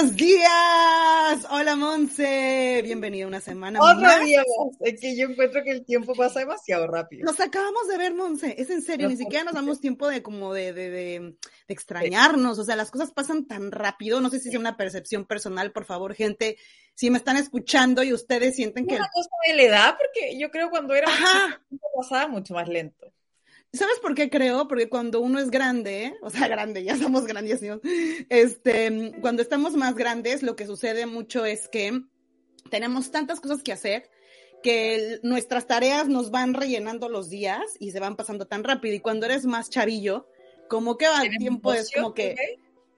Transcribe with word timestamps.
Buenos 0.00 0.16
días. 0.16 1.46
Hola, 1.50 1.74
Monse. 1.74 2.82
Bienvenida 2.84 3.26
una 3.26 3.40
semana 3.40 3.80
Otro 3.82 4.00
más. 4.02 4.24
día 4.24 4.38
más. 4.38 4.76
Es 4.80 5.00
que 5.00 5.16
yo 5.16 5.26
encuentro 5.26 5.64
que 5.64 5.72
el 5.72 5.84
tiempo 5.84 6.14
pasa 6.14 6.38
demasiado 6.38 6.86
rápido. 6.86 7.24
Nos 7.24 7.40
acabamos 7.40 7.88
de 7.88 7.98
ver, 7.98 8.14
Monse. 8.14 8.54
Es 8.58 8.70
en 8.70 8.82
serio, 8.82 9.08
ni 9.08 9.16
siquiera 9.16 9.42
nos 9.42 9.54
damos 9.54 9.80
tiempo 9.80 10.06
de 10.06 10.22
como 10.22 10.54
de, 10.54 10.72
de, 10.72 10.90
de- 10.90 11.20
de 11.66 11.74
extrañarnos. 11.74 12.60
O 12.60 12.64
sea, 12.64 12.76
las 12.76 12.92
cosas 12.92 13.10
pasan 13.10 13.48
tan 13.48 13.72
rápido. 13.72 14.20
No 14.20 14.30
sé 14.30 14.38
si 14.38 14.50
es 14.50 14.54
una 14.54 14.76
percepción 14.76 15.24
personal, 15.26 15.72
por 15.72 15.84
favor, 15.84 16.14
gente. 16.14 16.58
Si 16.94 17.10
me 17.10 17.18
están 17.18 17.36
escuchando 17.36 18.04
y 18.04 18.12
ustedes 18.12 18.54
sienten 18.54 18.84
Es 18.84 18.90
que. 18.90 18.96
una 19.00 19.10
cosa 19.12 19.30
de 19.48 19.54
la 19.56 19.62
edad, 19.64 19.96
porque 19.98 20.38
yo 20.38 20.52
creo 20.52 20.70
cuando 20.70 20.94
era 20.94 21.08
Ajá. 21.08 21.60
pasaba 21.96 22.28
mucho 22.28 22.54
más 22.54 22.68
lento. 22.68 23.12
¿Sabes 23.72 23.98
por 24.00 24.14
qué 24.14 24.30
creo? 24.30 24.66
Porque 24.66 24.88
cuando 24.88 25.20
uno 25.20 25.38
es 25.38 25.50
grande, 25.50 26.14
o 26.22 26.30
sea, 26.30 26.48
grande, 26.48 26.84
ya 26.84 26.96
somos 26.96 27.26
grandísimos, 27.26 27.80
este, 28.28 29.12
cuando 29.20 29.42
estamos 29.42 29.74
más 29.74 29.94
grandes, 29.94 30.42
lo 30.42 30.56
que 30.56 30.66
sucede 30.66 31.06
mucho 31.06 31.44
es 31.44 31.68
que 31.68 32.00
tenemos 32.70 33.10
tantas 33.10 33.40
cosas 33.40 33.62
que 33.62 33.72
hacer 33.72 34.10
que 34.62 35.20
nuestras 35.22 35.66
tareas 35.66 36.08
nos 36.08 36.30
van 36.30 36.54
rellenando 36.54 37.08
los 37.08 37.30
días 37.30 37.62
y 37.78 37.92
se 37.92 38.00
van 38.00 38.16
pasando 38.16 38.46
tan 38.46 38.64
rápido. 38.64 38.94
Y 38.94 39.00
cuando 39.00 39.26
eres 39.26 39.44
más 39.46 39.70
chavillo, 39.70 40.28
como 40.68 40.96
que 40.96 41.06
va 41.06 41.16
el 41.16 41.20
¿Tienes 41.22 41.38
tiempo 41.38 41.72
es 41.72 41.90
como 41.92 42.14
que, 42.14 42.36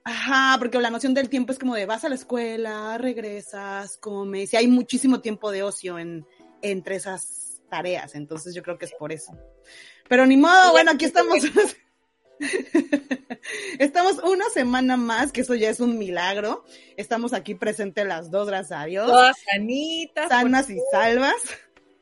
ajá, 0.03 0.57
porque 0.59 0.79
la 0.79 0.89
noción 0.89 1.13
del 1.13 1.29
tiempo 1.29 1.51
es 1.51 1.59
como 1.59 1.75
de 1.75 1.85
vas 1.85 2.03
a 2.03 2.09
la 2.09 2.15
escuela, 2.15 2.97
regresas, 2.97 3.97
comes, 3.97 4.53
y 4.53 4.57
hay 4.57 4.67
muchísimo 4.67 5.21
tiempo 5.21 5.51
de 5.51 5.63
ocio 5.63 5.99
en, 5.99 6.25
entre 6.61 6.95
esas 6.95 7.61
tareas. 7.69 8.15
Entonces 8.15 8.53
yo 8.53 8.63
creo 8.63 8.77
que 8.77 8.85
es 8.85 8.93
por 8.93 9.11
eso. 9.11 9.31
Pero 10.11 10.25
ni 10.25 10.35
modo, 10.35 10.73
bueno, 10.73 10.91
aquí 10.95 11.05
estamos. 11.05 11.37
Estamos 13.79 14.17
una 14.17 14.49
semana 14.49 14.97
más, 14.97 15.31
que 15.31 15.39
eso 15.39 15.55
ya 15.55 15.69
es 15.69 15.79
un 15.79 15.97
milagro. 15.97 16.65
Estamos 16.97 17.31
aquí 17.31 17.55
presentes 17.55 18.05
las 18.05 18.29
dos, 18.29 18.49
gracias 18.49 18.77
a 18.77 18.83
Dios. 18.83 19.07
Todas 19.07 19.37
sanitas, 19.49 20.27
Sanas 20.27 20.69
y 20.69 20.79
salvas. 20.91 21.35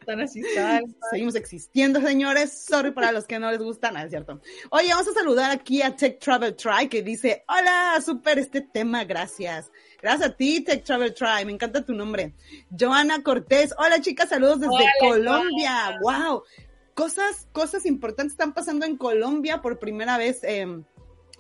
sanas 0.07 0.35
y 0.35 0.41
salvas. 0.41 0.89
Seguimos 1.11 1.35
existiendo, 1.35 2.01
señores. 2.01 2.66
Sorry 2.67 2.93
para 2.93 3.11
los 3.11 3.27
que 3.27 3.38
no 3.38 3.51
les 3.51 3.61
gustan, 3.61 3.93
no 3.93 3.99
es 3.99 4.09
cierto. 4.09 4.41
Oye, 4.71 4.89
vamos 4.89 5.07
a 5.07 5.13
saludar 5.13 5.51
aquí 5.51 5.83
a 5.83 5.95
Tech 5.95 6.17
Travel 6.17 6.55
Try, 6.55 6.89
que 6.89 7.03
dice, 7.03 7.44
hola, 7.47 8.01
súper 8.03 8.39
este 8.39 8.61
tema, 8.61 9.03
gracias. 9.03 9.71
Gracias 10.01 10.31
a 10.31 10.35
ti, 10.35 10.61
Tech 10.61 10.83
Travel 10.83 11.13
Try, 11.13 11.45
me 11.45 11.51
encanta 11.51 11.85
tu 11.85 11.94
nombre. 11.94 12.33
Joana 12.75 13.21
Cortés, 13.21 13.71
hola 13.77 14.01
chicas, 14.01 14.29
saludos 14.29 14.61
desde 14.61 14.73
Hola, 14.73 14.91
Colombia. 14.99 15.99
Wow. 16.01 16.44
Cosas, 17.00 17.47
cosas 17.53 17.86
importantes 17.86 18.33
están 18.33 18.53
pasando 18.53 18.86
en 18.86 18.97
Colombia 18.97 19.61
por 19.61 19.79
primera 19.79 20.18
vez, 20.18 20.44
eh, 20.44 20.68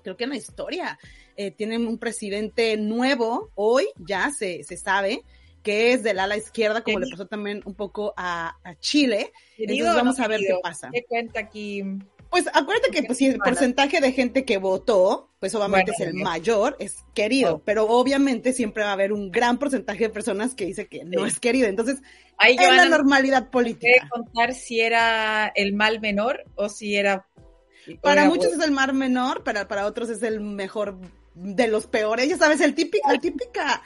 creo 0.01 0.15
que 0.15 0.23
en 0.23 0.29
la 0.29 0.37
historia. 0.37 0.97
Eh, 1.35 1.51
tienen 1.51 1.85
un 1.85 1.97
presidente 1.97 2.77
nuevo, 2.77 3.51
hoy 3.55 3.89
ya 3.97 4.31
se, 4.31 4.63
se 4.63 4.77
sabe, 4.77 5.21
que 5.61 5.91
es 5.91 6.01
del 6.01 6.19
ala 6.19 6.37
izquierda, 6.37 6.81
como 6.81 6.99
le 6.99 7.09
pasó 7.09 7.27
también 7.27 7.61
un 7.65 7.75
poco 7.75 8.13
a, 8.15 8.57
a 8.63 8.75
Chile. 8.75 9.33
Entonces 9.57 9.95
vamos 9.95 10.17
no 10.17 10.23
a 10.23 10.27
ver 10.29 10.39
qué 10.39 10.55
pasa. 10.63 10.91
¿Qué 10.93 11.03
cuenta 11.03 11.41
aquí? 11.41 11.83
Pues 12.29 12.45
acuérdate 12.53 12.91
que 12.91 13.03
pues, 13.03 13.17
si 13.17 13.25
el 13.25 13.37
porcentaje 13.39 13.99
de 14.01 14.11
gente 14.11 14.45
que 14.45 14.57
votó, 14.57 15.31
pues 15.39 15.55
obviamente 15.55 15.91
Bueno, 15.97 16.11
es 16.11 16.15
el 16.15 16.23
mayor, 16.23 16.75
es 16.79 16.97
querido, 17.15 17.55
Oh. 17.55 17.61
pero 17.65 17.85
obviamente 17.87 18.53
siempre 18.53 18.83
va 18.83 18.89
a 18.91 18.93
haber 18.93 19.13
un 19.13 19.31
gran 19.31 19.57
porcentaje 19.57 20.03
de 20.05 20.09
personas 20.11 20.53
que 20.53 20.65
dice 20.65 20.87
que 20.87 21.03
no 21.05 21.25
es 21.25 21.39
querido. 21.39 21.67
Entonces, 21.67 22.01
Ahí 22.37 22.55
es 22.59 22.75
la 22.75 22.85
normalidad 22.85 23.43
¿me 23.43 23.49
política. 23.49 23.87
puede 24.09 24.09
contar 24.09 24.53
si 24.53 24.79
era 24.79 25.47
el 25.55 25.73
mal 25.73 25.99
menor 26.01 26.43
o 26.55 26.69
si 26.69 26.95
era... 26.95 27.25
Para 28.01 28.21
era 28.21 28.29
muchos 28.29 28.47
bueno? 28.49 28.61
es 28.61 28.67
el 28.67 28.75
mar 28.75 28.93
menor, 28.93 29.43
para, 29.43 29.67
para 29.67 29.85
otros 29.87 30.09
es 30.09 30.21
el 30.21 30.39
mejor 30.39 30.97
de 31.33 31.67
los 31.67 31.87
peores. 31.87 32.29
Ya 32.29 32.37
sabes, 32.37 32.61
el 32.61 32.75
típico, 32.75 33.11
la 33.11 33.17
típica, 33.19 33.81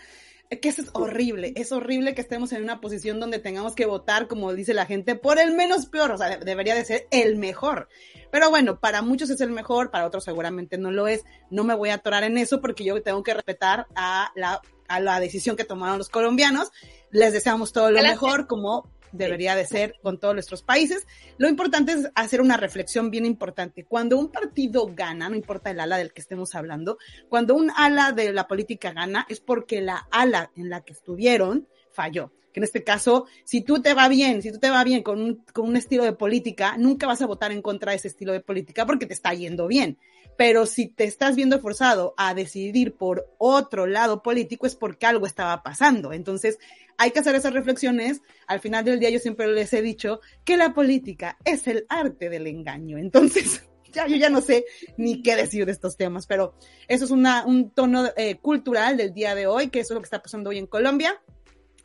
que 0.60 0.70
eso 0.70 0.82
es 0.82 0.90
horrible. 0.94 1.54
Es 1.56 1.72
horrible 1.72 2.14
que 2.16 2.22
estemos 2.22 2.52
en 2.54 2.64
una 2.64 2.82
posición 2.82 3.20
donde 3.20 3.40
tengamos 3.40 3.76
que 3.76 3.86
votar, 3.86 4.28
como 4.28 4.54
dice 4.54 4.74
la 4.74 4.86
gente, 4.86 5.16
por 5.16 5.40
el 5.40 5.54
menos 5.54 5.86
peor. 5.88 6.12
O 6.12 6.18
sea, 6.18 6.38
de- 6.38 6.46
debería 6.46 6.76
de 6.76 6.86
ser 6.86 7.08
el 7.12 7.38
mejor. 7.38 7.88
Pero 8.32 8.50
bueno, 8.50 8.80
para 8.80 9.02
muchos 9.02 9.30
es 9.30 9.42
el 9.42 9.52
mejor, 9.52 9.92
para 9.92 10.06
otros 10.08 10.24
seguramente 10.24 10.78
no 10.78 10.92
lo 10.92 11.08
es. 11.08 11.24
No 11.50 11.64
me 11.64 11.76
voy 11.76 11.90
a 11.90 11.96
atorar 11.96 12.24
en 12.24 12.38
eso 12.38 12.62
porque 12.62 12.84
yo 12.84 13.02
tengo 13.04 13.24
que 13.24 13.34
respetar 13.34 13.88
a 13.96 14.32
la, 14.36 14.62
a 14.88 15.00
la 15.00 15.20
decisión 15.20 15.56
que 15.56 15.64
tomaron 15.66 15.98
los 15.98 16.10
colombianos. 16.10 16.72
Les 17.12 17.32
deseamos 17.34 17.72
todo 17.74 17.92
lo 17.92 18.00
mejor, 18.12 18.48
como 18.48 18.90
debería 19.14 19.56
de 19.56 19.66
ser 19.66 19.96
con 20.02 20.20
todos 20.20 20.34
nuestros 20.34 20.64
países. 20.64 21.08
Lo 21.38 21.48
importante 21.48 21.94
es 21.94 22.12
hacer 22.16 22.42
una 22.42 22.58
reflexión 22.58 23.10
bien 23.10 23.26
importante. 23.26 23.86
Cuando 23.86 24.18
un 24.18 24.30
partido 24.30 24.92
gana, 24.94 25.30
no 25.30 25.36
importa 25.36 25.72
el 25.72 25.80
ala 25.80 25.98
del 25.98 26.12
que 26.12 26.22
estemos 26.22 26.56
hablando, 26.56 26.98
cuando 27.30 27.56
un 27.56 27.72
ala 27.76 28.12
de 28.12 28.34
la 28.34 28.48
política 28.48 28.92
gana 28.92 29.26
es 29.30 29.40
porque 29.40 29.82
la 29.82 30.08
ala 30.12 30.52
en 30.56 30.70
la 30.70 30.82
que 30.82 30.94
estuvieron 30.94 31.68
falló. 31.92 32.32
Que 32.52 32.60
en 32.60 32.66
este 32.66 32.84
caso, 32.84 33.26
si 33.44 33.62
tú 33.62 33.82
te 33.82 33.96
va 33.96 34.08
bien, 34.08 34.44
si 34.44 34.52
tú 34.52 34.60
te 34.60 34.70
va 34.70 34.84
bien 34.84 35.02
con 35.02 35.20
un, 35.20 35.44
con 35.54 35.68
un 35.68 35.76
estilo 35.76 36.04
de 36.04 36.14
política, 36.14 36.76
nunca 36.78 37.08
vas 37.08 37.22
a 37.22 37.26
votar 37.26 37.52
en 37.52 37.64
contra 37.64 37.92
de 37.92 37.98
ese 37.98 38.10
estilo 38.10 38.32
de 38.32 38.42
política 38.42 38.86
porque 38.86 39.08
te 39.08 39.14
está 39.14 39.34
yendo 39.34 39.68
bien. 39.68 39.98
Pero 40.38 40.66
si 40.66 40.88
te 40.88 41.04
estás 41.04 41.36
viendo 41.36 41.60
forzado 41.60 42.14
a 42.18 42.34
decidir 42.34 42.96
por 42.96 43.28
otro 43.38 43.88
lado 43.88 44.22
político 44.22 44.68
es 44.68 44.76
porque 44.76 45.06
algo 45.06 45.26
estaba 45.26 45.64
pasando. 45.64 46.14
Entonces, 46.14 46.60
hay 46.98 47.12
que 47.12 47.20
hacer 47.20 47.36
esas 47.36 47.54
reflexiones. 47.54 48.22
Al 48.48 48.60
final 48.60 48.86
del 48.86 49.00
día 49.00 49.10
yo 49.10 49.20
siempre 49.20 49.48
les 49.48 49.74
he 49.74 49.82
dicho 49.82 50.22
que 50.44 50.58
la 50.58 50.74
política 50.74 51.38
es 51.46 51.68
el 51.68 51.86
arte 51.90 52.30
del 52.30 52.48
engaño. 52.48 52.98
Entonces, 52.98 53.64
ya 53.92 54.08
yo 54.08 54.16
ya 54.16 54.30
no 54.30 54.42
sé 54.42 54.66
ni 54.98 55.22
qué 55.22 55.36
decir 55.36 55.66
de 55.66 55.72
estos 55.72 55.98
temas, 55.98 56.28
pero 56.28 56.56
eso 56.88 57.06
es 57.06 57.12
una, 57.12 57.46
un 57.46 57.72
tono 57.72 58.10
eh, 58.18 58.36
cultural 58.36 58.98
del 58.98 59.14
día 59.14 59.36
de 59.36 59.48
hoy, 59.48 59.70
que 59.70 59.80
es 59.80 59.90
lo 59.90 60.00
que 60.00 60.06
está 60.06 60.22
pasando 60.22 60.50
hoy 60.50 60.58
en 60.58 60.68
Colombia. 60.68 61.22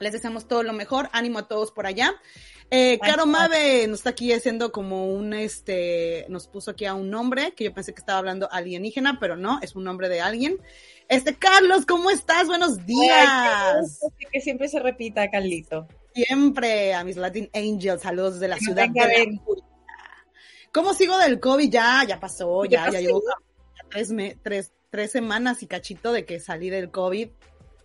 Les 0.01 0.13
deseamos 0.13 0.47
todo 0.47 0.63
lo 0.63 0.73
mejor, 0.73 1.09
ánimo 1.13 1.41
a 1.41 1.49
todos 1.49 1.73
por 1.73 1.87
allá. 1.87 2.15
Eh, 2.71 2.99
Caro. 3.01 3.25
Mabe 3.25 3.87
nos 3.89 4.01
está 4.01 4.11
aquí 4.11 4.33
haciendo 4.33 4.73
como 4.73 5.07
un, 5.07 5.33
este, 5.33 6.27
nos 6.29 6.49
puso 6.49 6.73
aquí 6.73 6.85
a 6.85 6.95
un 6.95 7.09
nombre, 7.11 7.53
que 7.53 7.65
yo 7.65 7.73
pensé 7.73 7.95
que 7.95 8.01
estaba 8.01 8.19
hablando 8.19 8.49
alienígena, 8.53 9.19
pero 9.19 9.37
no, 9.37 9.59
es 9.63 9.75
un 9.75 9.85
nombre 9.85 10.09
de 10.11 10.21
alguien. 10.21 10.59
Este, 11.09 11.35
Carlos, 11.35 11.87
¿cómo 11.87 12.11
estás? 12.11 12.47
Buenos 12.47 12.77
Ay, 12.79 12.85
días. 12.85 13.81
gusto 14.01 14.13
que 14.31 14.41
siempre 14.43 14.69
se 14.69 14.81
repita, 14.81 15.31
Carlito. 15.31 15.89
Siempre 16.15 16.93
a 16.93 17.05
mis 17.05 17.17
Latin 17.17 17.49
Angels, 17.55 18.03
saludos 18.03 18.35
desde 18.35 18.49
la 18.49 18.57
Que 18.57 18.65
ciudad 18.67 18.89
de 18.89 19.01
la. 19.01 19.41
¿Cómo 20.73 20.93
sigo 20.93 21.17
del 21.17 21.41
COVID? 21.41 21.71
Ya, 21.71 22.05
ya 22.07 22.21
pasó, 22.21 22.65
ya, 22.67 22.87
¿Ya 22.87 22.93
ya 22.93 23.01
llevo 23.01 23.23
tres, 23.91 24.11
me- 24.11 24.37
tres, 24.43 24.73
tres 24.91 25.11
semanas 25.11 25.63
y 25.63 25.67
cachito 25.67 26.13
de 26.13 26.27
que 26.27 26.39
salí 26.41 26.69
del 26.69 26.91
COVID. 26.91 27.31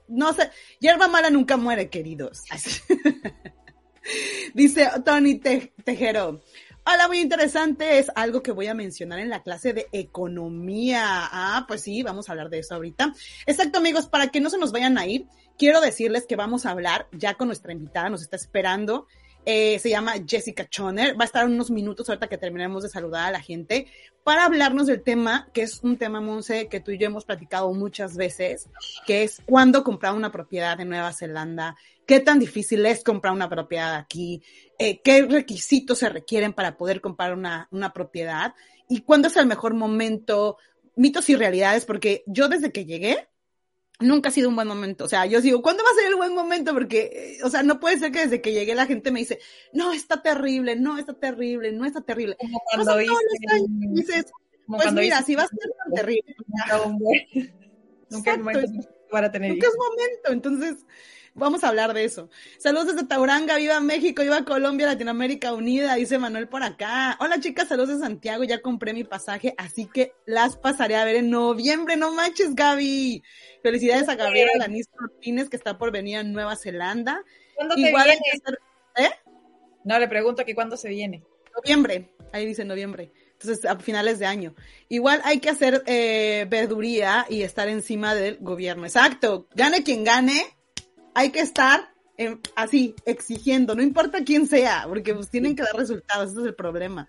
No 0.10 0.34
sé, 0.34 0.50
hierba 0.82 1.08
mala 1.08 1.30
nunca 1.30 1.56
muere, 1.56 1.90
queridos. 1.90 2.42
Así. 2.50 2.82
Dice 4.54 4.90
Tony 5.06 5.36
Te- 5.40 5.74
Tejero. 5.84 6.42
Hola, 6.86 7.08
muy 7.08 7.20
interesante. 7.20 7.98
Es 7.98 8.12
algo 8.16 8.44
que 8.44 8.52
voy 8.52 8.68
a 8.68 8.74
mencionar 8.74 9.20
en 9.20 9.30
la 9.30 9.42
clase 9.42 9.72
de 9.74 9.88
economía. 9.94 11.02
Ah, 11.32 11.66
pues 11.68 11.82
sí, 11.82 12.04
vamos 12.04 12.28
a 12.28 12.34
hablar 12.34 12.50
de 12.50 12.60
eso 12.60 12.76
ahorita. 12.76 13.14
Exacto, 13.46 13.78
amigos, 13.78 14.08
para 14.08 14.28
que 14.28 14.42
no 14.42 14.50
se 14.50 14.58
nos 14.58 14.74
vayan 14.74 14.98
a 14.98 15.06
ir, 15.08 15.26
quiero 15.58 15.80
decirles 15.80 16.26
que 16.28 16.36
vamos 16.36 16.66
a 16.66 16.72
hablar 16.72 17.08
ya 17.14 17.36
con 17.36 17.48
nuestra 17.48 17.72
invitada, 17.72 18.10
nos 18.10 18.22
está 18.22 18.36
esperando. 18.36 19.08
Eh, 19.46 19.78
se 19.80 19.90
llama 19.90 20.14
Jessica 20.26 20.68
Choner. 20.70 21.20
Va 21.20 21.24
a 21.24 21.26
estar 21.26 21.46
unos 21.46 21.70
minutos 21.70 22.08
ahorita 22.08 22.28
que 22.28 22.38
terminemos 22.38 22.84
de 22.84 22.90
saludar 22.90 23.28
a 23.28 23.32
la 23.32 23.42
gente 23.42 23.88
para 24.24 24.46
hablarnos 24.46 24.88
del 24.88 25.04
tema, 25.04 25.50
que 25.54 25.64
es 25.64 25.84
un 25.84 25.98
tema, 25.98 26.22
Monse, 26.22 26.68
que 26.70 26.80
tú 26.80 26.92
y 26.92 26.98
yo 26.98 27.08
hemos 27.08 27.26
platicado 27.26 27.74
muchas 27.74 28.16
veces, 28.16 28.70
que 29.06 29.24
es 29.24 29.42
cuándo 29.46 29.84
comprar 29.84 30.14
una 30.14 30.32
propiedad 30.32 30.80
en 30.80 30.90
Nueva 30.90 31.12
Zelanda, 31.12 31.76
qué 32.06 32.22
tan 32.22 32.40
difícil 32.40 32.86
es 32.86 33.04
comprar 33.04 33.34
una 33.34 33.50
propiedad 33.50 33.96
aquí, 33.96 34.42
eh, 34.80 35.02
qué 35.02 35.24
requisitos 35.24 36.00
se 36.00 36.10
requieren 36.10 36.54
para 36.54 36.78
poder 36.78 37.02
comprar 37.02 37.34
una, 37.34 37.68
una 37.72 37.92
propiedad 37.92 38.54
y 38.88 39.02
cuándo 39.02 39.28
es 39.28 39.36
el 39.36 39.46
mejor 39.46 39.74
momento, 39.74 40.58
mitos 40.96 41.30
y 41.30 41.36
realidades, 41.36 41.86
porque 41.86 42.24
yo 42.26 42.48
desde 42.48 42.72
que 42.72 42.86
llegué, 42.86 43.28
nunca 44.04 44.30
ha 44.30 44.32
sido 44.32 44.50
un 44.50 44.56
buen 44.56 44.68
momento. 44.68 45.06
O 45.06 45.10
sea, 45.10 45.26
yo 45.26 45.42
digo, 45.42 45.62
¿cuándo 45.62 45.84
va 45.84 45.90
a 45.90 45.96
ser 45.96 46.08
el 46.08 46.16
buen 46.16 46.36
momento? 46.36 46.74
Porque, 46.74 47.38
o 47.44 47.50
sea, 47.50 47.64
no 47.64 47.80
puede 47.80 47.98
ser 47.98 48.12
que 48.12 48.20
desde 48.22 48.42
que 48.42 48.54
llegué 48.54 48.76
la 48.76 48.86
gente 48.86 49.12
me 49.12 49.20
dice, 49.20 49.40
no, 49.74 49.92
está 49.94 50.22
terrible, 50.22 50.76
no, 50.76 50.98
está 50.98 51.14
terrible, 51.14 51.72
no 51.72 51.86
está 51.86 52.02
terrible. 52.02 52.36
Como 52.40 52.60
cuando 52.60 52.86
Pasan 52.86 53.06
todos 53.06 53.20
los 53.24 53.52
años 53.54 53.70
dices, 53.94 54.26
pues 54.68 54.94
mira, 54.94 55.18
dicen- 55.18 55.26
si 55.26 55.36
va 55.36 55.44
a 55.44 55.48
ser 55.48 55.58
tan 55.84 55.94
terrible, 55.94 56.36
Nunca 56.38 56.84
un 56.86 57.00
buen- 57.00 57.54
Nunca 58.10 58.32
es 58.34 58.38
momento 58.40 58.90
para 59.10 59.32
tener 59.32 59.52
nunca 59.52 59.68
es 59.68 59.74
momento. 59.76 60.32
Entonces, 60.32 60.86
vamos 61.34 61.64
a 61.64 61.70
hablar 61.70 61.94
de 61.94 62.04
eso. 62.04 62.30
Saludos 62.58 62.96
desde 62.96 63.08
Tauranga, 63.08 63.58
viva 63.58 63.80
México, 63.80 64.22
viva 64.22 64.46
Colombia, 64.46 64.88
Latinoamérica 64.88 65.54
Unida, 65.54 65.96
dice 65.96 66.18
Manuel 66.18 66.48
por 66.48 66.64
acá. 66.64 67.18
Hola 67.20 67.40
chicas, 67.40 67.68
saludos 67.68 67.90
de 67.90 68.00
Santiago, 68.00 68.44
ya 68.44 68.62
compré 68.62 68.94
mi 68.94 69.04
pasaje, 69.04 69.54
así 69.58 69.88
que 69.88 70.14
las 70.26 70.58
pasaré 70.58 70.96
a 70.96 71.06
ver 71.06 71.16
en 71.16 71.30
noviembre, 71.30 71.98
no 71.98 72.12
manches 72.14 72.56
Gaby. 72.56 73.24
Felicidades 73.62 74.10
a 74.10 74.16
Gabriela 74.16 74.52
Lanis 74.58 74.88
Martínez 75.00 75.50
que 75.50 75.58
está 75.58 75.78
por 75.78 75.92
venir 75.92 76.18
a 76.18 76.24
Nueva 76.24 76.56
Zelanda. 76.56 77.24
¿Cuándo 77.56 77.76
te 77.76 77.82
Igual 77.82 78.10
hay 78.10 78.18
viene? 78.18 78.42
hacer 78.96 79.20
No, 79.84 80.00
le 80.00 80.08
pregunto 80.08 80.46
que 80.46 80.56
cuándo 80.56 80.78
se 80.78 80.90
viene. 80.90 81.24
noviembre, 81.56 82.14
ahí 82.32 82.46
dice 82.46 82.66
noviembre. 82.66 83.12
Entonces, 83.34 83.66
a 83.66 83.78
finales 83.78 84.20
de 84.20 84.26
año. 84.26 84.56
Igual 84.88 85.20
hay 85.26 85.40
que 85.40 85.50
hacer 85.50 85.84
eh, 85.86 86.46
verduría 86.50 87.26
y 87.30 87.42
estar 87.42 87.68
encima 87.68 88.16
del 88.16 88.38
gobierno. 88.40 88.86
Exacto. 88.86 89.48
Gane 89.54 89.84
quien 89.84 90.06
gane, 90.06 90.42
hay 91.16 91.32
que 91.32 91.40
estar 91.40 91.92
eh, 92.18 92.38
así, 92.56 92.96
exigiendo, 93.06 93.76
no 93.76 93.82
importa 93.82 94.24
quién 94.24 94.48
sea, 94.48 94.86
porque 94.88 95.14
pues 95.16 95.30
tienen 95.30 95.56
que 95.56 95.64
dar 95.64 95.76
resultados, 95.76 96.32
ese 96.32 96.42
es 96.42 96.46
el 96.48 96.56
problema. 96.56 97.08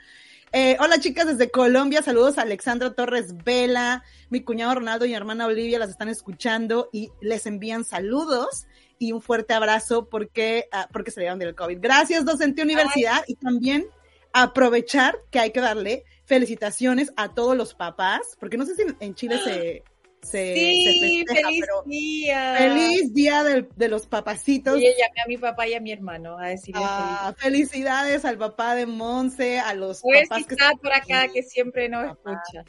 Eh, 0.53 0.77
hola 0.79 1.01
chicas 1.01 1.27
desde 1.27 1.51
Colombia, 1.51 2.01
saludos 2.01 2.39
a 2.39 2.43
Alexandra 2.43 2.95
Torres 2.95 3.35
Vela, 3.45 4.05
mi 4.31 4.41
cuñado 4.43 4.77
Ronaldo 4.77 5.05
y 5.05 5.09
mi 5.09 5.15
hermana 5.17 5.47
Olivia 5.47 5.79
las 5.81 5.91
están 5.91 6.09
escuchando 6.09 6.89
y 6.93 7.11
les 7.21 7.47
envían 7.47 7.85
saludos 7.85 8.67
y 8.99 9.11
un 9.13 9.21
fuerte 9.21 9.53
abrazo 9.53 10.09
porque, 10.09 10.69
ah, 10.71 10.89
porque 10.93 11.11
se 11.11 11.21
dieron 11.21 11.41
del 11.41 11.57
COVID. 11.57 11.79
Gracias, 11.81 12.25
docente 12.25 12.63
universidad, 12.63 13.25
y 13.27 13.35
también 13.35 13.87
aprovechar 14.33 15.19
que 15.31 15.39
hay 15.41 15.51
que 15.51 15.61
darle 15.61 16.05
felicitaciones 16.25 17.13
a 17.17 17.35
todos 17.35 17.57
los 17.57 17.75
papás, 17.75 18.37
porque 18.39 18.57
no 18.57 18.65
sé 18.67 18.75
si 18.77 18.83
en- 18.83 18.97
en 19.01 19.15
Chile 19.15 19.39
se, 19.45 19.83
se, 20.25 20.55
Sí, 20.55 20.85
se 20.85 21.25
festeja, 21.27 21.49
feliz 21.49 21.61
pero 21.67 21.83
día. 21.87 22.55
feliz 22.59 23.15
día 23.15 23.45
del- 23.45 23.69
de 23.77 23.89
los 23.89 24.07
papacitos. 24.07 24.79
Y 24.79 24.83
llamé 24.85 25.21
a 25.25 25.29
mi 25.29 25.37
papá 25.39 25.67
y 25.69 25.75
a 25.75 25.81
mi 25.81 25.93
hermano 25.93 26.39
a 26.39 26.49
decirles 26.49 26.83
Ah, 26.85 27.35
felicidades 27.39 28.25
al 28.25 28.39
papá 28.39 28.75
de 28.75 28.87
Monse, 28.87 29.61
a 29.61 29.75
los 29.75 30.01
feliz. 30.03 30.29
papás 30.29 30.45
Pues 30.45 30.47
que 30.47 30.55
está 30.65 30.77
por 30.77 30.93
acá 30.93 31.29
que 31.33 31.43
siempre 31.43 31.89
nos 31.89 32.17
Papá. 32.17 32.43
escucha. 32.45 32.65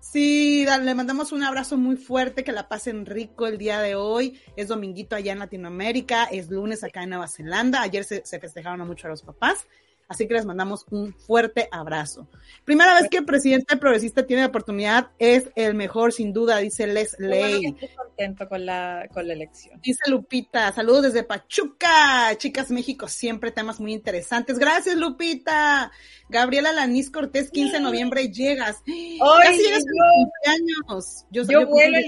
Sí, 0.00 0.66
le 0.82 0.94
mandamos 0.96 1.30
un 1.30 1.44
abrazo 1.44 1.76
muy 1.78 1.96
fuerte, 1.96 2.42
que 2.42 2.50
la 2.50 2.68
pasen 2.68 3.06
rico 3.06 3.46
el 3.46 3.56
día 3.56 3.80
de 3.80 3.94
hoy. 3.94 4.40
Es 4.56 4.66
dominguito 4.68 5.14
allá 5.14 5.32
en 5.32 5.38
Latinoamérica, 5.38 6.24
es 6.24 6.50
lunes 6.50 6.82
acá 6.82 7.04
en 7.04 7.10
Nueva 7.10 7.28
Zelanda. 7.28 7.82
Ayer 7.82 8.02
se, 8.02 8.26
se 8.26 8.40
festejaron 8.40 8.84
mucho 8.86 9.06
a 9.06 9.10
los 9.10 9.22
papás, 9.22 9.64
así 10.12 10.28
que 10.28 10.34
les 10.34 10.44
mandamos 10.44 10.84
un 10.90 11.12
fuerte 11.14 11.68
abrazo. 11.72 12.28
Primera 12.64 12.94
vez 12.94 13.08
que 13.08 13.18
el 13.18 13.24
presidente 13.24 13.76
progresista 13.76 14.26
tiene 14.26 14.42
la 14.42 14.48
oportunidad, 14.48 15.10
es 15.18 15.50
el 15.56 15.74
mejor 15.74 16.12
sin 16.12 16.32
duda, 16.32 16.58
dice 16.58 16.86
Les 16.86 17.18
Ley. 17.18 17.64
estés 17.66 17.96
contento 17.96 18.48
con 18.48 18.64
la, 18.66 19.08
con 19.12 19.26
la 19.26 19.32
elección. 19.32 19.80
Dice 19.82 20.08
Lupita, 20.08 20.70
saludos 20.72 21.02
desde 21.02 21.24
Pachuca, 21.24 22.36
chicas 22.36 22.70
México, 22.70 23.08
siempre 23.08 23.50
temas 23.50 23.80
muy 23.80 23.92
interesantes. 23.92 24.58
Gracias, 24.58 24.96
Lupita. 24.96 25.90
Gabriela 26.28 26.72
Lanís 26.72 27.10
Cortés, 27.10 27.50
15 27.50 27.74
de 27.74 27.80
noviembre 27.80 28.28
llegas. 28.28 28.82
Casi 28.84 29.62
llegas 29.62 29.82
a 29.82 30.14
cumpleaños. 30.14 31.24
Yo, 31.30 31.42
Yo 31.44 31.60
yo 31.62 31.66
vuelo 31.66 31.96
el 31.98 32.04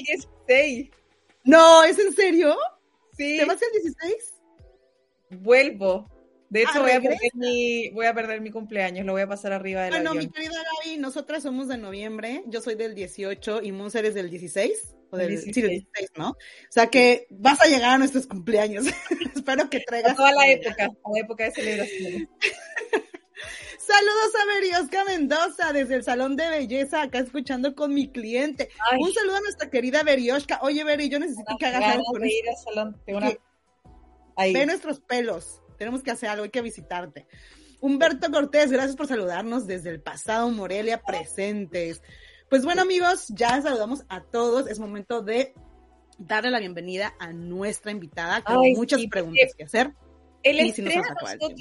16. 0.46 0.90
No, 1.44 1.84
¿es 1.84 1.98
en 1.98 2.12
serio? 2.14 2.56
Sí, 3.16 3.38
¿Te 3.38 3.44
vas 3.44 3.60
el 3.62 3.82
16? 3.82 4.34
vuelvo. 5.30 6.08
De 6.50 6.62
hecho, 6.62 6.72
Ah, 6.76 6.80
voy, 6.82 6.90
a 6.92 7.00
perder 7.00 7.18
mi, 7.34 7.90
voy 7.90 8.06
a 8.06 8.14
perder 8.14 8.40
mi 8.40 8.50
cumpleaños. 8.50 9.04
Lo 9.06 9.12
voy 9.12 9.22
a 9.22 9.28
pasar 9.28 9.52
arriba 9.52 9.82
del 9.82 9.90
Bueno, 9.90 10.12
mi 10.12 10.18
avión. 10.18 10.32
querida 10.32 10.52
Gaby, 10.84 10.98
nosotras 10.98 11.42
somos 11.42 11.68
de 11.68 11.78
noviembre, 11.78 12.42
yo 12.46 12.60
soy 12.60 12.74
del 12.76 12.94
18 12.94 13.62
y 13.62 13.72
Monser 13.72 14.04
es 14.04 14.14
del 14.14 14.30
16. 14.30 14.94
O 15.10 15.16
del, 15.16 15.28
Del 15.30 15.38
sí, 15.40 15.60
del 15.60 15.70
16. 15.70 15.86
16, 15.92 16.10
¿no? 16.16 16.30
O 16.30 16.36
sea 16.70 16.88
que 16.88 17.26
vas 17.30 17.60
a 17.60 17.66
llegar 17.66 17.90
a 17.90 17.98
nuestros 17.98 18.26
cumpleaños. 18.26 18.84
Espero 19.34 19.68
que 19.70 19.78
A 19.78 19.80
traigas. 19.86 20.16
toda 20.16 20.32
la 20.32 20.48
época, 20.48 20.84
a 20.84 21.10
la 21.12 21.20
época 21.20 21.44
de 21.44 21.50
celebración. 21.52 22.28
Saludos 23.78 24.32
a 24.42 24.54
Veriosca 24.54 25.04
Mendoza 25.04 25.72
desde 25.72 25.96
el 25.96 26.04
Salón 26.04 26.36
de 26.36 26.48
Belleza, 26.48 27.02
acá 27.02 27.18
escuchando 27.18 27.74
con 27.74 27.92
mi 27.92 28.10
cliente. 28.10 28.70
Ay. 28.90 28.98
Un 29.02 29.12
saludo 29.12 29.36
a 29.36 29.40
nuestra 29.40 29.68
querida 29.68 30.02
Berioshka. 30.02 30.58
Oye, 30.62 30.84
Beri, 30.84 31.08
yo 31.10 31.18
necesito 31.18 31.54
que 31.58 31.66
hagas 31.66 31.92
algo 31.92 32.04
con 32.12 32.24
ir 32.24 32.48
al 32.48 32.56
salón. 32.56 33.02
Una... 33.08 33.32
Ahí. 34.36 34.54
Ve 34.54 34.64
nuestros 34.66 35.00
pelos. 35.00 35.60
Tenemos 35.76 36.02
que 36.02 36.10
hacer 36.10 36.28
algo, 36.28 36.44
hay 36.44 36.50
que 36.50 36.62
visitarte. 36.62 37.26
Humberto 37.80 38.30
Cortés, 38.30 38.70
gracias 38.70 38.96
por 38.96 39.06
saludarnos 39.06 39.66
desde 39.66 39.90
el 39.90 40.00
pasado 40.00 40.48
Morelia 40.50 41.02
presentes. 41.02 42.02
Pues 42.48 42.64
bueno, 42.64 42.82
amigos, 42.82 43.26
ya 43.28 43.60
saludamos 43.60 44.04
a 44.08 44.22
todos. 44.22 44.68
Es 44.68 44.78
momento 44.78 45.22
de 45.22 45.54
darle 46.18 46.50
la 46.50 46.60
bienvenida 46.60 47.14
a 47.18 47.32
nuestra 47.32 47.90
invitada 47.90 48.42
con 48.42 48.58
Ay, 48.58 48.74
muchas 48.74 49.00
sí, 49.00 49.08
preguntas 49.08 49.54
que 49.56 49.64
hacer. 49.64 49.92
El 50.42 50.60
Y 50.60 50.72
si 50.72 50.82
nos 50.82 50.94
estrés 50.94 51.14
el 51.30 51.38
nosotros, 51.38 51.60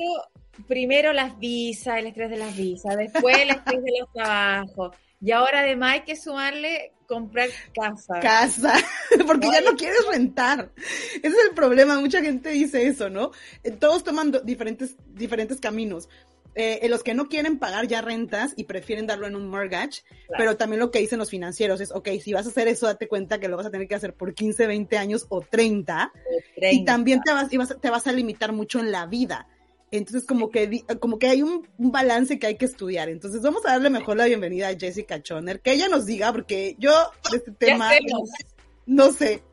primero 0.68 1.14
las 1.14 1.38
visas, 1.40 1.98
el 1.98 2.08
estrés 2.08 2.30
de 2.30 2.38
las 2.38 2.56
visas, 2.56 2.96
después 2.98 3.38
el 3.38 3.50
estrés 3.50 3.84
de 3.84 3.92
los 4.00 4.12
trabajos. 4.14 4.96
Y 5.24 5.32
ahora 5.32 5.62
además 5.62 5.94
hay 5.94 6.02
que 6.02 6.16
sumarle 6.16 6.92
comprar 7.08 7.48
casa. 7.74 8.20
Casa, 8.20 8.74
porque 9.28 9.50
ya 9.52 9.62
no 9.62 9.76
quieres 9.78 10.06
rentar. 10.12 10.72
Ese 10.76 11.28
es 11.28 11.46
el 11.50 11.56
problema, 11.56 12.00
mucha 12.00 12.22
gente 12.22 12.50
dice 12.50 12.88
eso, 12.88 13.10
¿no? 13.10 13.32
Eh, 13.64 13.72
Todos 13.72 14.04
toman 14.04 14.34
diferentes, 14.44 14.96
diferentes 15.08 15.60
caminos. 15.60 16.10
Eh, 16.56 16.80
en 16.86 16.92
los 16.92 17.02
que 17.02 17.16
no 17.16 17.30
quieren 17.30 17.58
pagar 17.58 17.88
ya 17.88 18.02
rentas 18.02 18.54
y 18.56 18.66
prefieren 18.66 19.08
darlo 19.08 19.26
en 19.26 19.36
un 19.36 19.48
mortgage, 19.48 20.04
pero 20.38 20.56
también 20.56 20.80
lo 20.82 20.92
que 20.92 21.00
dicen 21.00 21.18
los 21.18 21.32
financieros 21.32 21.82
es, 21.82 21.92
ok, 21.92 22.10
si 22.24 22.32
vas 22.34 22.46
a 22.46 22.50
hacer 22.50 22.68
eso, 22.68 22.86
date 22.86 23.08
cuenta 23.08 23.40
que 23.40 23.48
lo 23.48 23.58
vas 23.58 23.66
a 23.66 23.72
tener 23.72 23.88
que 23.88 23.96
hacer 23.96 24.14
por 24.14 24.36
15, 24.36 24.68
20 24.68 24.98
años 25.00 25.26
o 25.30 25.42
30, 25.42 26.12
y 26.58 26.60
30. 26.60 26.92
también 26.92 27.22
te 27.24 27.34
vas, 27.34 27.52
y 27.52 27.58
vas- 27.58 27.76
te 27.82 27.90
vas 27.90 28.06
a 28.06 28.12
limitar 28.12 28.52
mucho 28.52 28.80
en 28.80 28.92
la 28.92 29.08
vida. 29.08 29.48
Entonces, 29.94 30.26
como 30.26 30.50
que, 30.50 30.84
como 31.00 31.20
que 31.20 31.28
hay 31.28 31.44
un, 31.44 31.68
un 31.78 31.92
balance 31.92 32.40
que 32.40 32.48
hay 32.48 32.58
que 32.58 32.66
estudiar. 32.66 33.10
Entonces, 33.10 33.44
vamos 33.44 33.64
a 33.64 33.74
darle 33.74 33.92
mejor 33.92 34.18
la 34.18 34.26
bienvenida 34.26 34.70
a 34.70 34.76
Jessica 34.76 35.22
Choner, 35.22 35.62
que 35.62 35.72
ella 35.72 35.88
nos 35.88 36.08
diga, 36.08 36.32
porque 36.34 36.76
yo 36.80 36.92
de 37.30 37.38
este 37.38 37.52
¿Qué 37.52 37.68
tema 37.68 37.92
hacemos? 37.92 38.28
no 38.88 39.12
sé. 39.12 39.44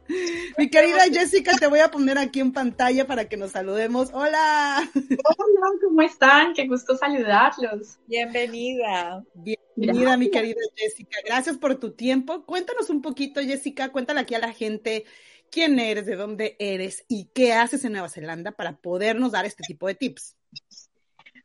Mi 0.56 0.70
querida 0.70 1.02
Jessica, 1.12 1.52
te 1.58 1.66
voy 1.66 1.80
a 1.80 1.90
poner 1.90 2.16
aquí 2.16 2.40
en 2.40 2.52
pantalla 2.52 3.06
para 3.06 3.28
que 3.28 3.36
nos 3.36 3.50
saludemos. 3.50 4.08
Hola. 4.14 4.90
Hola, 4.94 5.66
¿cómo 5.84 6.00
están? 6.00 6.54
Qué 6.54 6.66
gusto 6.66 6.96
saludarlos. 6.96 7.98
Bienvenida. 8.06 9.22
Bienvenida, 9.34 10.16
mi 10.16 10.30
querida 10.30 10.56
Jessica. 10.74 11.18
Gracias 11.22 11.58
por 11.58 11.74
tu 11.74 11.90
tiempo. 11.92 12.46
Cuéntanos 12.46 12.88
un 12.88 13.02
poquito, 13.02 13.42
Jessica. 13.42 13.90
Cuéntale 13.90 14.20
aquí 14.20 14.34
a 14.34 14.38
la 14.38 14.54
gente 14.54 15.04
quién 15.50 15.78
eres, 15.78 16.06
de 16.06 16.16
dónde 16.16 16.56
eres 16.58 17.04
y 17.08 17.30
qué 17.34 17.52
haces 17.52 17.84
en 17.84 17.92
Nueva 17.92 18.08
Zelanda 18.08 18.52
para 18.52 18.76
podernos 18.76 19.32
dar 19.32 19.44
este 19.46 19.62
tipo 19.66 19.86
de 19.86 19.94
tips. 19.94 20.36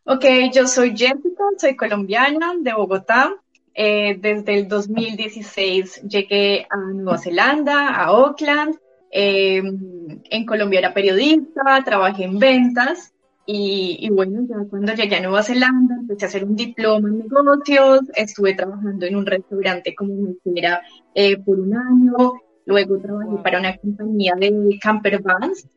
Ok, 0.03 0.25
yo 0.53 0.67
soy 0.67 0.91
Jessica, 0.95 1.43
soy 1.57 1.75
colombiana 1.75 2.53
de 2.59 2.73
Bogotá. 2.73 3.33
Eh, 3.73 4.17
desde 4.21 4.59
el 4.59 4.67
2016 4.67 6.03
llegué 6.03 6.65
a 6.69 6.77
Nueva 6.77 7.17
Zelanda, 7.17 7.89
a 7.89 8.05
Auckland. 8.05 8.77
Eh, 9.11 9.61
en 9.63 10.45
Colombia 10.45 10.79
era 10.79 10.93
periodista, 10.93 11.81
trabajé 11.83 12.25
en 12.25 12.37
ventas 12.37 13.13
y, 13.47 14.09
bueno, 14.11 14.41
ya 14.49 14.55
cuando 14.69 14.93
llegué 14.93 15.17
a 15.17 15.21
Nueva 15.21 15.43
Zelanda 15.43 15.95
empecé 15.99 16.25
a 16.25 16.29
hacer 16.29 16.43
un 16.43 16.55
diploma 16.55 17.09
en 17.09 17.19
negocios, 17.19 18.01
estuve 18.15 18.55
trabajando 18.55 19.05
en 19.05 19.15
un 19.15 19.25
restaurante 19.25 19.93
como 19.93 20.15
mesera 20.15 20.81
eh, 21.13 21.37
por 21.37 21.59
un 21.59 21.75
año, 21.75 22.33
luego 22.65 22.99
trabajé 22.99 23.37
para 23.43 23.59
una 23.59 23.77
compañía 23.77 24.33
de 24.37 24.77
camper 24.81 25.21
vans 25.21 25.67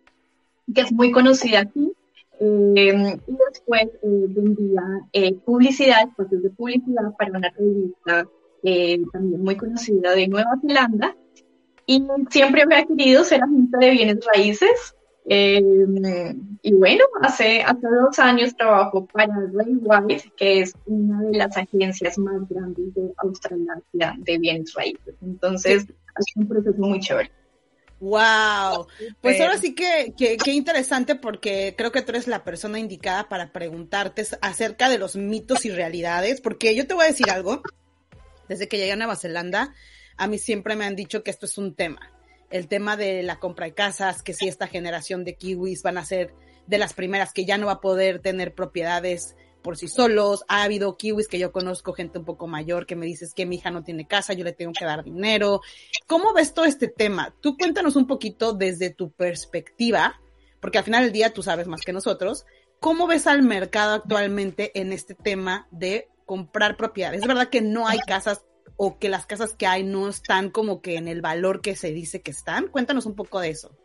que 0.74 0.82
es 0.82 0.92
muy 0.92 1.10
conocida 1.10 1.60
aquí. 1.60 1.92
Eh, 2.40 3.18
y 3.26 3.36
después 3.50 3.86
eh, 4.02 4.26
vendía 4.28 4.82
eh, 5.12 5.34
publicidad, 5.34 6.08
espacios 6.08 6.42
de 6.42 6.50
publicidad 6.50 7.12
para 7.18 7.36
una 7.36 7.50
revista 7.50 8.28
eh, 8.62 9.02
también 9.12 9.42
muy 9.42 9.56
conocida 9.56 10.12
de 10.12 10.28
Nueva 10.28 10.58
Zelanda. 10.60 11.16
Y 11.86 12.04
siempre 12.30 12.62
había 12.62 12.84
querido 12.84 13.24
ser 13.24 13.42
agente 13.42 13.78
de 13.78 13.90
bienes 13.90 14.18
raíces. 14.32 14.94
Eh, 15.30 15.62
y 16.62 16.72
bueno, 16.74 17.04
hace, 17.22 17.62
hace 17.62 17.86
dos 17.86 18.18
años 18.18 18.56
trabajo 18.56 19.06
para 19.06 19.34
Ray 19.52 19.76
White, 19.80 20.32
que 20.36 20.60
es 20.60 20.74
una 20.86 21.22
de 21.22 21.36
las 21.36 21.56
agencias 21.56 22.18
más 22.18 22.48
grandes 22.48 22.94
de 22.94 23.12
Australia 23.18 23.82
de 24.18 24.38
bienes 24.38 24.72
raíces. 24.74 25.14
Entonces, 25.22 25.86
ha 26.07 26.07
sido 26.20 26.42
un 26.42 26.48
proceso 26.48 26.78
muy 26.78 27.00
chévere. 27.00 27.30
Wow. 28.00 28.86
Pues 29.20 29.40
ahora 29.40 29.58
sí 29.58 29.74
que, 29.74 30.14
que, 30.16 30.36
que 30.36 30.52
interesante 30.52 31.16
porque 31.16 31.74
creo 31.76 31.90
que 31.90 32.02
tú 32.02 32.10
eres 32.10 32.28
la 32.28 32.44
persona 32.44 32.78
indicada 32.78 33.28
para 33.28 33.52
preguntarte 33.52 34.24
acerca 34.40 34.88
de 34.88 34.98
los 34.98 35.16
mitos 35.16 35.64
y 35.64 35.70
realidades, 35.70 36.40
porque 36.40 36.76
yo 36.76 36.86
te 36.86 36.94
voy 36.94 37.04
a 37.04 37.08
decir 37.08 37.30
algo. 37.30 37.62
Desde 38.48 38.68
que 38.68 38.78
llegué 38.78 38.92
a 38.92 38.96
Nueva 38.96 39.16
Zelanda, 39.16 39.74
a 40.16 40.26
mí 40.26 40.38
siempre 40.38 40.76
me 40.76 40.84
han 40.84 40.96
dicho 40.96 41.22
que 41.22 41.30
esto 41.30 41.46
es 41.46 41.58
un 41.58 41.74
tema. 41.74 42.12
el 42.50 42.66
tema 42.66 42.96
de 42.96 43.22
la 43.22 43.38
compra 43.38 43.66
de 43.66 43.74
casas, 43.74 44.22
que 44.22 44.32
si 44.32 44.48
esta 44.48 44.66
generación 44.66 45.24
de 45.24 45.34
kiwis 45.34 45.82
van 45.82 45.98
a 45.98 46.04
ser 46.04 46.32
de 46.66 46.78
las 46.78 46.92
primeras 46.94 47.32
que 47.32 47.44
ya 47.44 47.58
no 47.58 47.66
va 47.66 47.72
a 47.72 47.80
poder 47.80 48.20
tener 48.20 48.54
propiedades 48.54 49.36
por 49.62 49.76
sí 49.76 49.88
solos. 49.88 50.44
Ha 50.48 50.62
habido 50.62 50.96
kiwis 50.96 51.28
que 51.28 51.38
yo 51.38 51.52
conozco, 51.52 51.92
gente 51.92 52.18
un 52.18 52.24
poco 52.24 52.46
mayor, 52.46 52.86
que 52.86 52.96
me 52.96 53.06
dices 53.06 53.34
que 53.34 53.46
mi 53.46 53.56
hija 53.56 53.70
no 53.70 53.82
tiene 53.82 54.06
casa, 54.06 54.32
yo 54.32 54.44
le 54.44 54.52
tengo 54.52 54.72
que 54.72 54.84
dar 54.84 55.04
dinero. 55.04 55.60
¿Cómo 56.06 56.32
ves 56.32 56.54
todo 56.54 56.64
este 56.64 56.88
tema? 56.88 57.34
Tú 57.40 57.56
cuéntanos 57.56 57.96
un 57.96 58.06
poquito 58.06 58.52
desde 58.52 58.90
tu 58.90 59.10
perspectiva, 59.10 60.20
porque 60.60 60.78
al 60.78 60.84
final 60.84 61.04
del 61.04 61.12
día 61.12 61.32
tú 61.32 61.42
sabes 61.42 61.66
más 61.66 61.82
que 61.82 61.92
nosotros. 61.92 62.46
¿Cómo 62.80 63.06
ves 63.06 63.26
al 63.26 63.42
mercado 63.42 63.94
actualmente 63.94 64.78
en 64.78 64.92
este 64.92 65.14
tema 65.14 65.66
de 65.70 66.08
comprar 66.26 66.76
propiedades? 66.76 67.22
Es 67.22 67.26
verdad 67.26 67.48
que 67.48 67.60
no 67.60 67.88
hay 67.88 67.98
casas 68.00 68.44
o 68.76 68.98
que 68.98 69.08
las 69.08 69.26
casas 69.26 69.54
que 69.54 69.66
hay 69.66 69.82
no 69.82 70.08
están 70.08 70.50
como 70.50 70.80
que 70.80 70.96
en 70.96 71.08
el 71.08 71.20
valor 71.20 71.60
que 71.60 71.74
se 71.74 71.90
dice 71.92 72.22
que 72.22 72.30
están. 72.30 72.68
Cuéntanos 72.68 73.06
un 73.06 73.16
poco 73.16 73.40
de 73.40 73.50
eso. 73.50 73.76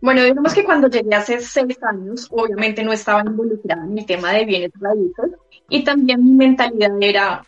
Bueno, 0.00 0.22
digamos 0.22 0.54
que 0.54 0.64
cuando 0.64 0.88
llegué 0.88 1.14
hace 1.14 1.40
seis 1.40 1.78
años, 1.82 2.28
obviamente 2.30 2.84
no 2.84 2.92
estaba 2.92 3.22
involucrada 3.22 3.84
en 3.84 3.98
el 3.98 4.06
tema 4.06 4.32
de 4.32 4.44
bienes 4.44 4.70
raíces 4.78 5.32
y 5.68 5.82
también 5.82 6.24
mi 6.24 6.32
mentalidad 6.32 6.96
era 7.00 7.44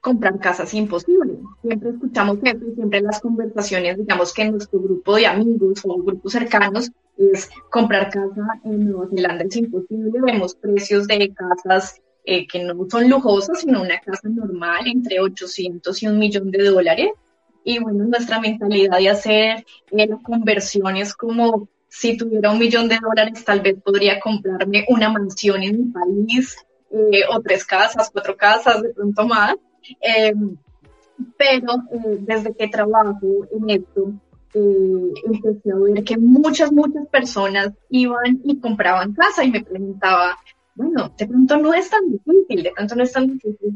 comprar 0.00 0.38
casas 0.38 0.74
imposible. 0.74 1.38
Siempre 1.62 1.90
escuchamos 1.90 2.38
eso 2.42 2.64
y 2.70 2.74
siempre 2.74 3.00
las 3.00 3.20
conversaciones, 3.20 3.98
digamos 3.98 4.32
que 4.32 4.42
en 4.42 4.52
nuestro 4.52 4.80
grupo 4.80 5.16
de 5.16 5.26
amigos 5.26 5.80
o 5.84 6.02
grupos 6.02 6.32
cercanos 6.32 6.90
es 7.16 7.48
comprar 7.70 8.10
casa 8.10 8.60
en 8.64 8.90
Nueva 8.90 9.08
Zelanda 9.14 9.44
es 9.44 9.56
imposible. 9.56 10.20
Vemos 10.20 10.54
precios 10.56 11.06
de 11.06 11.32
casas 11.32 12.00
eh, 12.24 12.46
que 12.46 12.64
no 12.64 12.86
son 12.90 13.08
lujosas, 13.08 13.60
sino 13.60 13.82
una 13.82 14.00
casa 14.00 14.28
normal 14.28 14.86
entre 14.86 15.20
800 15.20 16.02
y 16.02 16.06
un 16.06 16.18
millón 16.18 16.50
de 16.50 16.64
dólares. 16.64 17.10
Y 17.64 17.78
bueno, 17.78 18.04
nuestra 18.04 18.40
mentalidad 18.40 18.98
de 18.98 19.08
hacer 19.08 19.64
eh, 19.92 20.08
conversiones 20.22 21.14
como 21.14 21.68
si 21.94 22.16
tuviera 22.16 22.50
un 22.50 22.58
millón 22.58 22.88
de 22.88 22.98
dólares, 22.98 23.44
tal 23.44 23.60
vez 23.60 23.76
podría 23.80 24.18
comprarme 24.18 24.84
una 24.88 25.08
mansión 25.10 25.62
en 25.62 25.78
mi 25.78 25.92
país, 25.92 26.56
eh, 26.90 27.22
o 27.30 27.40
tres 27.40 27.64
casas, 27.64 28.10
cuatro 28.12 28.36
casas, 28.36 28.82
de 28.82 28.92
pronto 28.92 29.24
más. 29.26 29.54
Em, 30.00 30.56
pero 31.38 31.72
eh, 31.92 32.18
desde 32.20 32.52
que 32.52 32.66
trabajo 32.66 33.46
en 33.52 33.70
esto, 33.70 34.12
eh, 34.54 35.12
empecé 35.24 35.70
a 35.70 35.76
ver 35.76 36.02
que 36.02 36.16
muchas, 36.16 36.72
muchas 36.72 37.06
personas 37.06 37.70
iban 37.90 38.40
y 38.42 38.58
compraban 38.58 39.14
casa 39.14 39.44
y 39.44 39.52
me 39.52 39.62
preguntaba, 39.62 40.36
bueno, 40.74 41.14
de 41.16 41.28
pronto 41.28 41.56
no 41.58 41.72
es 41.74 41.88
tan 41.90 42.10
difícil, 42.10 42.64
de 42.64 42.72
pronto 42.72 42.96
no 42.96 43.04
es 43.04 43.12
tan 43.12 43.28
difícil 43.28 43.72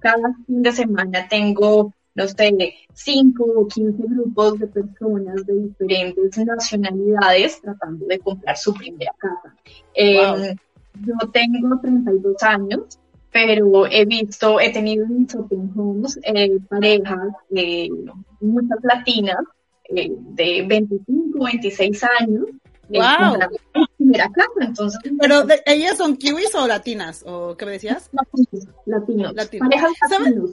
cada 0.00 0.34
fin 0.46 0.62
de 0.62 0.70
semana 0.70 1.26
tengo 1.28 1.94
no 2.14 2.28
sé, 2.28 2.74
5 2.92 3.44
o 3.44 3.66
15 3.66 4.02
grupos 4.06 4.58
de 4.60 4.66
personas 4.68 5.44
de 5.46 5.54
diferentes 5.54 6.46
nacionalidades 6.46 7.60
tratando 7.60 8.06
de 8.06 8.18
comprar 8.20 8.56
su 8.56 8.72
primera 8.72 9.12
casa. 9.18 9.54
Em, 9.94 10.56
yo 11.04 11.28
tengo 11.32 11.78
32 11.80 12.42
años, 12.42 12.98
pero 13.32 13.86
he 13.86 14.04
visto, 14.04 14.60
he 14.60 14.72
tenido 14.72 15.04
en 15.06 15.26
open 15.36 15.72
homes 15.76 16.18
eh, 16.22 16.56
parejas, 16.68 17.32
eh, 17.50 17.88
muchas 18.40 18.78
latinas, 18.84 19.42
eh, 19.88 20.12
de 20.16 20.64
25, 20.68 21.44
26 21.44 22.04
años, 22.20 22.44
wow. 22.90 23.38
primera 23.96 24.30
casa. 24.30 24.50
Entonces, 24.60 25.00
¿Pero 25.18 25.46
ellas 25.66 25.98
son 25.98 26.16
kiwis 26.16 26.54
o 26.54 26.68
latinas? 26.68 27.24
¿O 27.26 27.56
qué 27.56 27.66
me 27.66 27.72
decías? 27.72 28.08
Latinos. 28.86 29.34
latinos. 29.34 29.68
Parejas 29.68 29.92
latinos. 30.10 30.50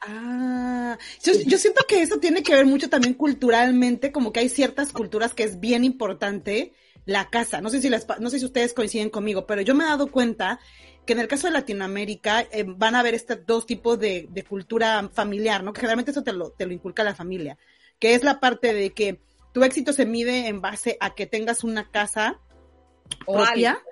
Ah, 0.00 0.96
yo, 1.24 1.32
yo, 1.46 1.58
siento 1.58 1.84
que 1.88 2.02
eso 2.02 2.18
tiene 2.18 2.42
que 2.42 2.54
ver 2.54 2.66
mucho 2.66 2.88
también 2.88 3.14
culturalmente, 3.14 4.12
como 4.12 4.32
que 4.32 4.40
hay 4.40 4.48
ciertas 4.48 4.92
culturas 4.92 5.34
que 5.34 5.42
es 5.42 5.58
bien 5.58 5.84
importante 5.84 6.72
la 7.04 7.30
casa. 7.30 7.60
No 7.60 7.70
sé 7.70 7.80
si 7.80 7.90
no 7.90 8.30
sé 8.30 8.38
si 8.38 8.44
ustedes 8.44 8.74
coinciden 8.74 9.10
conmigo, 9.10 9.46
pero 9.46 9.62
yo 9.62 9.74
me 9.74 9.84
he 9.84 9.88
dado 9.88 10.08
cuenta 10.08 10.60
que 11.04 11.14
en 11.14 11.20
el 11.20 11.28
caso 11.28 11.46
de 11.46 11.54
Latinoamérica 11.54 12.42
eh, 12.52 12.64
van 12.66 12.94
a 12.94 13.00
haber 13.00 13.14
estos 13.14 13.38
dos 13.46 13.66
tipos 13.66 13.98
de, 13.98 14.28
de, 14.30 14.44
cultura 14.44 15.08
familiar, 15.12 15.64
¿no? 15.64 15.72
Que 15.72 15.80
generalmente 15.80 16.10
eso 16.10 16.22
te 16.22 16.32
lo, 16.32 16.50
te 16.50 16.66
lo 16.66 16.72
inculca 16.74 17.02
la 17.02 17.14
familia, 17.14 17.56
que 17.98 18.14
es 18.14 18.22
la 18.22 18.40
parte 18.40 18.74
de 18.74 18.90
que 18.92 19.20
tu 19.52 19.64
éxito 19.64 19.94
se 19.94 20.04
mide 20.04 20.48
en 20.48 20.60
base 20.60 20.98
a 21.00 21.14
que 21.14 21.26
tengas 21.26 21.64
una 21.64 21.90
casa 21.90 22.38
propia. 23.26 23.82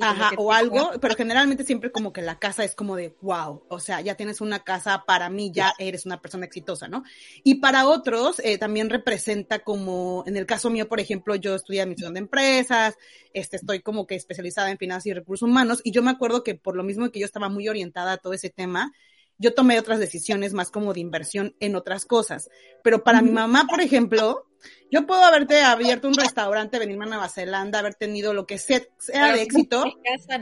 Ajá, 0.00 0.30
o 0.36 0.52
algo, 0.52 0.90
pero 1.00 1.14
generalmente 1.14 1.64
siempre 1.64 1.90
como 1.92 2.12
que 2.12 2.22
la 2.22 2.38
casa 2.38 2.64
es 2.64 2.74
como 2.74 2.96
de 2.96 3.16
wow, 3.20 3.64
o 3.68 3.80
sea, 3.80 4.00
ya 4.00 4.14
tienes 4.14 4.40
una 4.40 4.60
casa, 4.60 5.04
para 5.06 5.30
mí 5.30 5.50
ya 5.52 5.72
eres 5.78 6.06
una 6.06 6.20
persona 6.20 6.46
exitosa, 6.46 6.88
¿no? 6.88 7.04
Y 7.42 7.56
para 7.56 7.86
otros 7.88 8.40
eh, 8.44 8.58
también 8.58 8.90
representa 8.90 9.60
como, 9.60 10.24
en 10.26 10.36
el 10.36 10.46
caso 10.46 10.70
mío, 10.70 10.88
por 10.88 11.00
ejemplo, 11.00 11.34
yo 11.34 11.54
estudié 11.54 11.82
administración 11.82 12.14
de 12.14 12.20
empresas, 12.20 12.96
este, 13.32 13.56
estoy 13.56 13.80
como 13.80 14.06
que 14.06 14.14
especializada 14.14 14.70
en 14.70 14.78
finanzas 14.78 15.06
y 15.06 15.14
recursos 15.14 15.48
humanos, 15.48 15.80
y 15.84 15.92
yo 15.92 16.02
me 16.02 16.10
acuerdo 16.10 16.42
que 16.42 16.54
por 16.54 16.76
lo 16.76 16.82
mismo 16.82 17.10
que 17.10 17.20
yo 17.20 17.26
estaba 17.26 17.48
muy 17.48 17.68
orientada 17.68 18.12
a 18.12 18.16
todo 18.18 18.32
ese 18.32 18.50
tema, 18.50 18.92
yo 19.38 19.54
tomé 19.54 19.78
otras 19.78 19.98
decisiones 19.98 20.52
más 20.52 20.70
como 20.70 20.92
de 20.92 21.00
inversión 21.00 21.54
en 21.60 21.76
otras 21.76 22.04
cosas. 22.04 22.50
Pero 22.82 23.04
para 23.04 23.22
mi 23.22 23.30
mamá, 23.30 23.66
por 23.68 23.80
ejemplo, 23.80 24.46
yo 24.90 25.06
puedo 25.06 25.22
haberte 25.22 25.62
abierto 25.62 26.08
un 26.08 26.14
restaurante, 26.14 26.78
venirme 26.78 27.04
a 27.04 27.08
Nueva 27.08 27.28
Zelanda, 27.28 27.78
haber 27.78 27.94
tenido 27.94 28.34
lo 28.34 28.46
que 28.46 28.58
sea, 28.58 28.80
de 29.08 29.42
éxito, 29.42 29.84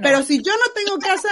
pero 0.02 0.22
si 0.22 0.42
yo 0.42 0.52
no 0.52 0.72
tengo 0.72 0.98
casa, 0.98 1.28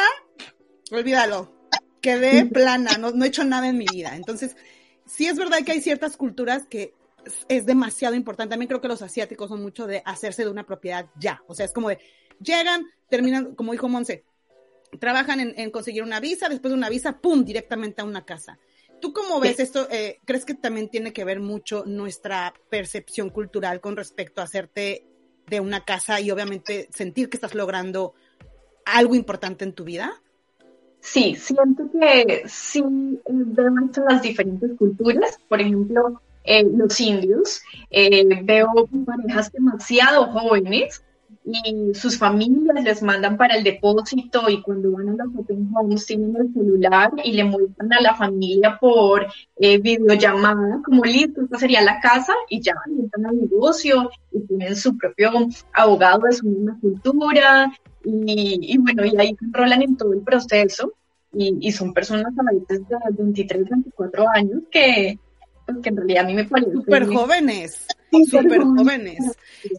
olvídalo, 0.90 1.68
quedé 2.00 2.44
plana, 2.44 2.98
no, 2.98 3.10
no 3.12 3.24
he 3.24 3.28
hecho 3.28 3.44
nada 3.44 3.68
en 3.68 3.78
mi 3.78 3.86
vida. 3.90 4.14
Entonces, 4.14 4.56
sí 5.06 5.26
es 5.26 5.36
verdad 5.36 5.58
que 5.64 5.72
hay 5.72 5.80
ciertas 5.80 6.16
culturas 6.16 6.66
que 6.66 6.94
es 7.48 7.66
demasiado 7.66 8.14
importante. 8.14 8.52
También 8.52 8.68
creo 8.68 8.80
que 8.80 8.88
los 8.88 9.02
asiáticos 9.02 9.48
son 9.48 9.62
mucho 9.62 9.86
de 9.86 10.02
hacerse 10.04 10.44
de 10.44 10.50
una 10.50 10.66
propiedad 10.66 11.06
ya. 11.18 11.42
O 11.46 11.54
sea, 11.54 11.66
es 11.66 11.72
como 11.72 11.88
de, 11.88 11.98
llegan, 12.40 12.84
terminan, 13.08 13.54
como 13.54 13.72
dijo 13.72 13.88
Monse, 13.88 14.24
trabajan 14.98 15.40
en, 15.40 15.70
conseguir 15.70 16.02
una 16.02 16.20
visa, 16.20 16.48
después 16.48 16.70
de 16.70 16.78
una 16.78 16.88
visa, 16.88 17.18
¡pum!, 17.20 17.44
directamente 17.44 18.02
a 18.02 18.04
una 18.04 18.24
casa. 18.24 18.58
¿Tú 19.00 19.12
cómo 19.12 19.40
ves 19.40 19.60
esto? 19.60 19.86
Eh, 19.90 20.20
¿Crees 20.24 20.44
que 20.44 20.54
también 20.54 20.88
tiene 20.88 21.12
que 21.12 21.24
ver 21.24 21.40
mucho 21.40 21.84
nuestra 21.86 22.54
percepción 22.70 23.30
cultural 23.30 23.80
con 23.80 23.96
respecto 23.96 24.40
a 24.40 24.44
hacerte 24.44 25.06
de 25.46 25.60
una 25.60 25.84
casa 25.84 26.20
y 26.20 26.30
obviamente 26.30 26.88
sentir 26.92 27.28
que 27.28 27.36
estás 27.36 27.54
logrando 27.54 28.14
algo 28.86 29.14
importante 29.14 29.64
en 29.64 29.74
tu 29.74 29.84
vida? 29.84 30.20
Sí, 31.00 31.36
siento 31.36 31.90
que 31.92 32.44
sí 32.46 32.80
eh, 32.80 33.22
veo 33.26 33.70
mucho 33.72 34.02
las 34.08 34.22
diferentes 34.22 34.70
culturas. 34.78 35.38
Por 35.48 35.60
ejemplo, 35.60 36.22
eh, 36.44 36.64
los 36.64 36.98
indios, 37.00 37.62
veo 37.90 38.88
parejas 39.04 39.52
demasiado 39.52 40.26
jóvenes 40.28 41.02
y 41.44 41.94
sus 41.94 42.18
familias 42.18 42.82
les 42.82 43.02
mandan 43.02 43.36
para 43.36 43.56
el 43.56 43.64
depósito 43.64 44.48
y 44.48 44.62
cuando 44.62 44.92
van 44.92 45.10
a 45.10 45.24
los 45.24 45.36
open 45.36 45.70
homes 45.74 46.06
tienen 46.06 46.34
el 46.36 46.52
celular 46.54 47.12
y 47.22 47.32
le 47.32 47.44
muestran 47.44 47.92
a 47.92 48.00
la 48.00 48.14
familia 48.14 48.78
por 48.80 49.26
eh, 49.56 49.78
videollamada 49.78 50.80
como 50.82 51.04
listo, 51.04 51.42
esta 51.42 51.58
sería 51.58 51.82
la 51.82 52.00
casa 52.00 52.32
y 52.48 52.62
ya 52.62 52.74
entran 52.86 53.26
al 53.26 53.36
negocio 53.36 54.10
y 54.32 54.40
tienen 54.40 54.74
su 54.74 54.96
propio 54.96 55.32
abogado 55.74 56.20
de 56.26 56.32
su 56.32 56.46
misma 56.46 56.78
cultura 56.80 57.70
y, 58.04 58.78
bueno, 58.78 59.04
y 59.04 59.16
ahí 59.18 59.36
se 59.38 59.44
enrolan 59.44 59.82
en 59.82 59.96
todo 59.96 60.12
el 60.12 60.20
proceso 60.20 60.92
y, 61.32 61.56
y 61.60 61.72
son 61.72 61.92
personas 61.92 62.32
a 62.38 62.52
veces 62.52 62.88
de 62.88 62.96
23, 63.10 63.68
24 63.68 64.28
años 64.34 64.62
que, 64.70 65.18
pues, 65.66 65.78
que 65.82 65.88
en 65.90 65.96
realidad 65.96 66.24
a 66.24 66.26
mí 66.26 66.34
me 66.34 66.44
parece... 66.44 66.72
Súper 66.72 67.06
jóvenes 67.06 67.86
súper 68.24 68.62
jóvenes. 68.62 69.36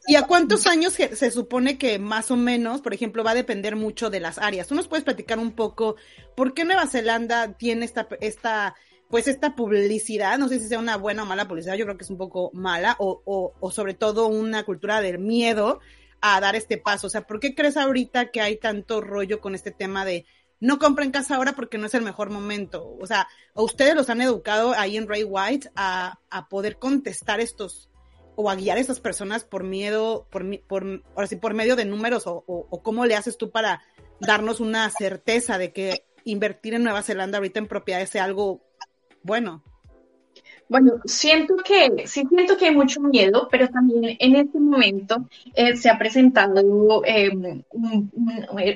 ¿Y 0.08 0.16
a 0.16 0.24
cuántos 0.24 0.68
años 0.68 0.94
se, 0.94 1.32
supone 1.32 1.78
que 1.78 2.00
más 2.00 2.32
o 2.32 2.36
menos, 2.36 2.82
por 2.82 2.94
ejemplo, 2.94 3.24
va 3.24 3.32
a 3.32 3.36
depender 3.36 3.76
mucho 3.76 4.10
de 4.10 4.20
las 4.20 4.38
áreas? 4.38 4.68
¿Tú 4.68 4.76
nos 4.76 4.88
puedes 4.88 5.06
platicar 5.06 5.40
un 5.40 5.52
poco 5.52 5.96
por 6.36 6.54
qué 6.54 6.66
Nueva 6.66 6.88
Zelanda 6.88 7.54
tiene 7.54 7.86
esta, 7.86 8.08
esta, 8.22 8.76
pues 9.10 9.28
esta 9.28 9.56
publicidad? 9.56 10.38
No 10.38 10.50
sé 10.50 10.60
si 10.60 10.68
sea 10.68 10.80
una 10.80 10.98
buena 10.98 11.24
o 11.24 11.26
mala 11.26 11.48
publicidad, 11.48 11.76
yo 11.76 11.86
creo 11.86 11.98
que 11.98 12.04
es 12.04 12.10
un 12.10 12.18
poco 12.18 12.52
mala, 12.54 12.96
o, 13.00 13.22
o, 13.26 13.54
o 13.60 13.72
sobre 13.72 13.94
todo 13.94 14.28
una 14.28 14.64
cultura 14.64 15.02
del 15.02 15.20
miedo 15.20 15.80
a 16.22 16.40
dar 16.40 16.56
este 16.56 16.78
paso. 16.78 17.08
O 17.08 17.10
sea, 17.10 17.28
¿por 17.28 17.40
qué 17.40 17.56
crees 17.56 17.78
ahorita 17.78 18.32
que 18.32 18.42
hay 18.42 18.58
tanto 18.58 19.02
rollo 19.02 19.40
con 19.40 19.56
este 19.56 19.72
tema 19.72 20.06
de 20.06 20.26
no 20.60 20.80
compren 20.80 21.12
casa 21.12 21.36
ahora 21.36 21.54
porque 21.54 21.78
no 21.78 21.88
es 21.88 21.94
el 21.94 22.02
mejor 22.02 22.30
momento. 22.30 22.96
O 23.00 23.06
sea, 23.06 23.28
¿a 23.54 23.62
ustedes 23.62 23.96
los 23.96 24.10
han 24.10 24.22
educado 24.22 24.74
ahí 24.74 24.98
en 24.98 25.08
Ray 25.08 25.24
White 25.24 25.70
a, 25.76 26.20
a 26.30 26.50
poder 26.50 26.78
contestar 26.78 27.40
estos, 27.40 27.90
o 28.36 28.50
a 28.50 28.56
guiar 28.56 28.78
a 28.78 28.82
esas 28.82 29.00
personas 29.00 29.44
por 29.44 29.64
miedo, 29.64 30.28
por, 30.30 30.46
por, 30.62 31.04
ahora 31.16 31.28
sí, 31.28 31.36
por 31.36 31.54
medio 31.54 31.76
de 31.76 31.86
números 31.86 32.24
o, 32.26 32.44
cómo 32.84 33.06
le 33.06 33.16
haces 33.16 33.38
tú 33.38 33.52
para 33.52 33.82
darnos 34.20 34.60
una 34.60 34.90
certeza 34.90 35.58
de 35.58 35.72
que 35.72 36.06
invertir 36.24 36.74
en 36.74 36.84
Nueva 36.84 37.04
Zelanda 37.04 37.38
ahorita 37.38 37.60
en 37.60 37.68
propiedades 37.68 38.10
sea 38.10 38.24
algo 38.24 38.62
bueno? 39.24 39.64
Bueno, 40.68 40.94
siento 41.06 41.56
que, 41.58 42.08
sí 42.08 42.24
siento 42.28 42.58
que 42.58 42.66
hay 42.66 42.76
mucho 42.76 43.00
miedo, 43.00 43.48
pero 43.52 43.70
también 43.70 44.18
en 44.20 44.36
este 44.36 44.60
momento 44.60 45.28
eh, 45.54 45.76
se 45.76 45.90
ha 45.90 45.98
presentado 45.98 47.04
em, 47.06 47.64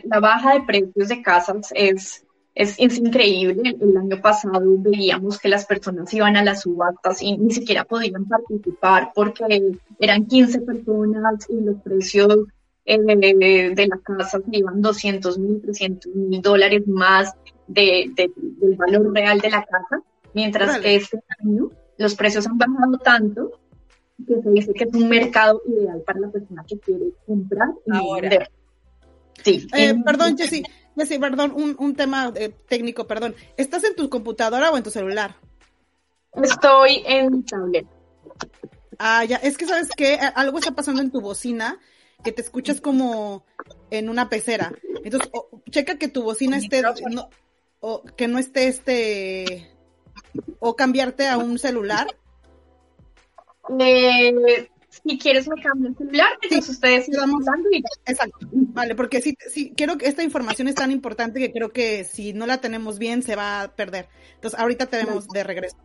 la 0.03 0.19
baja 0.19 0.53
de 0.53 0.61
precios 0.61 1.07
de 1.09 1.21
casas 1.23 1.71
es 1.73 2.25
es, 2.59 2.75
es, 2.77 2.97
increíble. 2.97 3.77
El 3.79 3.95
año 3.95 4.21
pasado 4.21 4.61
veíamos 4.79 5.39
que 5.39 5.47
las 5.47 5.65
personas 5.65 6.13
iban 6.13 6.35
a 6.35 6.43
las 6.43 6.63
subastas 6.63 7.21
y 7.21 7.37
ni 7.37 7.53
siquiera 7.53 7.85
podían 7.85 8.25
participar 8.25 9.11
porque 9.15 9.77
eran 9.97 10.25
15 10.25 10.59
personas 10.61 11.49
y 11.49 11.61
los 11.61 11.77
precios 11.81 12.37
eh, 12.83 12.97
de 12.97 13.87
la 13.87 13.97
casa 13.99 14.39
se 14.39 14.57
iban 14.57 14.81
200 14.81 15.39
mil, 15.39 15.61
300 15.61 16.13
mil 16.13 16.41
dólares 16.41 16.85
más 16.85 17.33
de, 17.67 18.11
del 18.13 18.75
valor 18.75 19.13
real 19.13 19.39
de 19.39 19.51
la 19.51 19.63
casa, 19.63 20.03
mientras 20.33 20.79
que 20.79 20.97
este 20.97 21.17
año 21.39 21.71
los 21.97 22.15
precios 22.15 22.45
han 22.45 22.57
bajado 22.57 22.97
tanto 22.97 23.51
que 24.27 24.41
se 24.41 24.49
dice 24.49 24.73
que 24.73 24.83
es 24.83 24.93
un 24.93 25.07
mercado 25.07 25.61
ideal 25.65 26.01
para 26.05 26.19
la 26.19 26.29
persona 26.29 26.65
que 26.67 26.77
quiere 26.77 27.05
comprar 27.25 27.69
y 27.85 28.21
vender. 28.21 28.51
Sí. 29.45 29.65
Eh, 29.73 29.95
perdón, 30.03 30.37
Jessy, 30.37 30.61
Sí, 30.97 31.17
perdón, 31.17 31.53
un, 31.55 31.75
un 31.79 31.95
tema 31.95 32.31
eh, 32.35 32.49
técnico, 32.67 33.07
perdón. 33.07 33.35
¿Estás 33.57 33.83
en 33.83 33.95
tu 33.95 34.09
computadora 34.09 34.71
o 34.71 34.77
en 34.77 34.83
tu 34.83 34.89
celular? 34.89 35.35
Estoy 36.33 37.03
en 37.05 37.31
mi 37.31 37.43
tablet. 37.43 37.87
Ah, 38.97 39.23
ya, 39.23 39.37
es 39.37 39.57
que 39.57 39.65
sabes 39.65 39.89
que 39.95 40.15
algo 40.15 40.59
está 40.59 40.71
pasando 40.71 41.01
en 41.01 41.11
tu 41.11 41.21
bocina 41.21 41.79
que 42.23 42.31
te 42.31 42.41
escuchas 42.41 42.81
como 42.81 43.45
en 43.89 44.09
una 44.09 44.29
pecera. 44.29 44.73
Entonces, 45.03 45.31
checa 45.69 45.97
que 45.97 46.09
tu 46.09 46.23
bocina 46.23 46.57
esté, 46.57 46.83
o 47.79 48.03
que 48.03 48.27
no 48.27 48.39
esté 48.39 48.67
este, 48.67 49.71
o 50.59 50.75
cambiarte 50.75 51.27
a 51.27 51.37
un 51.37 51.57
celular. 51.57 52.07
Eh, 53.79 54.69
si 54.89 55.17
quieres 55.17 55.47
me 55.47 55.61
cambio 55.61 55.89
el 55.89 55.97
celular, 55.97 56.29
entonces 56.41 56.69
ustedes 56.69 57.05
siguen 57.05 57.21
hablando 57.21 57.69
y 57.71 57.83
Exacto, 58.05 58.47
vale, 58.51 58.95
porque 58.95 59.21
sí, 59.21 59.37
sí, 59.49 59.73
quiero 59.75 59.97
que 59.97 60.07
esta 60.07 60.23
información 60.23 60.67
es 60.67 60.75
tan 60.75 60.91
importante 60.91 61.39
que 61.39 61.51
creo 61.51 61.71
que 61.71 62.03
si 62.03 62.33
no 62.33 62.45
la 62.47 62.59
tenemos 62.59 62.99
bien 62.99 63.23
se 63.23 63.35
va 63.35 63.61
a 63.61 63.75
perder. 63.75 64.07
Entonces 64.35 64.59
ahorita 64.59 64.87
tenemos 64.87 65.27
de 65.27 65.43
regreso. 65.43 65.77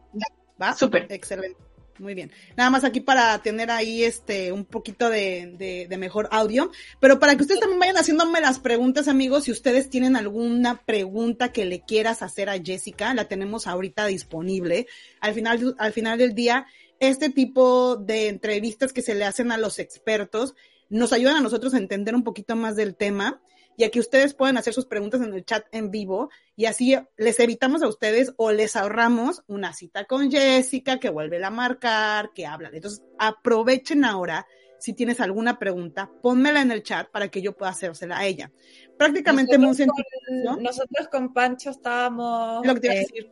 ¿Va? 0.60 0.74
Súper. 0.74 1.06
Excelente. 1.10 1.58
Muy 1.98 2.14
bien. 2.14 2.32
Nada 2.56 2.70
más 2.70 2.82
aquí 2.82 3.00
para 3.00 3.40
tener 3.40 3.70
ahí 3.70 4.02
este 4.02 4.50
un 4.50 4.64
poquito 4.64 5.08
de, 5.10 5.86
de, 5.88 5.96
mejor 5.96 6.28
audio. 6.32 6.72
Pero 6.98 7.20
para 7.20 7.36
que 7.36 7.42
ustedes 7.42 7.60
también 7.60 7.78
vayan 7.78 7.96
haciéndome 7.96 8.40
las 8.40 8.58
preguntas, 8.58 9.06
amigos, 9.06 9.44
si 9.44 9.52
ustedes 9.52 9.90
tienen 9.90 10.16
alguna 10.16 10.82
pregunta 10.84 11.52
que 11.52 11.64
le 11.64 11.82
quieras 11.82 12.22
hacer 12.22 12.50
a 12.50 12.58
Jessica, 12.60 13.14
la 13.14 13.28
tenemos 13.28 13.68
ahorita 13.68 14.06
disponible. 14.06 14.88
Al 15.20 15.34
final, 15.34 15.76
al 15.78 15.92
final 15.92 16.18
del 16.18 16.34
día, 16.34 16.66
este 17.08 17.30
tipo 17.30 17.96
de 17.96 18.28
entrevistas 18.28 18.92
que 18.92 19.02
se 19.02 19.14
le 19.14 19.24
hacen 19.24 19.52
a 19.52 19.58
los 19.58 19.78
expertos 19.78 20.54
nos 20.88 21.12
ayudan 21.12 21.36
a 21.36 21.40
nosotros 21.40 21.74
a 21.74 21.78
entender 21.78 22.14
un 22.14 22.24
poquito 22.24 22.56
más 22.56 22.76
del 22.76 22.94
tema 22.94 23.40
y 23.76 23.84
a 23.84 23.90
que 23.90 24.00
ustedes 24.00 24.34
puedan 24.34 24.56
hacer 24.56 24.72
sus 24.72 24.86
preguntas 24.86 25.20
en 25.20 25.34
el 25.34 25.44
chat 25.44 25.66
en 25.72 25.90
vivo 25.90 26.30
y 26.56 26.66
así 26.66 26.96
les 27.16 27.40
evitamos 27.40 27.82
a 27.82 27.88
ustedes 27.88 28.32
o 28.36 28.52
les 28.52 28.76
ahorramos 28.76 29.42
una 29.46 29.72
cita 29.72 30.04
con 30.04 30.30
Jessica 30.30 31.00
que 31.00 31.10
vuelve 31.10 31.42
a 31.44 31.50
marcar, 31.50 32.30
que 32.34 32.46
habla. 32.46 32.70
Entonces, 32.72 33.02
aprovechen 33.18 34.04
ahora 34.04 34.46
si 34.78 34.92
tienes 34.92 35.18
alguna 35.20 35.58
pregunta, 35.58 36.10
pónmela 36.20 36.60
en 36.60 36.70
el 36.70 36.82
chat 36.82 37.08
para 37.10 37.28
que 37.28 37.40
yo 37.40 37.56
pueda 37.56 37.72
hacérsela 37.72 38.18
a 38.18 38.26
ella. 38.26 38.52
Prácticamente 38.98 39.56
nosotros, 39.56 39.96
con, 40.44 40.62
nosotros 40.62 41.08
con 41.10 41.32
Pancho 41.32 41.70
estábamos... 41.70 42.66
Lo 42.66 42.74
que 42.74 42.80
te 42.80 42.86
iba 42.88 42.94
a 42.94 42.96
eh, 42.98 43.00
decir. 43.00 43.30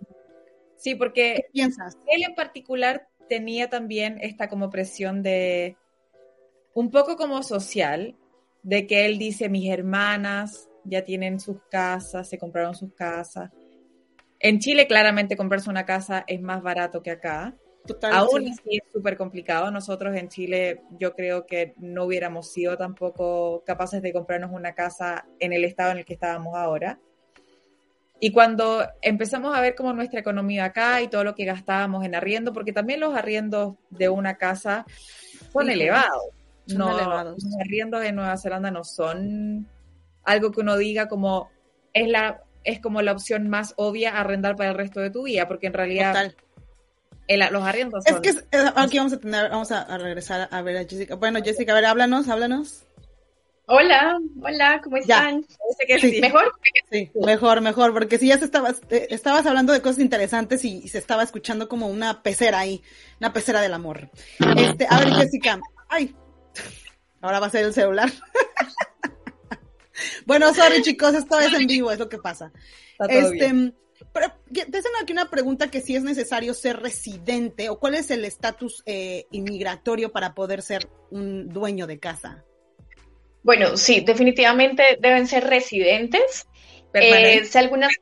Sí, 0.77 0.95
porque 0.95 1.35
¿Qué 1.37 1.49
piensas? 1.53 1.99
él 2.07 2.23
en 2.27 2.35
particular 2.35 3.07
tenía 3.33 3.71
también 3.71 4.19
esta 4.21 4.47
como 4.47 4.69
presión 4.69 5.23
de, 5.23 5.79
un 6.75 6.91
poco 6.91 7.17
como 7.17 7.43
social, 7.43 8.15
de 8.63 8.87
que 8.87 9.07
él 9.07 9.17
dice, 9.17 9.49
mis 9.49 9.71
hermanas 9.71 10.69
ya 10.85 11.03
tienen 11.03 11.41
sus 11.41 11.57
casas, 11.71 12.29
se 12.29 12.37
compraron 12.37 12.75
sus 12.75 12.93
casas. 12.93 13.51
En 14.39 14.59
Chile 14.59 14.87
claramente 14.87 15.35
comprarse 15.35 15.71
una 15.71 15.87
casa 15.87 16.25
es 16.27 16.43
más 16.43 16.63
barato 16.63 17.03
que 17.03 17.13
acá. 17.13 17.57
Aún 18.13 18.49
así 18.49 18.77
es 18.77 18.93
súper 18.93 19.17
complicado. 19.17 19.71
Nosotros 19.71 20.15
en 20.15 20.29
Chile 20.29 20.83
yo 20.99 21.15
creo 21.15 21.47
que 21.47 21.73
no 21.79 22.05
hubiéramos 22.05 22.53
sido 22.53 22.77
tampoco 22.77 23.65
capaces 23.65 24.03
de 24.03 24.13
comprarnos 24.13 24.51
una 24.53 24.75
casa 24.75 25.27
en 25.39 25.55
el 25.55 25.65
estado 25.65 25.93
en 25.93 25.99
el 26.01 26.05
que 26.05 26.13
estábamos 26.13 26.55
ahora. 26.55 27.01
Y 28.25 28.31
cuando 28.31 28.87
empezamos 29.01 29.53
a 29.53 29.61
ver 29.61 29.75
como 29.75 29.93
nuestra 29.93 30.21
economía 30.21 30.67
acá 30.67 31.03
y 31.03 31.09
todo 31.09 31.25
lo 31.25 31.35
que 31.35 31.45
gastábamos 31.45 32.05
en 32.05 32.15
arriendo, 32.15 32.53
porque 32.53 32.73
también 32.73 33.01
los 33.01 33.17
arriendos 33.17 33.75
de 33.91 34.09
una 34.09 34.37
casa 34.37 34.87
son 35.53 35.69
elevados. 35.69 36.29
no, 36.69 36.97
elevados. 36.97 37.43
Los 37.43 37.57
arriendos 37.61 38.01
de 38.01 38.13
Nueva 38.13 38.39
Zelanda 38.39 38.71
no 38.71 38.85
son 38.85 39.69
algo 40.23 40.53
que 40.53 40.61
uno 40.61 40.77
diga 40.77 41.09
como 41.09 41.51
es 41.93 42.09
la 42.09 42.45
es 42.63 42.79
como 42.79 43.03
la 43.03 43.11
opción 43.11 43.49
más 43.49 43.75
obvia 43.77 44.17
arrendar 44.17 44.55
para 44.55 44.71
el 44.71 44.77
resto 44.77 45.01
de 45.01 45.11
tu 45.11 45.25
vida, 45.25 45.49
porque 45.49 45.67
en 45.67 45.73
realidad 45.73 46.33
los 47.51 47.65
arriendos 47.65 48.05
son... 48.05 48.25
Es 48.25 48.41
que 48.43 48.57
aquí 48.77 48.99
vamos 48.99 49.15
a 49.15 49.19
tener, 49.19 49.51
vamos 49.51 49.73
a, 49.73 49.99
regresar 49.99 50.49
a 50.49 50.63
ver 50.63 50.77
a 50.77 50.85
Jessica. 50.85 51.17
Bueno, 51.17 51.41
Jessica, 51.43 51.73
a 51.73 51.75
ver, 51.75 51.87
háblanos, 51.87 52.29
háblanos. 52.29 52.85
Hola, 53.75 54.21
hola, 54.43 54.83
¿cómo 54.85 54.99
están? 54.99 55.47
sí. 55.99 56.21
¿Mejor? 56.21 56.53
Sí, 56.91 57.11
mejor, 57.15 57.63
mejor, 57.63 57.95
porque 57.95 58.19
si 58.19 58.27
ya 58.27 58.37
se 58.37 58.45
estabas, 58.45 58.83
eh, 58.91 59.07
estabas 59.09 59.47
hablando 59.47 59.73
de 59.73 59.81
cosas 59.81 60.01
interesantes 60.01 60.63
y, 60.67 60.87
se 60.89 60.99
estaba 60.99 61.23
escuchando 61.23 61.71
como 61.71 61.87
una 61.87 62.23
pecera 62.23 62.59
ahí, 62.59 62.83
una 63.19 63.33
pecera 63.33 63.63
del 63.63 63.73
amor. 63.73 64.11
Este, 64.59 64.87
a 64.91 64.99
ver, 64.99 65.15
Jessica, 65.15 65.59
ay, 65.89 66.15
ahora 67.23 67.41
va 67.41 67.47
a 67.47 67.51
ser 67.51 67.65
el 67.65 67.73
celular. 67.73 68.13
bueno, 70.27 70.53
sorry 70.53 70.83
chicos, 70.83 71.15
esto 71.15 71.41
es 71.41 71.55
en 71.55 71.67
vivo, 71.67 71.91
es 71.91 71.99
lo 71.99 72.11
que 72.11 72.19
pasa. 72.19 72.53
este, 73.09 73.73
pero 74.13 74.35
te 74.53 74.79
hacen 74.79 74.93
aquí 75.01 75.15
una 75.15 75.31
pregunta 75.31 75.71
que 75.71 75.81
si 75.81 75.97
es 75.97 76.03
necesario 76.03 76.53
ser 76.53 76.81
residente 76.81 77.71
o 77.71 77.79
cuál 77.79 77.95
es 77.95 78.11
el 78.11 78.27
estatus 78.27 78.83
eh, 78.85 79.25
inmigratorio 79.31 80.13
para 80.13 80.35
poder 80.35 80.61
ser 80.61 80.91
un 81.11 81.49
dueño 81.49 81.87
de 81.87 81.99
casa. 81.99 82.45
Bueno, 83.43 83.77
sí, 83.77 84.01
definitivamente 84.01 84.99
deben 85.01 85.27
ser 85.27 85.45
residentes. 85.45 86.47
Eh, 86.95 87.45
sé 87.45 87.59
algunas, 87.59 87.93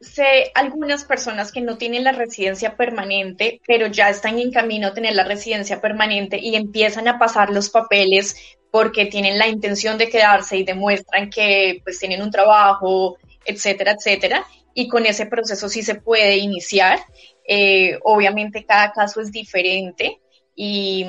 sé 0.00 0.50
algunas 0.54 1.04
personas 1.04 1.52
que 1.52 1.60
no 1.60 1.78
tienen 1.78 2.04
la 2.04 2.12
residencia 2.12 2.76
permanente, 2.76 3.60
pero 3.66 3.86
ya 3.86 4.10
están 4.10 4.38
en 4.38 4.52
camino 4.52 4.88
a 4.88 4.94
tener 4.94 5.14
la 5.14 5.24
residencia 5.24 5.80
permanente 5.80 6.38
y 6.38 6.56
empiezan 6.56 7.08
a 7.08 7.18
pasar 7.18 7.50
los 7.50 7.70
papeles 7.70 8.36
porque 8.70 9.06
tienen 9.06 9.38
la 9.38 9.46
intención 9.46 9.98
de 9.98 10.08
quedarse 10.08 10.56
y 10.56 10.64
demuestran 10.64 11.30
que 11.30 11.80
pues 11.84 11.98
tienen 11.98 12.22
un 12.22 12.30
trabajo, 12.30 13.16
etcétera, 13.44 13.92
etcétera. 13.92 14.44
Y 14.74 14.88
con 14.88 15.06
ese 15.06 15.26
proceso 15.26 15.68
sí 15.68 15.82
se 15.82 15.94
puede 15.94 16.36
iniciar. 16.38 16.98
Eh, 17.46 17.98
obviamente 18.02 18.64
cada 18.64 18.90
caso 18.92 19.20
es 19.20 19.30
diferente, 19.30 20.18
y, 20.56 21.04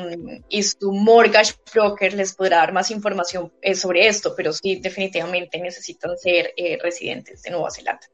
su 0.64 0.92
mortgage 0.92 1.54
broker 1.74 2.14
les 2.14 2.34
podrá 2.34 2.58
dar 2.58 2.74
más 2.74 2.90
información 2.92 3.52
eh, 3.62 3.76
sobre 3.76 4.08
esto, 4.08 4.34
pero 4.36 4.52
sí, 4.54 4.78
definitivamente 4.78 5.60
necesitan 5.60 6.18
ser 6.18 6.54
eh, 6.58 6.78
residentes 6.82 7.44
de 7.44 7.52
Nueva 7.52 7.70
Zelanda. 7.72 8.08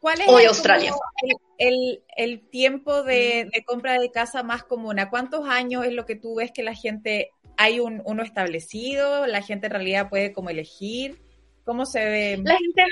¿Cuál 0.00 0.20
es 0.20 0.28
o 0.28 0.36
de 0.36 0.46
Australia. 0.46 0.92
El, 1.58 2.02
el, 2.16 2.48
tiempo 2.48 3.04
de, 3.04 3.48
de, 3.52 3.64
compra 3.64 4.00
de 4.00 4.10
casa 4.10 4.42
más 4.42 4.64
común? 4.64 4.98
¿A 4.98 5.10
cuántos 5.10 5.48
años 5.48 5.84
es 5.84 5.92
lo 5.92 6.06
que 6.06 6.16
tú 6.16 6.34
ves 6.34 6.50
que 6.50 6.64
la 6.64 6.74
gente, 6.74 7.30
hay 7.56 7.78
un, 7.78 8.02
uno 8.04 8.24
establecido? 8.24 9.28
¿La 9.28 9.42
gente 9.42 9.66
en 9.66 9.72
realidad 9.72 10.08
puede 10.08 10.32
como 10.32 10.50
elegir? 10.50 11.22
¿Cómo 11.64 11.86
se 11.86 12.04
ve? 12.04 12.40
La 12.42 12.56
gente, 12.58 12.82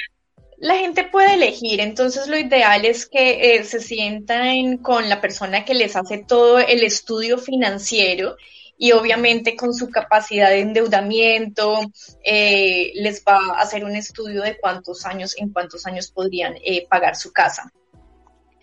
la 0.60 0.76
gente 0.76 1.04
puede 1.04 1.34
elegir, 1.34 1.80
entonces 1.80 2.28
lo 2.28 2.38
ideal 2.38 2.84
es 2.84 3.06
que 3.06 3.56
eh, 3.56 3.64
se 3.64 3.80
sientan 3.80 4.76
con 4.76 5.08
la 5.08 5.20
persona 5.20 5.64
que 5.64 5.72
les 5.72 5.96
hace 5.96 6.18
todo 6.18 6.58
el 6.58 6.82
estudio 6.82 7.38
financiero 7.38 8.36
y 8.76 8.92
obviamente 8.92 9.56
con 9.56 9.72
su 9.72 9.88
capacidad 9.88 10.50
de 10.50 10.60
endeudamiento 10.60 11.80
eh, 12.22 12.92
les 12.94 13.24
va 13.24 13.38
a 13.38 13.62
hacer 13.62 13.84
un 13.84 13.96
estudio 13.96 14.42
de 14.42 14.58
cuántos 14.58 15.06
años, 15.06 15.34
en 15.38 15.50
cuántos 15.50 15.86
años 15.86 16.10
podrían 16.10 16.54
eh, 16.62 16.86
pagar 16.88 17.16
su 17.16 17.32
casa. 17.32 17.72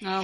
Ah, 0.04 0.24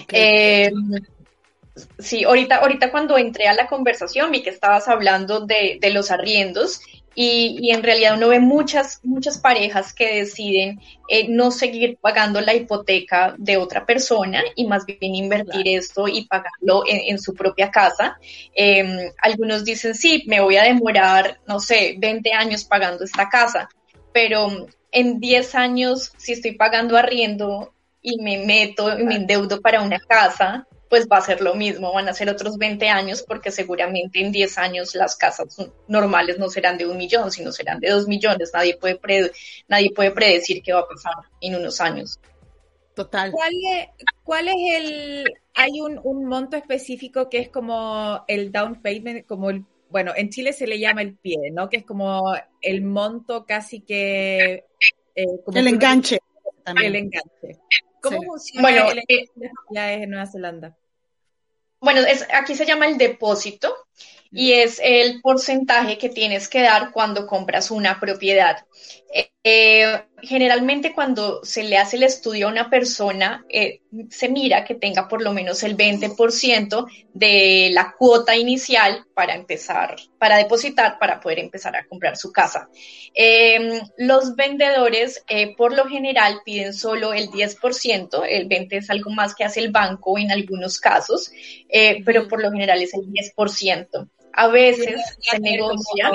sí, 1.98 2.24
ahorita, 2.24 2.58
ahorita 2.58 2.92
cuando 2.92 3.18
entré 3.18 3.48
a 3.48 3.56
la 3.56 3.66
conversación 3.66 4.30
vi 4.30 4.44
que 4.44 4.52
estabas 4.52 4.88
hablando 4.88 5.40
de, 5.48 5.80
de 5.82 5.90
los 5.90 6.12
arriendos 6.12 6.82
y, 7.16 7.72
en 7.72 7.84
realidad 7.84 8.18
uno 8.18 8.30
ve 8.30 8.40
muchas, 8.40 9.00
muchas 9.04 9.38
parejas 9.38 9.94
que 9.94 10.16
deciden 10.16 10.80
eh, 11.08 11.28
no 11.30 11.52
seguir 11.52 11.98
pagando 12.02 12.42
la 12.42 12.54
hipoteca 12.54 13.36
de 13.38 13.58
otra 13.58 13.86
persona 13.86 14.44
y 14.56 14.66
más 14.66 14.86
bien 14.86 15.16
invertir 15.16 15.68
esto 15.68 16.08
y 16.08 16.26
pagarlo 16.26 16.84
en, 16.88 17.20
su 17.20 17.34
propia 17.34 17.70
casa. 17.70 18.18
Em, 18.56 19.12
algunos 19.22 19.64
dicen, 19.64 19.96
sí, 19.96 20.24
me 20.28 20.42
voy 20.42 20.58
a 20.58 20.64
demorar, 20.64 21.40
no 21.48 21.60
sé, 21.60 21.96
20 22.00 22.34
años 22.34 22.64
pagando 22.64 23.04
esta 23.04 23.30
casa, 23.30 23.70
pero 24.12 24.68
en 24.92 25.20
10 25.20 25.56
años, 25.56 26.14
si 26.18 26.34
estoy 26.34 26.54
pagando 26.54 26.98
arriendo 26.98 27.74
y 28.02 28.22
me 28.22 28.38
meto 28.46 28.98
y 28.98 29.04
me 29.04 29.16
endeudo 29.16 29.62
para 29.62 29.82
una 29.82 30.00
casa, 30.00 30.68
pues 30.94 31.08
va 31.12 31.18
a 31.18 31.22
ser 31.22 31.42
lo 31.42 31.56
mismo, 31.56 31.92
van 31.92 32.08
a 32.08 32.14
ser 32.14 32.30
otros 32.30 32.56
20 32.56 32.88
años 32.88 33.24
porque 33.28 33.50
seguramente 33.50 34.20
en 34.20 34.32
10 34.32 34.60
años 34.60 34.94
las 34.94 35.16
casas 35.16 35.58
normales 35.88 36.38
no 36.38 36.52
serán 36.52 36.78
de 36.78 36.86
un 36.86 36.98
millón, 36.98 37.32
sino 37.32 37.52
serán 37.52 37.80
de 37.80 37.90
dos 37.90 38.08
millones. 38.08 38.52
Nadie 38.54 38.78
puede, 38.78 39.00
nadie 39.68 39.92
puede 39.92 40.12
predecir 40.12 40.62
qué 40.62 40.72
va 40.72 40.82
a 40.82 40.88
pasar 40.88 41.14
en 41.42 41.56
unos 41.56 41.82
años. 41.82 42.20
Total. 42.94 43.32
¿Cuál 43.32 43.54
es, 43.72 43.88
cuál 44.24 44.50
es 44.50 44.56
el, 44.56 45.34
hay 45.56 45.82
un, 45.82 46.00
un, 46.04 46.26
monto 46.26 46.58
específico 46.58 47.28
que 47.28 47.40
es 47.40 47.50
como 47.50 48.24
el 48.28 48.52
down 48.52 48.80
payment, 48.84 49.26
como 49.26 49.50
el, 49.50 49.66
bueno, 49.90 50.12
en 50.16 50.30
Chile 50.30 50.54
se 50.54 50.68
le 50.68 50.78
llama 50.78 51.02
el 51.02 51.16
pie, 51.16 51.50
¿no? 51.52 51.70
Que 51.70 51.78
es 51.78 51.86
como 51.86 52.36
el 52.62 52.84
monto 52.84 53.48
casi 53.48 53.80
que... 53.80 54.66
Eh, 55.16 55.26
como 55.44 55.58
el 55.58 55.70
enganche. 55.70 56.20
El 56.68 56.96
enganche. 56.96 57.60
¿Cómo 58.00 58.22
funciona 58.22 58.62
bueno, 58.62 58.92
el 58.92 59.00
enganche 59.08 59.32
de 59.72 59.94
en 60.04 60.10
Nueva 60.12 60.28
Zelanda? 60.28 60.78
Bueno, 61.84 62.00
es, 62.00 62.26
aquí 62.34 62.56
se 62.56 62.66
llama 62.66 62.88
el 62.88 62.98
depósito 62.98 63.76
y 64.32 64.54
es 64.54 64.80
el 64.82 65.22
porcentaje 65.22 65.98
que 65.98 66.08
tienes 66.08 66.48
que 66.48 66.62
dar 66.62 66.92
cuando 66.94 67.28
compras 67.28 67.72
una 67.72 68.00
propiedad. 68.00 68.66
Eh, 69.46 70.02
generalmente 70.22 70.94
cuando 70.94 71.44
se 71.44 71.64
le 71.64 71.78
hace 71.78 71.98
el 71.98 72.04
estudio 72.04 72.48
a 72.48 72.52
una 72.52 72.70
persona, 72.70 73.44
eh, 73.50 73.82
se 74.10 74.30
mira 74.30 74.64
que 74.64 74.76
tenga 74.76 75.10
por 75.10 75.22
lo 75.22 75.34
menos 75.34 75.64
el 75.64 75.76
20% 75.76 76.88
de 77.14 77.70
la 77.74 77.94
cuota 77.98 78.38
inicial 78.38 79.06
para 79.14 79.36
empezar, 79.36 79.98
para 80.18 80.38
depositar, 80.38 80.98
para 80.98 81.20
poder 81.20 81.40
empezar 81.40 81.76
a 81.76 81.86
comprar 81.86 82.16
su 82.16 82.32
casa. 82.32 82.70
Em, 83.14 83.82
los 83.98 84.38
vendedores 84.38 85.22
eh, 85.28 85.54
por 85.58 85.76
lo 85.76 85.88
general 85.90 86.40
piden 86.46 86.74
solo 86.74 87.12
el 87.12 87.30
10%, 87.30 88.24
el 88.24 88.48
20% 88.48 88.78
es 88.78 88.90
algo 88.90 89.12
más 89.12 89.36
que 89.36 89.44
hace 89.44 89.60
el 89.60 89.72
banco 89.72 90.18
en 90.18 90.32
algunos 90.32 90.80
casos, 90.80 91.34
pero 92.06 92.30
por 92.30 92.42
lo 92.42 92.50
general 92.50 92.82
es 92.82 92.94
el 92.94 93.12
10%. 93.12 94.08
A 94.32 94.48
veces 94.48 95.02
se 95.20 95.40
negocia 95.40 96.12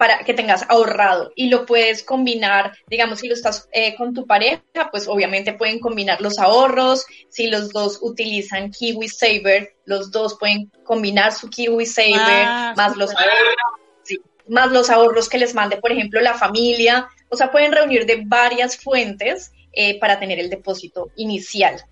para 0.00 0.20
que 0.20 0.32
tengas 0.32 0.64
ahorrado 0.70 1.30
y 1.36 1.50
lo 1.50 1.66
puedes 1.66 2.02
combinar, 2.02 2.72
digamos, 2.88 3.18
si 3.18 3.28
lo 3.28 3.34
estás 3.34 3.68
eh, 3.70 3.94
con 3.96 4.14
tu 4.14 4.26
pareja, 4.26 4.62
pues 4.90 5.06
obviamente 5.06 5.52
pueden 5.52 5.78
combinar 5.78 6.22
los 6.22 6.38
ahorros, 6.38 7.04
si 7.28 7.48
los 7.48 7.68
dos 7.68 7.98
utilizan 8.00 8.70
Kiwi 8.70 9.08
Saver, 9.08 9.74
los 9.84 10.10
dos 10.10 10.38
pueden 10.40 10.72
combinar 10.84 11.34
su 11.34 11.50
Kiwi 11.50 11.84
Saver 11.84 12.14
ah, 12.16 12.72
más 12.78 12.96
los 12.96 13.10
ahorros, 13.10 14.24
más 14.48 14.72
los 14.72 14.88
ahorros 14.88 15.28
que 15.28 15.36
les 15.36 15.54
mande, 15.54 15.76
por 15.76 15.92
ejemplo, 15.92 16.18
la 16.22 16.32
familia, 16.32 17.06
o 17.28 17.36
sea, 17.36 17.52
pueden 17.52 17.70
reunir 17.70 18.06
de 18.06 18.22
varias 18.24 18.78
fuentes 18.78 19.52
eh, 19.74 20.00
para 20.00 20.18
tener 20.18 20.38
el 20.38 20.48
depósito 20.48 21.10
inicial. 21.16 21.84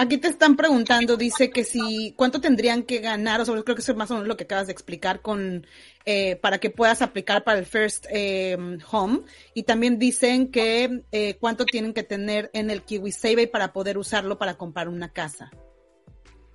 Aquí 0.00 0.18
te 0.18 0.28
están 0.28 0.56
preguntando, 0.56 1.16
dice 1.16 1.50
que 1.50 1.64
si, 1.64 2.14
¿cuánto 2.16 2.40
tendrían 2.40 2.84
que 2.84 2.98
ganar? 2.98 3.40
O 3.40 3.44
sea, 3.44 3.54
creo 3.62 3.74
que 3.74 3.82
eso 3.82 3.90
es 3.90 3.98
más 3.98 4.08
o 4.12 4.14
menos 4.14 4.28
lo 4.28 4.36
que 4.36 4.44
acabas 4.44 4.66
de 4.68 4.72
explicar 4.72 5.22
con, 5.22 5.66
eh, 6.10 6.36
para 6.36 6.56
que 6.56 6.70
puedas 6.70 7.02
aplicar 7.02 7.44
para 7.44 7.58
el 7.58 7.66
First 7.66 8.06
em, 8.08 8.78
Home. 8.90 9.20
Y 9.52 9.64
también 9.64 9.98
dicen 9.98 10.50
que 10.50 11.02
eh, 11.12 11.34
cuánto 11.38 11.66
tienen 11.66 11.92
que 11.92 12.02
tener 12.02 12.48
en 12.54 12.70
el 12.70 12.82
Kiwi 12.82 13.12
Save 13.12 13.46
para 13.46 13.74
poder 13.74 13.98
usarlo 13.98 14.38
para 14.38 14.54
comprar 14.54 14.88
una 14.88 15.12
casa. 15.12 15.50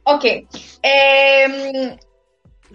Ok. 0.06 0.26
Em, 0.82 1.98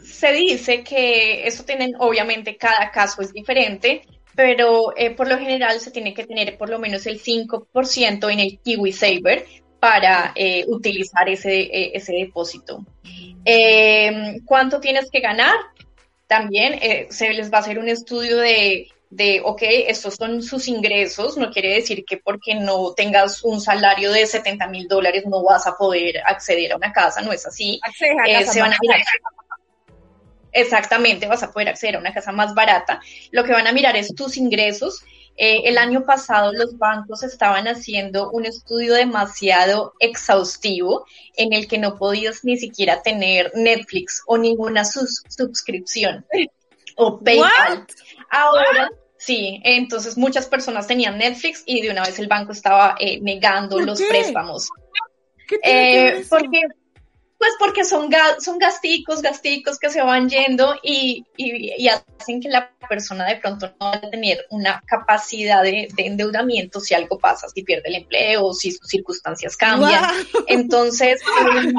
se 0.01 0.33
dice 0.33 0.85
que 0.85 1.49
eso 1.49 1.65
tienen, 1.65 1.95
obviamente, 1.99 2.57
cada 2.57 2.93
caso 2.93 3.23
es 3.23 3.33
diferente 3.33 4.03
pero 4.37 4.97
eh, 4.97 5.11
por 5.11 5.27
lo 5.27 5.37
general 5.37 5.81
se 5.81 5.91
tiene 5.91 6.15
que 6.15 6.25
tener 6.25 6.57
por 6.57 6.71
lo 6.71 6.79
menos 6.79 7.07
el 7.07 7.21
5% 7.21 8.33
en 8.33 8.39
el 8.39 8.61
Kiwi 8.61 8.93
Saver 8.93 9.45
para 9.81 10.31
eh, 10.37 10.65
utilizar 10.69 11.29
ese, 11.29 11.63
eh, 11.63 11.91
ese 11.95 12.13
depósito. 12.13 12.87
Eh, 13.45 14.41
¿Cuánto 14.45 14.79
tienes 14.79 15.11
que 15.11 15.19
ganar? 15.19 15.57
También 16.29 16.79
se 17.11 17.31
les 17.31 17.53
va 17.53 17.59
a 17.59 17.61
hacer 17.63 17.81
un 17.81 17.89
estudio 17.89 18.37
de, 18.37 18.89
de, 19.11 19.41
ok, 19.43 19.63
estos 19.87 20.15
son 20.15 20.43
sus 20.43 20.69
ingresos, 20.69 21.37
no 21.37 21.51
quiere 21.51 21.75
decir 21.75 22.05
que 22.05 22.19
porque 22.19 22.55
no 22.55 22.93
tengas 22.93 23.43
un 23.43 23.61
salario 23.61 24.13
de 24.13 24.27
70 24.27 24.69
mil 24.69 24.87
dólares 24.87 25.25
no 25.27 25.43
vas 25.43 25.67
a 25.67 25.77
poder 25.77 26.19
acceder 26.25 26.73
a 26.73 26.77
una 26.77 26.93
casa, 26.93 27.23
no 27.23 27.33
es 27.33 27.47
así. 27.47 27.81
se 27.97 28.61
van 28.61 28.73
a 28.73 28.77
mirar, 28.81 29.01
exactamente, 30.53 31.27
vas 31.27 31.43
a 31.43 31.51
poder 31.51 31.71
acceder 31.71 31.97
a 31.97 32.01
una 32.01 32.13
casa 32.13 32.33
más 32.33 32.55
barata. 32.55 33.01
Lo 33.31 33.45
que 33.45 33.53
van 33.53 33.67
a 33.67 33.73
mirar 33.73 33.97
es 33.97 34.15
tus 34.15 34.37
ingresos 34.37 35.03
eh, 35.41 35.63
el 35.67 35.79
año 35.79 36.05
pasado 36.05 36.53
los 36.53 36.77
bancos 36.79 37.23
estaban 37.23 37.69
haciendo 37.69 38.29
un 38.33 38.45
estudio 38.45 38.95
demasiado 38.95 39.95
exhaustivo 40.01 41.07
en 41.37 41.53
el 41.53 41.69
que 41.69 41.79
no 41.79 41.97
podías 41.97 42.45
ni 42.45 42.57
siquiera 42.57 43.03
tener 43.03 43.53
Netflix 43.55 44.21
o 44.27 44.37
ninguna 44.37 44.85
suscripción 44.85 46.27
o 46.97 47.21
PayPal. 47.21 47.87
Ahora, 48.31 48.91
sí, 49.17 49.61
entonces 49.63 50.19
muchas 50.19 50.47
personas 50.47 50.89
tenían 50.89 51.19
Netflix 51.19 51.63
y 51.67 51.83
de 51.83 51.91
una 51.91 52.03
vez 52.03 52.19
el 52.19 52.27
banco 52.27 52.51
estaba 52.51 52.97
eh, 52.99 53.21
negando 53.21 53.79
los 53.79 54.03
préstamos. 54.03 54.69
¿Qué 55.47 55.61
eh, 55.63 56.27
porque 56.29 56.63
pues 57.39 57.53
porque 57.59 57.85
son, 57.85 58.11
son 58.41 58.59
gasticos, 58.59 59.23
gasticos 59.23 59.79
que 59.79 59.91
se 59.91 60.03
van 60.03 60.29
yendo 60.29 60.75
y, 60.83 61.25
hacen 61.89 62.41
que 62.41 62.49
la 62.49 62.71
persona 62.89 63.27
de 63.27 63.37
pronto 63.37 63.69
no 63.81 63.91
vaya 63.91 64.09
a 64.09 64.11
tener 64.11 64.45
una 64.51 64.83
capacidad 64.85 65.63
de, 65.63 65.89
endeudamiento 65.97 66.81
si 66.81 66.95
algo 66.95 67.19
pasa, 67.19 67.49
si 67.49 67.63
pierde 67.63 67.89
el 67.91 67.95
empleo, 67.97 68.53
si 68.53 68.73
sus 68.73 68.89
circunstancias 68.89 69.57
cambian. 69.57 70.05
Entonces, 70.49 71.23
em, 71.57 71.73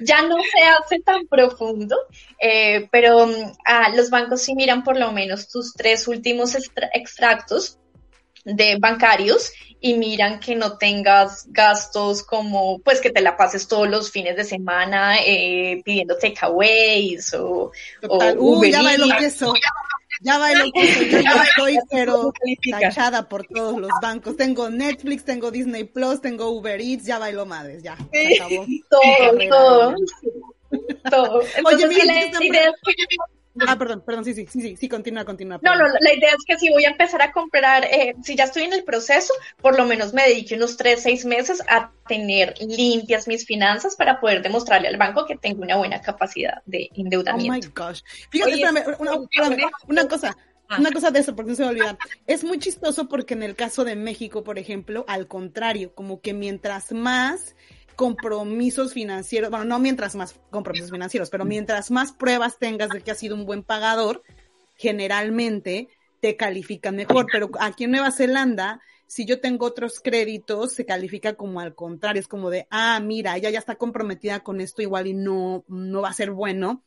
ya 0.00 0.22
no 0.22 0.36
se 0.36 0.64
hace 0.64 1.00
tan 1.00 1.26
profundo, 1.28 1.96
eh, 2.40 2.88
pero 2.90 3.28
ah, 3.64 3.90
los 3.94 4.10
bancos 4.10 4.42
sí 4.42 4.54
miran 4.56 4.82
por 4.82 4.98
lo 4.98 5.12
menos 5.12 5.48
tus 5.48 5.74
tres 5.74 6.08
últimos 6.08 6.56
extractos 6.92 7.78
de 8.44 8.76
bancarios 8.78 9.52
y 9.80 9.94
miran 9.94 10.40
que 10.40 10.54
no 10.54 10.78
tengas 10.78 11.46
gastos 11.50 12.22
como, 12.22 12.78
pues 12.78 13.00
que 13.00 13.10
te 13.10 13.20
la 13.20 13.36
pases 13.36 13.68
todos 13.68 13.88
los 13.88 14.10
fines 14.10 14.36
de 14.36 14.44
semana 14.44 15.18
eh, 15.18 15.82
pidiendo 15.84 16.16
takeaways 16.16 17.34
o, 17.34 17.70
o 18.08 18.18
uh, 18.38 18.64
ya 18.64 18.82
bailó 18.82 19.06
queso. 19.18 19.52
Ya 20.22 20.38
bailó 20.38 20.64
queso. 20.72 21.02
Yo 21.10 21.20
ya 21.20 21.42
estoy 21.42 21.78
pero 21.90 22.32
tachada 22.70 23.28
por 23.28 23.46
todos 23.46 23.78
los 23.78 23.90
bancos. 24.00 24.36
Tengo 24.36 24.70
Netflix, 24.70 25.24
tengo 25.24 25.50
Disney 25.50 25.84
Plus, 25.84 26.20
tengo 26.22 26.48
Uber 26.48 26.80
Eats, 26.80 27.04
ya 27.04 27.18
bailó 27.18 27.44
madres, 27.44 27.82
ya. 27.82 27.96
Se 28.10 28.36
acabó. 28.36 28.66
Todo, 28.88 29.48
todo. 29.50 29.94
Todo. 31.10 31.42
Oye, 31.64 31.86
mira, 31.86 32.04
la 32.04 32.44
idea 32.44 32.72
Ah, 33.66 33.78
perdón, 33.78 34.02
perdón, 34.04 34.24
sí, 34.24 34.34
sí, 34.34 34.46
sí, 34.50 34.60
sí, 34.60 34.76
sí, 34.76 34.88
continúa, 34.88 35.24
continúa. 35.24 35.60
No, 35.62 35.76
no, 35.76 35.84
la 35.86 36.12
idea 36.12 36.30
es 36.30 36.44
que 36.46 36.58
si 36.58 36.70
voy 36.70 36.84
a 36.84 36.88
empezar 36.88 37.22
a 37.22 37.30
comprar, 37.30 37.84
eh, 37.84 38.16
si 38.22 38.34
ya 38.34 38.44
estoy 38.44 38.64
en 38.64 38.72
el 38.72 38.82
proceso, 38.82 39.32
por 39.60 39.76
lo 39.76 39.84
menos 39.84 40.12
me 40.12 40.22
dedique 40.22 40.56
unos 40.56 40.76
tres, 40.76 41.02
seis 41.02 41.24
meses 41.24 41.62
a 41.68 41.92
tener 42.08 42.54
limpias 42.60 43.28
mis 43.28 43.46
finanzas 43.46 43.94
para 43.94 44.20
poder 44.20 44.42
demostrarle 44.42 44.88
al 44.88 44.96
banco 44.96 45.24
que 45.24 45.36
tengo 45.36 45.62
una 45.62 45.76
buena 45.76 46.00
capacidad 46.00 46.62
de 46.66 46.90
endeudamiento. 46.94 47.68
Oh 47.68 47.70
my 47.70 47.88
gosh. 47.88 48.02
Fíjate, 48.30 48.54
espérame, 48.54 48.82
una, 49.86 50.08
cosa. 50.08 50.36
Ah. 50.68 50.76
Una 50.80 50.90
cosa 50.90 51.10
de 51.12 51.20
eso, 51.20 51.36
porque 51.36 51.50
no 51.50 51.56
se 51.56 51.62
me 51.62 51.68
olvida. 51.68 51.96
Es 52.26 52.42
muy 52.42 52.58
chistoso 52.58 53.08
porque 53.08 53.34
en 53.34 53.44
el 53.44 53.54
caso 53.54 53.84
de 53.84 53.94
México, 53.94 54.42
por 54.42 54.58
ejemplo, 54.58 55.04
al 55.06 55.28
contrario, 55.28 55.94
como 55.94 56.20
que 56.20 56.34
mientras 56.34 56.90
más 56.90 57.54
compromisos 57.94 58.92
financieros, 58.92 59.50
bueno, 59.50 59.64
no 59.64 59.78
mientras 59.78 60.14
más 60.14 60.38
compromisos 60.50 60.90
financieros, 60.90 61.30
pero 61.30 61.44
mientras 61.44 61.90
más 61.90 62.12
pruebas 62.12 62.58
tengas 62.58 62.90
de 62.90 63.00
que 63.00 63.10
has 63.10 63.18
sido 63.18 63.34
un 63.34 63.46
buen 63.46 63.62
pagador, 63.62 64.22
generalmente 64.76 65.88
te 66.20 66.36
califican 66.36 66.96
mejor. 66.96 67.26
Pero 67.30 67.50
aquí 67.60 67.84
en 67.84 67.92
Nueva 67.92 68.10
Zelanda, 68.10 68.80
si 69.06 69.24
yo 69.24 69.40
tengo 69.40 69.66
otros 69.66 70.00
créditos, 70.00 70.72
se 70.72 70.86
califica 70.86 71.34
como 71.34 71.60
al 71.60 71.74
contrario, 71.74 72.20
es 72.20 72.28
como 72.28 72.50
de, 72.50 72.66
ah, 72.70 73.00
mira, 73.00 73.36
ella 73.36 73.50
ya 73.50 73.58
está 73.58 73.76
comprometida 73.76 74.40
con 74.40 74.60
esto, 74.60 74.82
igual 74.82 75.06
y 75.06 75.14
no, 75.14 75.64
no 75.68 76.02
va 76.02 76.08
a 76.08 76.14
ser 76.14 76.30
bueno 76.30 76.82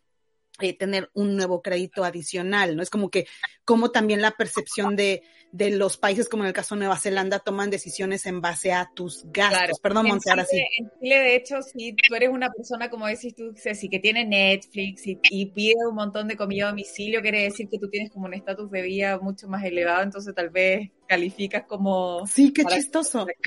eh, 0.59 0.77
tener 0.77 1.09
un 1.13 1.35
nuevo 1.35 1.61
crédito 1.61 2.03
adicional, 2.03 2.75
¿no? 2.75 2.81
Es 2.81 2.89
como 2.89 3.09
que, 3.09 3.27
como 3.63 3.91
también 3.91 4.21
la 4.21 4.31
percepción 4.31 4.95
de, 4.95 5.23
de 5.51 5.71
los 5.71 5.97
países, 5.97 6.27
como 6.27 6.43
en 6.43 6.47
el 6.47 6.53
caso 6.53 6.75
de 6.75 6.79
Nueva 6.79 6.97
Zelanda, 6.97 7.39
toman 7.39 7.69
decisiones 7.69 8.25
en 8.25 8.41
base 8.41 8.73
a 8.73 8.89
tus 8.93 9.23
gastos. 9.31 9.79
Perdón, 9.79 10.07
Montear, 10.07 10.39
así. 10.39 10.57
En 10.77 10.89
Chile, 10.99 11.19
de 11.19 11.35
hecho, 11.35 11.61
si 11.61 11.93
tú 11.93 12.15
eres 12.15 12.29
una 12.29 12.51
persona, 12.51 12.89
como 12.89 13.07
decís 13.07 13.35
tú, 13.35 13.53
Ceci, 13.55 13.89
que 13.89 13.99
tiene 13.99 14.25
Netflix 14.25 15.03
y, 15.05 15.45
pide 15.47 15.75
un 15.87 15.95
montón 15.95 16.27
de 16.27 16.35
comida 16.35 16.65
a 16.65 16.69
domicilio, 16.69 17.21
quiere 17.21 17.43
decir 17.43 17.67
que 17.69 17.79
tú 17.79 17.89
tienes 17.89 18.11
como 18.11 18.25
un 18.25 18.33
estatus 18.33 18.69
de 18.71 18.81
vida 18.81 19.19
mucho 19.19 19.47
más 19.47 19.63
elevado, 19.63 20.03
entonces 20.03 20.33
tal 20.35 20.49
vez 20.49 20.89
calificas 21.07 21.63
como... 21.67 22.25
Sí, 22.27 22.51
qué 22.51 22.65
chistoso. 22.65 23.25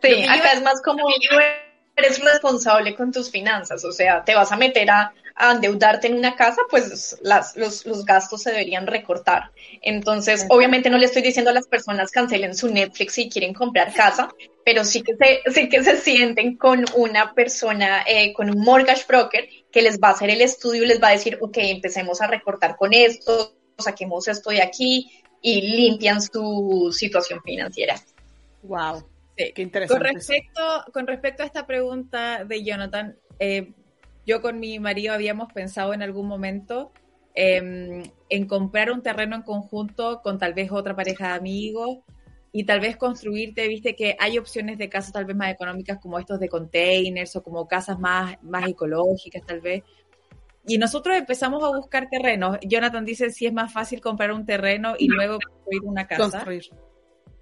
Sí, 0.00 0.22
acá 0.28 0.52
es 0.52 0.62
más 0.62 0.80
como 0.80 1.08
eres 1.98 2.22
responsable 2.22 2.94
con 2.94 3.12
tus 3.12 3.30
finanzas, 3.30 3.84
o 3.84 3.92
sea, 3.92 4.24
te 4.24 4.34
vas 4.34 4.52
a 4.52 4.56
meter 4.56 4.90
a, 4.90 5.12
endeudarte 5.40 6.08
en 6.08 6.18
una 6.18 6.34
casa, 6.34 6.62
pues 6.68 7.16
las, 7.22 7.56
los, 7.56 7.86
los, 7.86 8.04
gastos 8.04 8.42
se 8.42 8.50
deberían 8.50 8.88
recortar. 8.88 9.52
Entonces, 9.82 10.44
obviamente 10.48 10.90
no 10.90 10.98
le 10.98 11.06
estoy 11.06 11.22
diciendo 11.22 11.52
a 11.52 11.54
las 11.54 11.68
personas 11.68 12.10
cancelen 12.10 12.56
su 12.56 12.68
Netflix 12.68 13.12
si 13.12 13.30
quieren 13.30 13.54
comprar 13.54 13.92
casa, 13.92 14.28
pero 14.64 14.84
sí 14.84 15.00
que 15.00 15.14
se, 15.14 15.40
sí 15.52 15.68
que 15.68 15.84
se 15.84 15.96
sienten 15.96 16.56
con 16.56 16.84
una 16.96 17.34
persona, 17.34 18.02
eh, 18.04 18.32
con 18.32 18.50
un 18.50 18.60
mortgage 18.64 19.04
broker 19.06 19.48
que 19.70 19.80
les 19.80 20.00
va 20.00 20.08
a 20.08 20.12
hacer 20.12 20.28
el 20.30 20.40
estudio 20.40 20.82
y 20.82 20.86
les 20.86 21.00
va 21.00 21.08
a 21.08 21.12
decir, 21.12 21.38
ok, 21.40 21.56
empecemos 21.58 22.20
a 22.20 22.26
recortar 22.26 22.76
con 22.76 22.92
esto, 22.92 23.54
saquemos 23.78 24.26
esto 24.26 24.50
de 24.50 24.60
aquí 24.60 25.22
y 25.40 25.62
limpian 25.62 26.20
su 26.20 26.90
situación 26.92 27.40
financiera. 27.44 27.94
Wow. 28.64 29.04
Sí. 29.38 29.52
Qué 29.54 29.62
interesante. 29.62 30.04
Con 30.04 30.14
respecto, 30.14 30.84
con 30.92 31.06
respecto 31.06 31.42
a 31.42 31.46
esta 31.46 31.66
pregunta 31.66 32.44
de 32.44 32.64
Jonathan, 32.64 33.16
eh, 33.38 33.72
yo 34.26 34.42
con 34.42 34.60
mi 34.60 34.78
marido 34.78 35.14
habíamos 35.14 35.52
pensado 35.52 35.94
en 35.94 36.02
algún 36.02 36.26
momento 36.26 36.92
eh, 37.34 38.02
en 38.28 38.46
comprar 38.46 38.90
un 38.90 39.02
terreno 39.02 39.36
en 39.36 39.42
conjunto 39.42 40.20
con 40.22 40.38
tal 40.38 40.54
vez 40.54 40.72
otra 40.72 40.96
pareja 40.96 41.28
de 41.28 41.34
amigos 41.34 41.98
y 42.50 42.64
tal 42.64 42.80
vez 42.80 42.96
construirte, 42.96 43.68
viste 43.68 43.94
que 43.94 44.16
hay 44.18 44.38
opciones 44.38 44.76
de 44.78 44.88
casas 44.88 45.12
tal 45.12 45.24
vez 45.24 45.36
más 45.36 45.52
económicas 45.52 45.98
como 45.98 46.18
estos 46.18 46.40
de 46.40 46.48
containers 46.48 47.36
o 47.36 47.42
como 47.42 47.68
casas 47.68 47.98
más, 47.98 48.36
más 48.42 48.68
ecológicas 48.68 49.46
tal 49.46 49.60
vez. 49.60 49.84
Y 50.66 50.78
nosotros 50.78 51.16
empezamos 51.16 51.62
a 51.62 51.68
buscar 51.68 52.08
terrenos. 52.10 52.58
Jonathan 52.62 53.04
dice 53.04 53.30
si 53.30 53.46
es 53.46 53.52
más 53.52 53.72
fácil 53.72 54.00
comprar 54.00 54.32
un 54.32 54.44
terreno 54.44 54.94
y 54.98 55.08
luego 55.08 55.38
construir 55.38 55.82
una 55.84 56.06
casa. 56.06 56.30
Construir. 56.30 56.64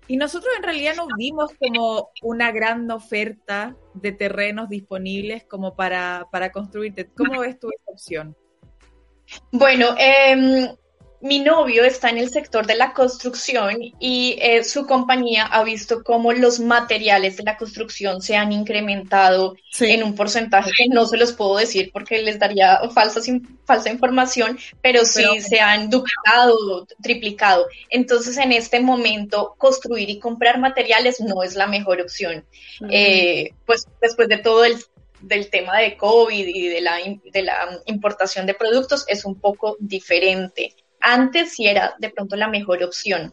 Y 0.09 0.17
nosotros 0.17 0.53
en 0.57 0.63
realidad 0.63 0.95
no 0.97 1.07
vimos 1.19 1.51
como 1.59 2.11
una 2.23 2.53
gran 2.53 2.91
oferta 2.91 3.77
de 3.95 4.13
terrenos 4.13 4.69
disponibles 4.69 5.45
como 5.45 5.75
para, 5.75 6.27
para 6.31 6.53
construirte. 6.53 7.11
¿Cómo 7.17 7.41
ves 7.41 7.59
tú 7.59 7.69
esa 7.69 7.91
opción? 7.91 8.37
Bueno, 9.51 9.97
eh, 9.99 10.77
mi 11.21 11.39
novio 11.41 11.85
está 11.85 12.11
en 12.11 12.19
el 12.19 12.31
sector 12.31 12.67
de 12.67 12.75
la 12.75 12.93
construcción 12.93 13.77
y 13.99 14.37
eh, 14.41 14.63
su 14.65 14.87
compañía 14.87 15.45
ha 15.47 15.65
visto 15.65 16.03
cómo 16.05 16.33
los 16.33 16.61
materiales 16.61 17.37
de 17.37 17.43
la 17.45 17.57
construcción 17.57 18.21
se 18.23 18.37
han 18.37 18.53
incrementado 18.53 19.57
Sí. 19.71 19.87
en 19.91 20.03
un 20.03 20.15
porcentaje 20.15 20.71
que 20.77 20.89
no 20.89 21.07
se 21.07 21.17
los 21.17 21.33
puedo 21.33 21.57
decir 21.57 21.91
porque 21.93 22.23
les 22.23 22.39
daría 22.39 22.79
falsas 22.95 23.29
in- 23.29 23.59
falsa 23.65 23.91
información, 23.91 24.59
pero 24.83 25.05
sí 25.05 25.23
Pero- 25.31 25.43
se 25.43 25.61
han 25.61 25.91
duplicado, 25.91 26.87
triplicado. 27.03 27.67
Entonces, 27.91 28.37
en 28.39 28.53
este 28.53 28.81
momento, 28.81 29.55
construir 29.59 30.09
y 30.11 30.19
comprar 30.19 30.59
materiales 30.59 31.21
no 31.21 31.43
es 31.43 31.55
la 31.57 31.67
mejor 31.67 32.01
opción. 32.01 32.45
Eh, 32.91 33.51
pues 33.65 33.87
después 34.01 34.29
de 34.29 34.39
todo 34.39 34.65
el 34.65 34.77
del 35.21 35.49
tema 35.49 35.79
de 35.79 35.97
COVID 35.97 36.47
y 36.47 36.69
de 36.69 36.81
la, 36.83 37.01
im- 37.01 37.21
de 37.33 37.43
la 37.43 37.81
importación 37.87 38.45
de 38.47 38.53
productos 38.55 39.05
es 39.09 39.25
un 39.25 39.35
poco 39.41 39.77
diferente. 39.81 40.75
Antes 41.09 41.53
sí 41.53 41.69
era 41.69 41.95
de 42.01 42.11
pronto 42.11 42.35
la 42.35 42.49
mejor 42.49 42.83
opción. 42.83 43.33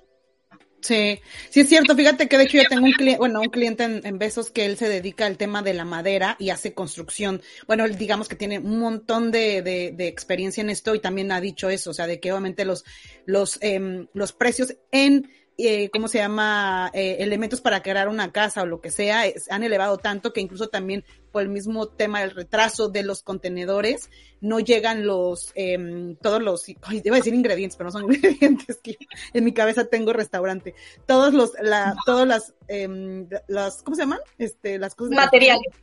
Sí, 0.80 1.20
sí 1.50 1.62
es 1.62 1.70
cierto. 1.70 1.96
Fíjate 1.96 2.28
que 2.28 2.38
de 2.38 2.44
hecho 2.44 2.58
yo 2.58 2.68
tengo 2.70 2.86
un 2.86 2.92
cliente, 2.92 3.18
bueno, 3.18 3.42
un 3.42 3.50
cliente 3.50 3.84
en, 3.84 4.20
Besos 4.20 4.52
que 4.52 4.66
él 4.66 4.78
se 4.78 4.88
dedica 4.88 5.26
al 5.26 5.38
tema 5.38 5.64
de 5.64 5.74
la 5.74 5.84
madera 5.84 6.36
y 6.38 6.52
hace 6.52 6.76
construcción. 6.76 7.42
Bueno, 7.66 7.86
él 7.86 7.98
digamos 7.98 8.28
que 8.28 8.36
tiene 8.36 8.60
un 8.60 8.78
montón 8.78 9.32
de, 9.32 9.64
de, 9.64 9.92
de 9.92 10.08
experiencia 10.08 10.62
en 10.62 10.70
esto 10.70 10.94
y 10.94 11.00
también 11.00 11.32
ha 11.32 11.42
dicho 11.42 11.68
eso, 11.68 11.90
o 11.90 11.94
sea, 11.96 12.06
de 12.06 12.20
que 12.20 12.32
obviamente 12.32 12.64
los, 12.64 12.86
los, 13.26 13.58
em, 13.62 14.08
los 14.14 14.34
precios 14.34 14.76
en, 14.92 15.32
eh, 15.58 15.90
¿cómo 15.92 16.08
se 16.08 16.18
llama? 16.18 16.90
Eh, 16.94 17.18
elementos 17.20 17.62
para 17.62 17.82
crear 17.82 18.08
una 18.08 18.32
casa 18.32 18.64
o 18.64 18.66
lo 18.66 18.82
que 18.82 18.92
sea, 18.92 19.24
han 19.50 19.64
elevado 19.64 19.98
tanto 19.98 20.34
que 20.34 20.42
incluso 20.42 20.68
también 20.68 21.04
por 21.32 21.42
el 21.42 21.50
mismo 21.50 21.88
tema 21.88 22.22
del 22.22 22.32
retraso 22.32 22.90
de 22.90 23.04
los 23.04 23.24
contenedores, 23.24 24.10
no 24.42 24.60
llegan 24.60 25.06
los, 25.06 25.52
em, 25.56 26.16
todos 26.18 26.42
los, 26.42 26.66
ay, 26.84 27.02
a 27.10 27.16
decir 27.16 27.34
ingredientes, 27.34 27.78
pero 27.78 27.90
no 27.90 27.92
son 27.92 28.04
ingredientes, 28.14 28.80
que 28.82 28.98
en 29.34 29.44
mi 29.44 29.54
cabeza 29.54 29.86
tengo 29.86 30.14
restaurante. 30.14 30.76
Todos 31.06 31.34
los, 31.34 31.54
la, 31.62 31.96
todas 32.06 32.28
las, 32.28 32.54
em, 32.68 33.28
las, 33.48 33.84
¿cómo 33.84 33.96
se 33.96 34.04
llaman? 34.04 34.20
Este, 34.38 34.78
las 34.78 34.96
cosas. 34.96 35.16
Materiales. 35.16 35.74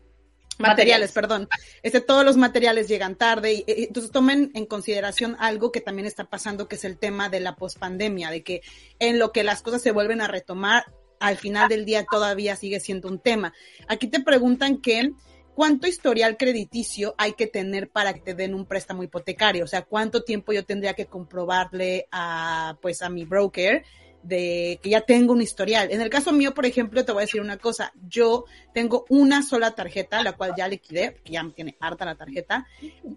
Materiales, 0.60 1.12
perdón. 1.12 1.48
Este, 1.82 2.00
todos 2.00 2.24
los 2.24 2.36
materiales 2.36 2.88
llegan 2.88 3.16
tarde. 3.16 3.52
Y, 3.52 3.64
y- 3.66 3.84
entonces 3.84 4.12
tomen 4.12 4.50
en 4.54 4.66
consideración 4.66 5.36
algo 5.40 5.72
que 5.72 5.80
también 5.80 6.06
está 6.06 6.24
pasando, 6.24 6.68
que 6.68 6.76
es 6.76 6.84
el 6.84 6.98
tema 6.98 7.28
de 7.28 7.40
la 7.40 7.56
pospandemia, 7.56 8.30
de 8.30 8.42
que 8.42 8.62
en 8.98 9.18
lo 9.18 9.32
que 9.32 9.42
las 9.42 9.62
cosas 9.62 9.82
se 9.82 9.92
vuelven 9.92 10.20
a 10.20 10.28
retomar, 10.28 10.84
al 11.18 11.36
final 11.36 11.68
del 11.68 11.84
día 11.84 12.04
todavía 12.10 12.56
sigue 12.56 12.80
siendo 12.80 13.08
un 13.08 13.18
tema. 13.18 13.52
Aquí 13.88 14.06
te 14.06 14.20
preguntan 14.20 14.78
que 14.78 15.10
cuánto 15.54 15.86
historial 15.86 16.38
crediticio 16.38 17.14
hay 17.18 17.34
que 17.34 17.46
tener 17.46 17.90
para 17.90 18.14
que 18.14 18.20
te 18.20 18.34
den 18.34 18.54
un 18.54 18.64
préstamo 18.64 19.02
hipotecario, 19.02 19.64
o 19.64 19.66
sea, 19.66 19.82
cuánto 19.82 20.22
tiempo 20.24 20.52
yo 20.54 20.64
tendría 20.64 20.94
que 20.94 21.04
comprobarle 21.06 22.06
a, 22.10 22.78
pues, 22.80 23.02
a 23.02 23.10
mi 23.10 23.24
broker 23.26 23.84
de 24.22 24.78
que 24.82 24.90
ya 24.90 25.00
tengo 25.00 25.32
un 25.32 25.42
historial. 25.42 25.90
En 25.90 26.00
el 26.00 26.10
caso 26.10 26.32
mío, 26.32 26.54
por 26.54 26.66
ejemplo, 26.66 27.04
te 27.04 27.12
voy 27.12 27.22
a 27.22 27.26
decir 27.26 27.40
una 27.40 27.56
cosa, 27.56 27.92
yo 28.08 28.44
tengo 28.74 29.04
una 29.08 29.42
sola 29.42 29.74
tarjeta, 29.74 30.22
la 30.22 30.32
cual 30.32 30.52
ya 30.56 30.68
liquidé, 30.68 31.20
que 31.24 31.32
ya 31.32 31.42
me 31.42 31.52
tiene 31.52 31.76
harta 31.80 32.04
la 32.04 32.14
tarjeta. 32.14 32.66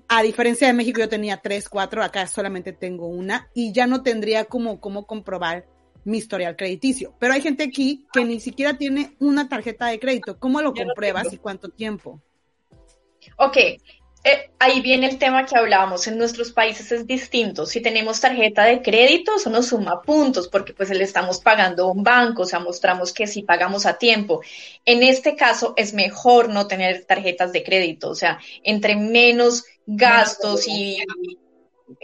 A 0.07 0.21
diferencia 0.21 0.67
de 0.67 0.73
México, 0.73 0.99
yo 0.99 1.09
tenía 1.09 1.37
tres, 1.37 1.69
cuatro, 1.69 2.03
acá 2.03 2.27
solamente 2.27 2.73
tengo 2.73 3.07
una 3.07 3.49
y 3.53 3.71
ya 3.71 3.87
no 3.87 4.03
tendría 4.03 4.45
como, 4.45 4.79
como 4.79 5.05
comprobar 5.05 5.65
mi 6.05 6.17
historial 6.17 6.55
crediticio. 6.55 7.15
Pero 7.19 7.33
hay 7.33 7.41
gente 7.41 7.63
aquí 7.63 8.05
que 8.11 8.25
ni 8.25 8.39
siquiera 8.39 8.77
tiene 8.77 9.15
una 9.19 9.47
tarjeta 9.47 9.87
de 9.87 9.99
crédito. 9.99 10.37
¿Cómo 10.39 10.61
lo 10.61 10.73
compruebas 10.73 11.31
y 11.33 11.37
cuánto 11.37 11.69
tiempo? 11.69 12.21
Ok, 13.37 13.57
eh, 14.25 14.51
ahí 14.57 14.81
viene 14.81 15.07
el 15.07 15.17
tema 15.17 15.45
que 15.45 15.57
hablábamos. 15.57 16.07
En 16.07 16.17
nuestros 16.17 16.51
países 16.51 16.91
es 16.91 17.05
distinto. 17.05 17.65
Si 17.65 17.81
tenemos 17.81 18.21
tarjeta 18.21 18.63
de 18.63 18.81
crédito, 18.81 19.35
eso 19.35 19.49
nos 19.49 19.67
suma 19.67 20.01
puntos 20.01 20.47
porque 20.47 20.73
pues 20.73 20.89
le 20.91 21.03
estamos 21.03 21.39
pagando 21.41 21.83
a 21.83 21.91
un 21.91 22.03
banco, 22.03 22.43
o 22.43 22.45
sea, 22.45 22.59
mostramos 22.59 23.11
que 23.11 23.27
si 23.27 23.43
pagamos 23.43 23.85
a 23.85 23.97
tiempo. 23.97 24.41
En 24.85 25.03
este 25.03 25.35
caso 25.35 25.73
es 25.75 25.93
mejor 25.93 26.49
no 26.49 26.67
tener 26.67 27.03
tarjetas 27.05 27.51
de 27.51 27.63
crédito, 27.63 28.09
o 28.09 28.15
sea, 28.15 28.39
entre 28.63 28.95
menos 28.95 29.65
gastos 29.85 30.67
y 30.67 31.03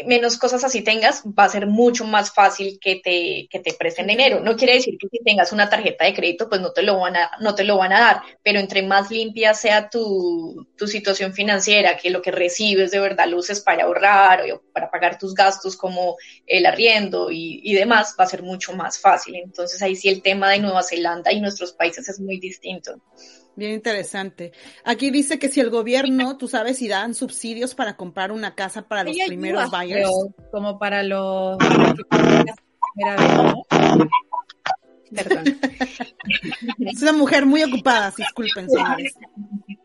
menos 0.06 0.38
cosas 0.38 0.64
así 0.64 0.82
tengas, 0.82 1.24
va 1.24 1.46
a 1.46 1.50
ser 1.50 1.68
mucho 1.68 2.06
más 2.06 2.34
fácil 2.34 2.80
que 2.80 2.98
te, 2.98 3.48
que 3.50 3.60
te 3.60 3.74
presten 3.74 4.08
dinero. 4.08 4.40
No 4.40 4.56
quiere 4.56 4.74
decir 4.74 4.98
que 4.98 5.08
si 5.10 5.24
tengas 5.24 5.52
una 5.52 5.70
tarjeta 5.70 6.06
de 6.06 6.14
crédito, 6.14 6.50
pues 6.50 6.62
no 6.62 6.72
te 6.72 6.84
lo 6.84 7.00
van 7.00 7.16
a, 7.16 7.32
no 7.40 7.56
te 7.56 7.64
lo 7.64 7.78
van 7.78 7.94
a 7.94 8.00
dar, 8.00 8.22
pero 8.44 8.60
entre 8.60 8.84
más 8.84 9.12
limpia 9.12 9.54
sea 9.54 9.90
tu, 9.90 10.68
tu 10.78 10.88
situación 10.88 11.34
financiera, 11.34 11.98
que 11.98 12.10
lo 12.10 12.22
que 12.22 12.32
recibes 12.32 12.92
de 12.92 13.00
verdad 13.00 13.28
lo 13.28 13.38
uses 13.38 13.62
para 13.62 13.84
ahorrar 13.84 14.44
o 14.52 14.62
para 14.74 14.90
pagar 14.90 15.18
tus 15.18 15.34
gastos 15.34 15.76
como 15.76 16.18
el 16.46 16.66
arriendo 16.66 17.32
y, 17.32 17.62
y 17.64 17.74
demás, 17.74 18.16
va 18.20 18.24
a 18.24 18.28
ser 18.28 18.44
mucho 18.44 18.74
más 18.74 19.00
fácil. 19.00 19.36
Entonces 19.36 19.82
ahí 19.82 19.96
sí 19.96 20.10
el 20.10 20.22
tema 20.22 20.50
de 20.50 20.60
Nueva 20.60 20.84
Zelanda 20.84 21.32
y 21.32 21.42
nuestros 21.42 21.74
países 21.74 22.10
es 22.10 22.20
muy 22.20 22.40
distinto. 22.40 23.00
Bien 23.56 23.74
interesante. 23.74 24.52
Aquí 24.86 25.10
dice 25.10 25.38
que 25.38 25.50
si 25.50 25.60
el 25.60 25.70
gobierno, 25.70 26.38
tú 26.38 26.48
sabes 26.48 26.78
si 26.78 26.88
dan 26.88 27.14
subsidios 27.14 27.76
para 27.76 27.98
comprar 27.98 28.32
una 28.32 28.56
casa 28.56 28.88
para 28.88 29.04
los 29.04 29.16
primeros 29.28 29.64
ayudas, 29.64 29.82
buyers. 29.82 30.10
creo, 30.10 30.50
como 30.52 30.80
para 30.80 31.04
los. 31.04 31.58
Es 36.80 37.02
una 37.02 37.14
mujer 37.14 37.46
muy 37.46 37.64
ocupada, 37.64 38.14
disculpen, 38.16 38.70
señores. 38.70 39.16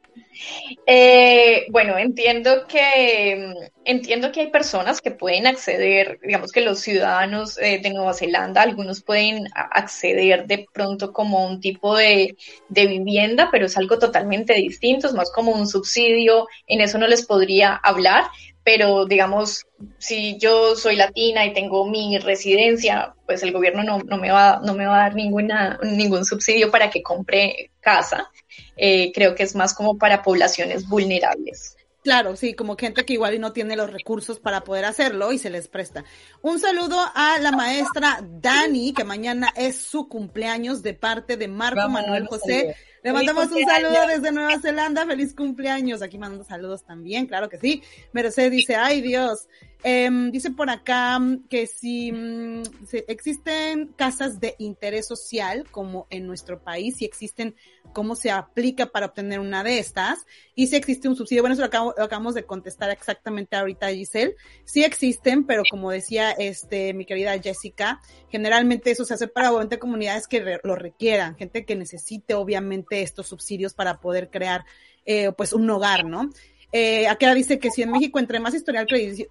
Eh, 0.86 1.66
bueno, 1.70 1.98
entiendo 1.98 2.66
que 2.66 3.52
entiendo 3.84 4.32
que 4.32 4.40
hay 4.40 4.50
personas 4.50 5.00
que 5.00 5.10
pueden 5.10 5.46
acceder, 5.46 6.18
digamos 6.22 6.52
que 6.52 6.60
los 6.60 6.80
ciudadanos 6.80 7.58
eh, 7.58 7.80
de 7.82 7.90
Nueva 7.90 8.14
Zelanda, 8.14 8.62
algunos 8.62 9.02
pueden 9.02 9.46
acceder 9.54 10.46
de 10.46 10.66
pronto 10.72 11.12
como 11.12 11.46
un 11.46 11.60
tipo 11.60 11.96
de, 11.96 12.36
de 12.68 12.86
vivienda, 12.86 13.48
pero 13.52 13.66
es 13.66 13.76
algo 13.76 13.98
totalmente 13.98 14.54
distinto, 14.54 15.06
es 15.06 15.14
más 15.14 15.30
como 15.32 15.52
un 15.52 15.66
subsidio, 15.66 16.46
en 16.66 16.80
eso 16.80 16.98
no 16.98 17.06
les 17.06 17.26
podría 17.26 17.74
hablar, 17.74 18.24
pero 18.64 19.04
digamos, 19.04 19.66
si 19.98 20.38
yo 20.38 20.74
soy 20.74 20.96
latina 20.96 21.44
y 21.44 21.52
tengo 21.52 21.86
mi 21.86 22.18
residencia, 22.18 23.14
pues 23.26 23.42
el 23.42 23.52
gobierno 23.52 23.82
no, 23.82 23.98
no 23.98 24.16
me 24.16 24.30
va, 24.30 24.60
no 24.64 24.72
me 24.74 24.86
va 24.86 24.96
a 24.96 25.00
dar 25.00 25.14
ninguna, 25.14 25.78
ningún 25.82 26.24
subsidio 26.24 26.70
para 26.70 26.88
que 26.88 27.02
compre 27.02 27.70
casa. 27.80 28.30
Eh, 28.76 29.12
creo 29.12 29.34
que 29.34 29.42
es 29.42 29.54
más 29.54 29.74
como 29.74 29.98
para 29.98 30.22
poblaciones 30.22 30.88
vulnerables. 30.88 31.76
Claro, 32.04 32.36
sí, 32.36 32.52
como 32.52 32.76
gente 32.76 33.06
que 33.06 33.14
igual 33.14 33.32
y 33.32 33.38
no 33.38 33.54
tiene 33.54 33.76
los 33.76 33.90
recursos 33.90 34.38
para 34.38 34.62
poder 34.62 34.84
hacerlo 34.84 35.32
y 35.32 35.38
se 35.38 35.48
les 35.48 35.68
presta. 35.68 36.04
Un 36.42 36.60
saludo 36.60 37.00
a 37.14 37.38
la 37.38 37.50
maestra 37.50 38.20
Dani, 38.22 38.92
que 38.92 39.04
mañana 39.04 39.54
es 39.56 39.78
su 39.78 40.06
cumpleaños 40.06 40.82
de 40.82 40.92
parte 40.92 41.38
de 41.38 41.48
Marco 41.48 41.78
Vamos 41.78 42.02
Manuel 42.02 42.26
José. 42.26 42.76
Le 43.02 43.10
mandamos 43.10 43.50
un 43.50 43.64
saludo 43.64 44.06
desde 44.06 44.32
Nueva 44.32 44.60
Zelanda. 44.60 45.06
Feliz 45.06 45.34
cumpleaños. 45.34 46.02
Aquí 46.02 46.18
mandando 46.18 46.44
saludos 46.44 46.84
también, 46.84 47.24
claro 47.24 47.48
que 47.48 47.58
sí. 47.58 47.82
Mercedes 48.12 48.50
dice, 48.50 48.76
ay 48.76 49.00
Dios. 49.00 49.48
Em, 49.86 50.30
dice 50.30 50.50
por 50.50 50.70
acá 50.70 51.20
que 51.50 51.66
si, 51.66 52.10
mm, 52.10 52.62
si 52.86 53.04
existen 53.06 53.88
casas 53.88 54.40
de 54.40 54.54
interés 54.58 55.06
social, 55.06 55.66
como 55.70 56.06
en 56.08 56.26
nuestro 56.26 56.58
país, 56.62 56.96
si 56.96 57.04
existen, 57.04 57.54
cómo 57.92 58.16
se 58.16 58.30
aplica 58.30 58.86
para 58.86 59.06
obtener 59.06 59.40
una 59.40 59.62
de 59.62 59.78
estas, 59.78 60.24
y 60.54 60.68
si 60.68 60.76
existe 60.76 61.06
un 61.06 61.16
subsidio. 61.16 61.42
Bueno, 61.42 61.52
eso 61.52 61.60
lo 61.62 62.02
acabamos 62.02 62.34
de 62.34 62.44
contestar 62.46 62.88
exactamente 62.90 63.56
ahorita, 63.56 63.90
Giselle. 63.90 64.36
Sí 64.64 64.82
existen, 64.84 65.44
pero 65.44 65.62
como 65.70 65.90
decía 65.90 66.30
este 66.30 66.94
mi 66.94 67.04
querida 67.04 67.38
Jessica, 67.38 68.00
generalmente 68.30 68.90
eso 68.90 69.04
se 69.04 69.12
hace 69.14 69.28
para 69.28 69.50
obviamente 69.50 69.78
comunidades 69.78 70.26
que 70.28 70.40
re- 70.40 70.60
lo 70.64 70.76
requieran, 70.76 71.36
gente 71.36 71.66
que 71.66 71.76
necesite 71.76 72.32
obviamente 72.34 73.02
estos 73.02 73.26
subsidios 73.28 73.74
para 73.74 74.00
poder 74.00 74.30
crear 74.30 74.64
eh, 75.06 75.30
pues 75.36 75.52
un 75.52 75.68
hogar, 75.68 76.04
¿no? 76.06 76.30
Eh, 76.76 77.06
acá 77.06 77.32
dice 77.36 77.60
que 77.60 77.70
si 77.70 77.82
en 77.82 77.92
México 77.92 78.18
entre 78.18 78.40
más 78.40 78.52
historial 78.52 78.88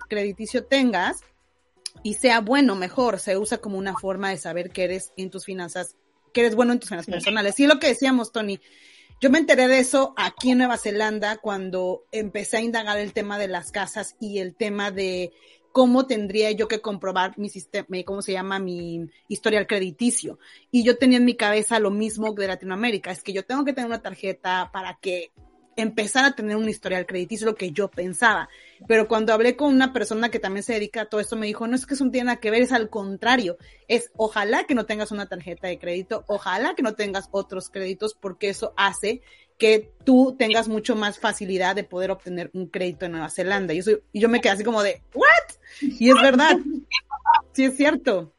crediticio, 0.08 0.64
tengas 0.64 1.26
y 2.02 2.14
sea 2.14 2.40
bueno, 2.40 2.74
mejor, 2.74 3.20
se 3.20 3.38
usa 3.38 3.58
como 3.58 3.78
una 3.78 3.94
forma 3.96 4.30
de 4.30 4.38
saber 4.38 4.70
que 4.70 4.86
eres 4.86 5.12
en 5.18 5.30
tus 5.30 5.44
finanzas 5.44 5.98
que 6.32 6.40
eres 6.40 6.56
bueno 6.56 6.72
en 6.72 6.80
tus 6.80 6.88
finanzas 6.88 7.14
personales. 7.14 7.56
Sí, 7.56 7.68
lo 7.68 7.80
que 7.80 7.88
decíamos, 7.88 8.32
Tony. 8.32 8.62
Yo 9.20 9.30
me 9.30 9.40
enteré 9.40 9.68
de 9.68 9.80
eso 9.80 10.14
aquí 10.16 10.52
en 10.52 10.60
Nueva 10.60 10.78
Zelanda 10.78 11.36
cuando 11.36 12.06
empecé 12.14 12.58
a 12.58 12.62
indagar 12.62 12.98
el 12.98 13.12
tema 13.12 13.38
de 13.38 13.50
las 13.50 13.74
casas 13.74 14.16
y 14.22 14.40
el 14.40 14.56
tema 14.56 14.90
de 14.92 15.34
cómo 15.74 16.08
tendría 16.08 16.50
yo 16.52 16.70
que 16.70 16.80
comprobar 16.80 17.38
mi 17.38 17.50
sistema, 17.50 17.88
cómo 18.06 18.22
se 18.22 18.32
llama 18.32 18.58
mi 18.58 19.10
historial 19.28 19.68
crediticio. 19.68 20.40
Y 20.72 20.84
yo 20.84 20.98
tenía 20.98 21.18
en 21.18 21.26
mi 21.26 21.36
cabeza 21.36 21.80
lo 21.80 21.92
mismo 21.92 22.32
de 22.34 22.48
Latinoamérica, 22.48 23.12
es 23.12 23.22
que 23.22 23.34
yo 23.34 23.44
tengo 23.44 23.66
que 23.66 23.74
tener 23.74 23.88
una 23.88 24.02
tarjeta 24.02 24.70
para 24.72 24.98
que 25.02 25.32
empezar 25.76 26.26
a 26.26 26.36
tener 26.36 26.56
un 26.56 26.70
historial 26.70 27.06
crediticio, 27.06 27.46
lo 27.48 27.56
que 27.56 27.72
yo 27.72 27.90
pensaba. 27.90 28.50
Pero 28.88 29.08
cuando 29.08 29.34
hablé 29.34 29.56
con 29.56 29.74
una 29.74 29.94
persona 29.94 30.30
que 30.30 30.40
también 30.40 30.64
se 30.64 30.74
dedica 30.74 31.02
a 31.02 31.06
todo 31.06 31.22
esto, 31.22 31.36
me 31.36 31.48
dijo, 31.48 31.68
no 31.68 31.76
es 31.76 31.86
que 31.86 31.94
eso 31.94 32.06
no 32.06 32.12
tiene 32.12 32.26
nada 32.26 32.40
que 32.40 32.52
ver, 32.52 32.62
es 32.62 32.72
al 32.72 32.90
contrario, 32.90 33.58
es 33.88 34.12
ojalá 34.16 34.66
que 34.66 34.76
no 34.76 34.86
tengas 34.86 35.12
una 35.12 35.28
tarjeta 35.28 35.68
de 35.68 35.80
crédito, 35.80 36.24
ojalá 36.28 36.76
que 36.76 36.84
no 36.84 36.96
tengas 36.96 37.30
otros 37.32 37.70
créditos, 37.70 38.14
porque 38.14 38.50
eso 38.50 38.74
hace 38.78 39.22
que 39.58 39.92
tú 40.04 40.36
tengas 40.38 40.68
mucho 40.68 40.96
más 40.96 41.20
facilidad 41.20 41.76
de 41.76 41.84
poder 41.84 42.12
obtener 42.12 42.50
un 42.54 42.68
crédito 42.68 43.06
en 43.06 43.14
Nueva 43.14 43.30
Zelanda. 43.30 43.74
Y, 43.74 43.80
eso, 43.80 43.92
y 44.12 44.20
yo 44.20 44.30
me 44.30 44.42
quedé 44.42 44.54
así 44.54 44.64
como 44.64 44.84
de, 44.84 45.02
¿what? 45.14 45.28
Y 45.82 46.10
es 46.10 46.16
verdad, 46.22 46.58
sí 47.54 47.66
es 47.66 47.78
cierto. 47.78 48.34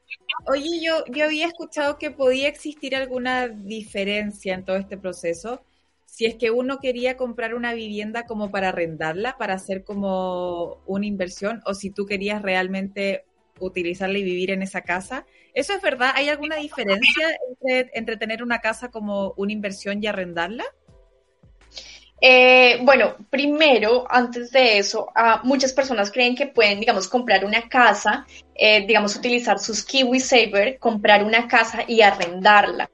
Oye, 0.46 0.80
yo, 0.82 1.04
yo 1.06 1.24
había 1.24 1.46
escuchado 1.46 1.98
que 1.98 2.10
podía 2.10 2.48
existir 2.48 2.94
alguna 2.94 3.48
diferencia 3.48 4.54
en 4.54 4.64
todo 4.64 4.76
este 4.76 4.98
proceso 4.98 5.62
si 6.14 6.26
es 6.26 6.36
que 6.36 6.52
uno 6.52 6.78
quería 6.78 7.16
comprar 7.16 7.56
una 7.56 7.74
vivienda 7.74 8.24
como 8.24 8.52
para 8.52 8.68
arrendarla, 8.68 9.36
para 9.36 9.54
hacer 9.54 9.82
como 9.82 10.80
una 10.86 11.06
inversión, 11.06 11.60
o 11.66 11.74
si 11.74 11.90
tú 11.90 12.06
querías 12.06 12.40
realmente 12.40 13.24
utilizarla 13.58 14.18
y 14.18 14.22
vivir 14.22 14.52
en 14.52 14.62
esa 14.62 14.82
casa. 14.82 15.26
¿Eso 15.54 15.72
es 15.72 15.82
verdad? 15.82 16.12
¿Hay 16.14 16.28
alguna 16.28 16.54
diferencia 16.54 17.36
entre, 17.92 18.16
tener 18.16 18.44
una 18.44 18.60
casa 18.60 18.92
como 18.92 19.34
una 19.36 19.52
inversión 19.52 20.04
y 20.04 20.06
arrendarla? 20.06 20.64
Eh, 22.20 22.78
bueno, 22.82 23.16
primero, 23.28 24.06
antes 24.08 24.52
de 24.52 24.78
eso, 24.78 25.12
muchas 25.42 25.72
personas 25.72 26.12
creen 26.12 26.36
que 26.36 26.46
pueden, 26.46 26.78
digamos, 26.78 27.08
comprar 27.08 27.44
una 27.44 27.68
casa, 27.68 28.24
eh, 28.54 28.86
digamos, 28.86 29.16
utilizar 29.16 29.58
sus 29.58 29.84
KiwiSaver, 29.84 30.78
comprar 30.78 31.24
una 31.24 31.48
casa 31.48 31.82
y 31.88 32.02
arrendarla. 32.02 32.88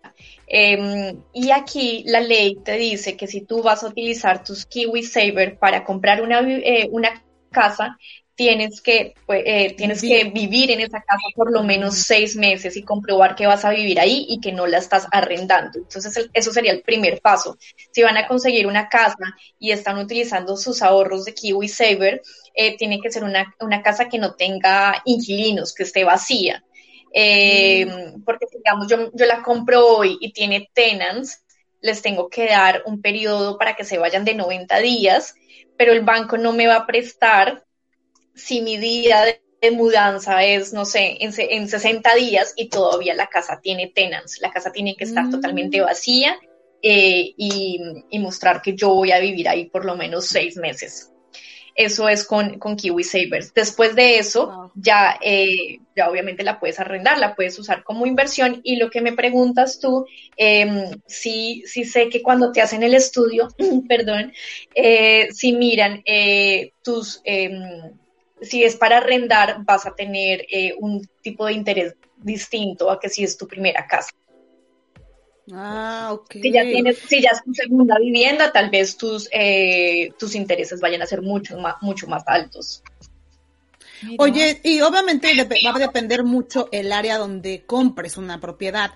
Em, 0.53 1.23
y 1.33 1.53
aquí 1.53 2.03
la 2.07 2.21
ley 2.21 2.57
te 2.65 2.73
dice 2.73 3.17
que 3.17 3.29
si 3.29 3.43
tú 3.43 3.63
vas 3.63 3.85
a 3.85 3.87
utilizar 3.87 4.43
tus 4.43 4.67
KiwiSaver 4.67 5.57
para 5.61 5.85
comprar 5.85 6.21
una, 6.23 6.41
eh, 6.41 6.89
una 6.91 7.23
casa, 7.53 7.97
tienes 8.35 8.81
que, 8.81 9.15
pues, 9.27 9.43
eh, 9.47 9.75
tienes 9.77 10.01
que 10.01 10.25
vivir 10.25 10.73
en 10.73 10.81
esa 10.81 11.01
casa 11.03 11.23
por 11.37 11.53
lo 11.53 11.63
menos 11.63 11.99
seis 11.99 12.35
meses 12.35 12.77
y 12.77 12.83
comprobar 12.83 13.37
que 13.37 13.47
vas 13.47 13.65
a 13.65 13.71
vivir 13.71 14.01
ahí 14.01 14.27
y 14.29 14.41
que 14.41 14.51
no 14.51 14.67
la 14.67 14.79
estás 14.79 15.07
arrendando. 15.13 15.79
Entonces, 15.79 16.29
eso 16.33 16.53
sería 16.53 16.73
el 16.73 16.83
primer 16.83 17.21
paso. 17.21 17.57
Si 17.93 18.03
van 18.03 18.17
a 18.17 18.27
conseguir 18.27 18.67
una 18.67 18.89
casa 18.89 19.37
y 19.59 19.71
están 19.71 19.99
utilizando 19.99 20.57
sus 20.57 20.83
ahorros 20.83 21.27
de 21.27 21.35
KiwiSaver, 21.35 22.23
eh, 22.55 22.77
tiene 22.77 22.99
que 23.01 23.13
ser 23.13 23.23
una, 23.23 23.55
una 23.61 23.83
casa 23.83 24.09
que 24.09 24.19
no 24.19 24.35
tenga 24.35 25.01
inquilinos, 25.05 25.75
que 25.75 25.85
esté 25.85 26.03
vacía. 26.03 26.65
Eh, 27.13 27.87
mm. 27.87 28.25
Porque, 28.25 28.47
digamos, 28.53 28.89
yo, 28.89 29.11
yo 29.13 29.27
la 29.27 29.43
compro 29.43 29.87
hoy 29.87 30.19
y 30.21 30.33
tiene 30.33 30.71
tenants, 30.73 31.43
les 31.81 32.03
tengo 32.03 32.29
que 32.29 32.47
dar 32.47 32.83
un 32.87 33.01
periodo 33.01 33.59
para 33.59 33.75
que 33.75 33.85
se 33.85 33.99
vayan 33.99 34.25
de 34.25 34.35
90 34.35 34.79
días, 34.81 35.35
pero 35.77 35.93
el 35.93 36.03
banco 36.03 36.37
no 36.37 36.53
me 36.53 36.67
va 36.67 36.77
a 36.77 36.87
prestar 36.87 37.65
si 38.35 38.61
mi 38.61 38.77
día 38.77 39.25
de, 39.25 39.41
mudanza 39.73 40.43
es, 40.43 40.73
no 40.73 40.87
sé, 40.87 41.19
en, 41.21 41.33
en, 41.37 41.69
60 41.69 42.15
días 42.15 42.55
y 42.57 42.71
todavía 42.71 43.13
la 43.15 43.27
casa 43.27 43.61
tiene 43.61 43.89
tenants. 43.89 44.41
La 44.41 44.51
casa 44.51 44.73
tiene 44.73 44.97
que 44.97 45.05
estar 45.05 45.29
totalmente 45.29 45.83
mm. 45.83 45.85
vacía 45.85 46.39
eh, 46.83 47.35
y, 47.37 47.79
y, 48.09 48.19
mostrar 48.21 48.63
que 48.63 48.75
yo 48.75 48.95
voy 48.95 49.13
a 49.13 49.21
vivir 49.21 49.51
ahí 49.51 49.67
por 49.67 49.85
lo 49.85 49.97
menos 49.97 50.27
seis 50.27 50.57
meses. 50.57 51.10
Eso 51.81 52.11
es 52.11 52.27
con, 52.27 52.59
con 52.59 52.77
Kiwi 52.77 53.03
Savers. 53.03 53.55
Después 53.55 53.97
de 53.97 54.19
eso, 54.19 54.71
ya, 54.75 55.19
eh, 55.23 55.79
ya 55.97 56.11
obviamente 56.11 56.43
la 56.43 56.61
puedes 56.61 56.79
arrendar, 56.79 57.19
la 57.19 57.35
puedes 57.35 57.59
usar 57.59 57.83
como 57.85 58.05
inversión. 58.05 58.61
Y 58.65 58.77
lo 58.77 58.91
que 58.91 59.01
me 59.01 59.15
preguntas 59.15 59.81
tú, 59.81 60.05
eh, 60.37 60.91
sí, 61.07 61.63
sí 61.65 61.87
sé 61.87 62.11
que 62.11 62.21
cuando 62.21 62.53
te 62.53 62.61
hacen 62.61 62.83
el 62.83 62.93
estudio, 62.93 63.49
perdón, 63.89 64.35
eh, 64.75 65.29
si 65.33 65.55
miran 65.55 66.03
eh, 66.05 66.73
tus, 66.83 67.23
em, 67.25 67.93
si 68.43 68.63
es 68.63 68.77
para 68.77 68.99
arrendar, 68.99 69.65
vas 69.65 69.87
a 69.87 69.95
tener 69.95 70.45
eh, 70.51 70.75
un 70.79 71.09
tipo 71.23 71.47
de 71.47 71.55
interés 71.55 71.95
distinto 72.19 72.91
a 72.91 73.01
que 73.01 73.09
si 73.09 73.25
es 73.25 73.39
tu 73.39 73.49
primera 73.49 73.87
casa. 73.87 74.11
Ah, 75.53 76.11
ok. 76.13 76.33
Si 76.43 76.53
ya, 76.53 76.63
tienes, 76.63 76.99
si 76.99 77.21
ya 77.21 77.31
es 77.31 77.43
tu 77.45 77.55
segunda 77.55 77.99
vivienda, 77.99 78.53
tal 78.53 78.71
vez 78.71 78.97
tus, 78.97 79.29
eh, 79.33 80.13
tus 80.19 80.35
intereses 80.35 80.81
vayan 80.81 81.03
a 81.03 81.07
ser 81.07 81.23
mucho 81.23 81.59
más, 81.59 81.77
mucho 81.81 82.07
más 82.07 82.23
altos. 82.27 82.83
Oye, 84.19 84.61
y 84.65 84.81
obviamente 84.81 85.35
va 85.45 85.77
a 85.77 85.79
depender 85.79 86.25
mucho 86.25 86.69
el 86.73 86.93
área 86.93 87.19
donde 87.19 87.65
compres 87.67 88.17
una 88.17 88.41
propiedad. 88.41 88.93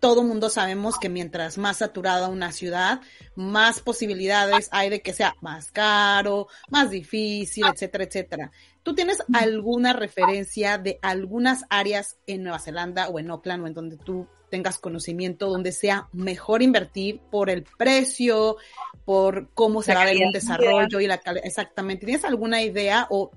Todo 0.00 0.22
mundo 0.22 0.48
sabemos 0.48 0.98
que 0.98 1.08
mientras 1.08 1.58
más 1.58 1.76
saturada 1.78 2.28
una 2.28 2.52
ciudad, 2.52 3.00
más 3.36 3.80
posibilidades 3.80 4.68
hay 4.72 4.88
de 4.88 5.02
que 5.02 5.12
sea 5.12 5.36
más 5.40 5.70
caro, 5.70 6.48
más 6.70 6.90
difícil, 6.90 7.64
etcétera, 7.66 8.04
etcétera. 8.04 8.52
¿Tú 8.82 8.94
tienes 8.94 9.18
alguna 9.34 9.92
referencia 9.92 10.78
de 10.78 10.98
algunas 11.02 11.64
áreas 11.68 12.16
en 12.26 12.42
Nueva 12.42 12.58
Zelanda 12.58 13.08
o 13.08 13.18
en 13.18 13.30
Auckland 13.30 13.62
o 13.62 13.66
en 13.66 13.74
donde 13.74 13.98
tú 13.98 14.26
tengas 14.50 14.78
conocimiento 14.78 15.48
donde 15.48 15.72
sea 15.72 16.08
mejor 16.12 16.62
invertir 16.62 17.20
por 17.30 17.48
el 17.50 17.64
precio, 17.78 18.56
por 19.04 19.48
cómo 19.54 19.82
se 19.82 19.94
va 19.94 20.02
a 20.02 20.06
ver 20.06 20.18
un 20.18 20.32
desarrollo 20.32 21.00
y 21.00 21.06
la 21.06 21.18
calidad. 21.18 21.46
Exactamente. 21.46 22.06
¿Tienes 22.06 22.24
alguna 22.24 22.62
idea 22.62 23.06
o 23.10 23.30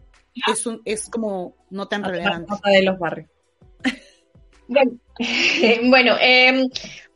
es, 0.48 0.66
un, 0.66 0.82
es 0.86 1.10
como 1.10 1.56
no 1.70 1.88
tan 1.88 2.04
relevante? 2.04 2.54
de 2.66 2.84
los 2.84 3.00
barrios. 3.00 3.30
Bueno, 5.90 6.16
eh, 6.20 6.68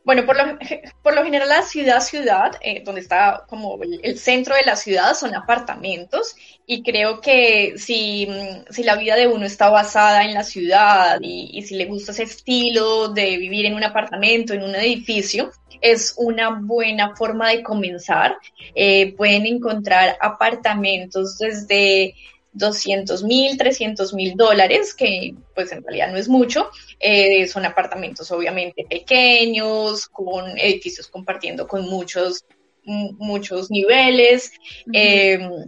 bueno, 0.08 0.24
por 0.24 0.38
lo, 0.38 0.58
por 1.02 1.14
lo 1.14 1.22
general 1.22 1.50
la 1.50 1.60
ciudad, 1.60 2.00
ciudad, 2.00 2.52
eh, 2.62 2.82
donde 2.82 3.02
está 3.02 3.44
como 3.46 3.78
el, 3.82 4.18
centro 4.18 4.54
de 4.54 4.62
la 4.64 4.74
ciudad 4.74 5.12
son 5.12 5.34
apartamentos 5.34 6.34
y 6.66 6.82
creo 6.82 7.20
que 7.20 7.74
si, 7.76 8.26
si, 8.70 8.84
la 8.84 8.96
vida 8.96 9.16
de 9.16 9.26
uno 9.26 9.44
está 9.44 9.68
basada 9.68 10.24
en 10.24 10.32
la 10.32 10.44
ciudad 10.44 11.18
y, 11.20 11.60
si 11.60 11.74
le 11.74 11.84
gusta 11.84 12.12
ese 12.12 12.22
estilo 12.22 13.08
de 13.08 13.36
vivir 13.36 13.66
en 13.66 13.74
un 13.74 13.84
apartamento, 13.84 14.54
en 14.54 14.62
un 14.62 14.74
edificio, 14.76 15.50
es 15.82 16.14
una 16.16 16.58
buena 16.58 17.14
forma 17.14 17.50
de 17.50 17.62
comenzar. 17.62 18.38
Eh, 18.74 19.14
pueden 19.14 19.44
encontrar 19.44 20.16
apartamentos 20.22 21.36
desde 21.36 22.14
200 22.58 23.22
mil, 23.24 23.56
300 23.56 24.12
mil 24.12 24.34
dólares, 24.36 24.94
que 24.94 25.34
pues 25.54 25.72
en 25.72 25.82
realidad 25.82 26.10
no 26.10 26.18
es 26.18 26.28
mucho. 26.28 26.70
Eh, 26.98 27.46
son 27.46 27.64
apartamentos 27.64 28.30
obviamente 28.30 28.84
pequeños, 28.88 30.08
con 30.08 30.58
edificios 30.58 31.08
compartiendo 31.08 31.66
con 31.66 31.88
muchos, 31.88 32.44
muchos 32.84 33.70
niveles. 33.70 34.52
Em, 34.92 35.64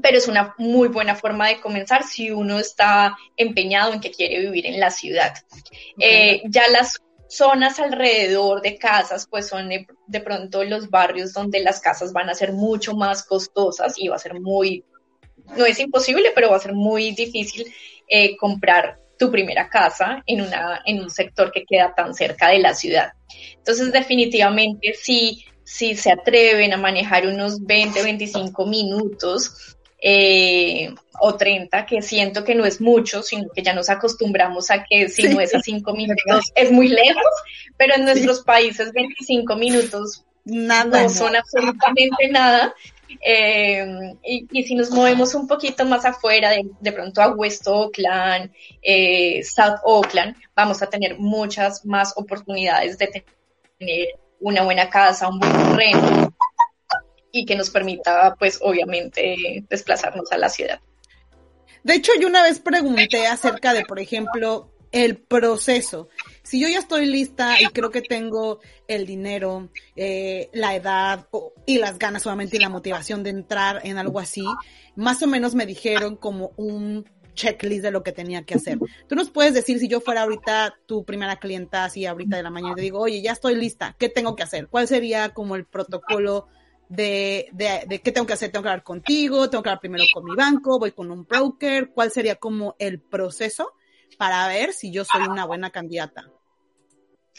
pero 0.00 0.18
es 0.18 0.28
una 0.28 0.54
muy 0.58 0.88
buena 0.88 1.16
forma 1.16 1.48
de 1.48 1.60
comenzar 1.60 2.04
si 2.04 2.30
uno 2.30 2.60
está 2.60 3.16
empeñado 3.36 3.92
en 3.92 4.00
que 4.00 4.12
quiere 4.12 4.40
vivir 4.40 4.66
en 4.66 4.78
la 4.78 4.90
ciudad. 4.90 5.34
Eh, 5.98 6.42
ya 6.44 6.68
las 6.68 7.00
zonas 7.28 7.80
alrededor 7.80 8.62
de 8.62 8.78
casas, 8.78 9.26
pues 9.28 9.48
son 9.48 9.68
de, 9.68 9.86
de, 10.06 10.20
pronto 10.20 10.62
los 10.62 10.88
barrios 10.88 11.32
donde 11.32 11.60
las 11.60 11.80
casas 11.80 12.12
van 12.12 12.30
a 12.30 12.34
ser 12.34 12.52
mucho 12.52 12.94
más 12.94 13.24
costosas 13.24 13.98
y 13.98 14.08
va 14.08 14.16
a 14.16 14.20
ser 14.20 14.40
muy 14.40 14.84
no 15.56 15.66
es 15.66 15.78
imposible, 15.80 16.30
pero 16.34 16.50
va 16.50 16.56
a 16.56 16.60
ser 16.60 16.72
muy 16.72 17.12
difícil 17.12 17.72
eh, 18.08 18.36
comprar 18.36 18.98
tu 19.18 19.30
primera 19.30 19.68
casa 19.68 20.22
en, 20.26 20.40
una, 20.40 20.82
en 20.86 21.00
un 21.00 21.10
sector 21.10 21.50
que 21.50 21.64
queda 21.64 21.94
tan 21.94 22.14
cerca 22.14 22.48
de 22.48 22.60
la 22.60 22.74
ciudad. 22.74 23.12
Entonces, 23.56 23.92
definitivamente, 23.92 24.94
si, 24.94 25.44
si 25.64 25.96
se 25.96 26.12
atreven 26.12 26.72
a 26.72 26.76
manejar 26.76 27.26
unos 27.26 27.64
20, 27.64 28.02
25 28.02 28.66
minutos 28.66 29.76
eh, 30.00 30.94
o 31.20 31.36
30, 31.36 31.84
que 31.84 32.00
siento 32.00 32.44
que 32.44 32.54
no 32.54 32.64
es 32.64 32.80
mucho, 32.80 33.22
sino 33.22 33.48
que 33.52 33.62
ya 33.62 33.74
nos 33.74 33.90
acostumbramos 33.90 34.70
a 34.70 34.84
que 34.84 35.08
si 35.08 35.28
no 35.28 35.40
es 35.40 35.54
a 35.54 35.60
5 35.60 35.92
minutos 35.92 36.52
es 36.54 36.70
muy 36.70 36.88
lejos, 36.88 37.32
pero 37.76 37.96
en 37.96 38.04
nuestros 38.04 38.42
países 38.42 38.92
25 38.92 39.56
minutos 39.56 40.24
nada, 40.44 41.02
no 41.02 41.08
son 41.08 41.34
absolutamente 41.34 42.28
nada. 42.30 42.74
Eh, 43.24 44.14
y, 44.22 44.62
si 44.62 44.74
nos 44.74 44.90
movemos 44.90 45.34
un 45.34 45.46
poquito 45.46 45.84
más 45.84 46.04
afuera, 46.04 46.50
de, 46.80 46.92
pronto 46.92 47.22
a 47.22 47.28
West 47.28 47.66
Oakland, 47.66 48.52
eh, 48.82 49.42
South 49.42 49.80
Oakland, 49.82 50.36
vamos 50.54 50.82
a 50.82 50.86
tener 50.88 51.18
muchas 51.18 51.84
más 51.84 52.12
oportunidades 52.16 52.98
de 52.98 53.24
tener 53.78 54.08
una 54.40 54.62
buena 54.62 54.88
casa, 54.88 55.28
un 55.28 55.38
buen 55.38 55.52
terreno 55.52 56.32
y 57.32 57.44
que 57.44 57.56
nos 57.56 57.70
permita, 57.70 58.34
pues, 58.38 58.58
obviamente, 58.62 59.64
desplazarnos 59.68 60.30
a 60.32 60.38
la 60.38 60.48
ciudad. 60.48 60.80
De 61.82 61.94
hecho, 61.94 62.12
yo 62.20 62.28
una 62.28 62.42
vez 62.42 62.58
pregunté 62.58 63.26
acerca 63.26 63.72
de, 63.72 63.84
por 63.84 64.00
ejemplo, 64.00 64.70
el 64.92 65.16
proceso 65.16 66.08
si 66.48 66.58
yo 66.60 66.68
ya 66.68 66.78
estoy 66.78 67.04
lista 67.04 67.60
y 67.60 67.66
creo 67.66 67.90
que 67.90 68.00
tengo 68.00 68.60
el 68.86 69.04
dinero, 69.04 69.68
eh, 69.96 70.48
la 70.54 70.74
edad 70.74 71.28
y 71.66 71.76
las 71.76 71.98
ganas 71.98 72.22
solamente 72.22 72.56
y 72.56 72.60
la 72.60 72.70
motivación 72.70 73.22
de 73.22 73.28
entrar 73.28 73.82
en 73.84 73.98
algo 73.98 74.18
así, 74.18 74.44
más 74.96 75.22
o 75.22 75.26
menos 75.26 75.54
me 75.54 75.66
dijeron 75.66 76.16
como 76.16 76.52
un 76.56 77.04
checklist 77.34 77.82
de 77.82 77.90
lo 77.90 78.02
que 78.02 78.12
tenía 78.12 78.44
que 78.44 78.54
hacer. 78.54 78.78
Tú 79.06 79.14
nos 79.14 79.28
puedes 79.28 79.52
decir 79.52 79.78
si 79.78 79.88
yo 79.88 80.00
fuera 80.00 80.22
ahorita 80.22 80.74
tu 80.86 81.04
primera 81.04 81.36
clienta, 81.36 81.84
así 81.84 82.06
ahorita 82.06 82.38
de 82.38 82.42
la 82.42 82.50
mañana, 82.50 82.74
te 82.74 82.80
digo, 82.80 82.98
oye, 82.98 83.20
ya 83.20 83.32
estoy 83.32 83.54
lista, 83.54 83.94
¿qué 83.98 84.08
tengo 84.08 84.34
que 84.34 84.42
hacer? 84.42 84.68
¿Cuál 84.68 84.88
sería 84.88 85.34
como 85.34 85.54
el 85.54 85.66
protocolo 85.66 86.48
de, 86.88 87.50
de, 87.52 87.84
de 87.86 88.00
qué 88.00 88.10
tengo 88.10 88.26
que 88.26 88.32
hacer? 88.32 88.50
¿Tengo 88.50 88.62
que 88.62 88.70
hablar 88.70 88.84
contigo? 88.84 89.50
¿Tengo 89.50 89.62
que 89.62 89.68
hablar 89.68 89.80
primero 89.80 90.04
con 90.14 90.24
mi 90.24 90.34
banco? 90.34 90.78
¿Voy 90.78 90.92
con 90.92 91.10
un 91.10 91.26
broker? 91.26 91.90
¿Cuál 91.90 92.10
sería 92.10 92.36
como 92.36 92.74
el 92.78 93.02
proceso 93.02 93.70
para 94.16 94.48
ver 94.48 94.72
si 94.72 94.90
yo 94.90 95.04
soy 95.04 95.28
una 95.28 95.44
buena 95.44 95.68
candidata? 95.68 96.24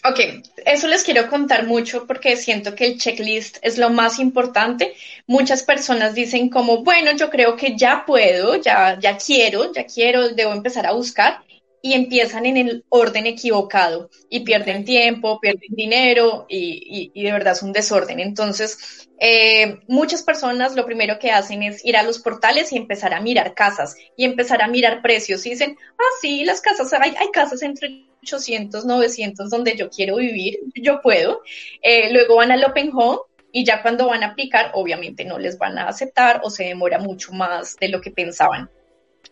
Ok, 0.05 0.19
eso 0.65 0.87
les 0.87 1.03
quiero 1.03 1.29
contar 1.29 1.67
mucho 1.67 2.07
porque 2.07 2.37
siento 2.37 2.73
que 2.73 2.85
el 2.85 2.97
checklist 2.97 3.57
es 3.61 3.77
lo 3.77 3.89
más 3.89 4.19
importante. 4.19 4.93
Muchas 5.27 5.63
personas 5.63 6.15
dicen 6.15 6.49
como, 6.49 6.83
bueno, 6.83 7.11
yo 7.17 7.29
creo 7.29 7.57
que 7.57 7.75
ya 7.75 8.05
puedo, 8.05 8.55
ya, 8.55 8.97
ya 8.99 9.17
quiero, 9.17 9.73
ya 9.73 9.85
quiero, 9.85 10.29
debo 10.29 10.53
empezar 10.53 10.85
a 10.85 10.93
buscar 10.93 11.41
y 11.81 11.93
empiezan 11.93 12.45
en 12.45 12.57
el 12.57 12.85
orden 12.89 13.25
equivocado 13.25 14.09
y 14.29 14.41
pierden 14.41 14.85
tiempo, 14.85 15.39
pierden 15.39 15.75
dinero 15.75 16.45
y, 16.49 17.11
y, 17.13 17.23
de 17.23 17.31
verdad 17.33 17.53
es 17.53 17.61
un 17.61 17.73
desorden. 17.73 18.21
Entonces, 18.21 19.07
eh, 19.19 19.79
muchas 19.87 20.23
personas 20.23 20.75
lo 20.75 20.85
primero 20.85 21.19
que 21.19 21.31
hacen 21.31 21.63
es 21.63 21.83
ir 21.85 21.97
a 21.97 22.03
los 22.03 22.19
portales 22.19 22.71
y 22.71 22.77
empezar 22.77 23.13
a 23.13 23.21
mirar 23.21 23.53
casas 23.53 23.95
y 24.15 24.23
empezar 24.25 24.61
a 24.61 24.67
mirar 24.67 25.01
precios 25.01 25.45
y 25.45 25.51
dicen, 25.51 25.77
ah, 25.97 26.17
sí, 26.21 26.45
las 26.45 26.61
casas, 26.61 26.93
hay, 26.93 27.15
hay 27.17 27.31
casas 27.31 27.61
entre 27.63 28.09
800, 28.24 28.86
900 28.86 29.49
donde 29.49 29.76
yo 29.76 29.89
quiero 29.89 30.17
vivir, 30.17 30.59
yo 30.76 31.01
puedo. 31.01 31.41
Eh, 31.82 32.11
luego 32.11 32.36
van 32.38 32.51
al 32.51 32.63
Open 32.63 32.91
Home 32.93 33.20
y 33.51 33.65
ya 33.65 33.82
cuando 33.82 34.07
van 34.07 34.24
a 34.24 34.28
aplicar, 34.28 34.72
obviamente 34.74 35.26
no 35.26 35.39
les 35.39 35.57
van 35.57 35.78
a 35.78 35.88
aceptar 35.88 36.41
o 36.43 36.49
se 36.49 36.65
demora 36.65 36.99
mucho 36.99 37.32
más 37.32 37.76
de 37.78 37.89
lo 37.89 38.01
que 38.01 38.11
pensaban. 38.11 38.70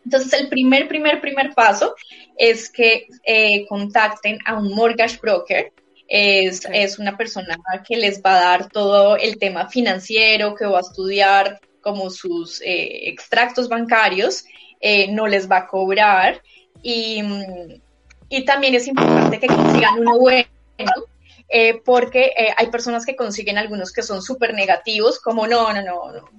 Entonces, 0.04 0.34
el 0.34 0.50
primer, 0.50 0.88
primer, 0.88 1.22
primer 1.22 1.54
paso 1.54 1.96
es 2.38 2.70
que 2.70 3.08
eh, 3.24 3.66
contacten 3.68 4.40
a 4.46 4.56
un 4.58 4.74
mortgage 4.74 5.18
broker. 5.22 5.72
Es, 6.10 6.66
es, 6.72 7.00
una 7.00 7.18
persona 7.18 7.58
que 7.86 7.98
les 7.98 8.22
va 8.22 8.38
a 8.38 8.42
dar 8.42 8.70
todo 8.70 9.18
el 9.18 9.38
tema 9.38 9.68
financiero, 9.68 10.56
que 10.56 10.66
va 10.66 10.78
a 10.78 10.82
estudiar 10.82 11.60
como 11.82 12.10
sus 12.10 12.62
eh, 12.62 13.10
extractos 13.10 13.68
bancarios, 13.68 14.46
no 15.10 15.28
les 15.28 15.52
va 15.52 15.58
a 15.58 15.68
cobrar 15.68 16.42
y, 16.82 17.22
y 18.30 18.46
también 18.46 18.76
es 18.76 18.88
importante 18.88 19.40
que 19.40 19.48
consigan 19.48 20.00
uno 20.00 20.18
bueno, 20.18 20.48
eh, 21.50 21.82
porque 21.86 22.34
eh, 22.38 22.54
hay 22.56 22.68
personas 22.68 23.06
que 23.06 23.16
consiguen 23.16 23.58
algunos 23.58 23.94
que 23.94 24.04
son 24.04 24.22
súper 24.22 24.54
negativos, 24.54 25.20
como 25.20 25.48
no, 25.48 25.72
no, 25.74 25.82
no. 25.82 26.30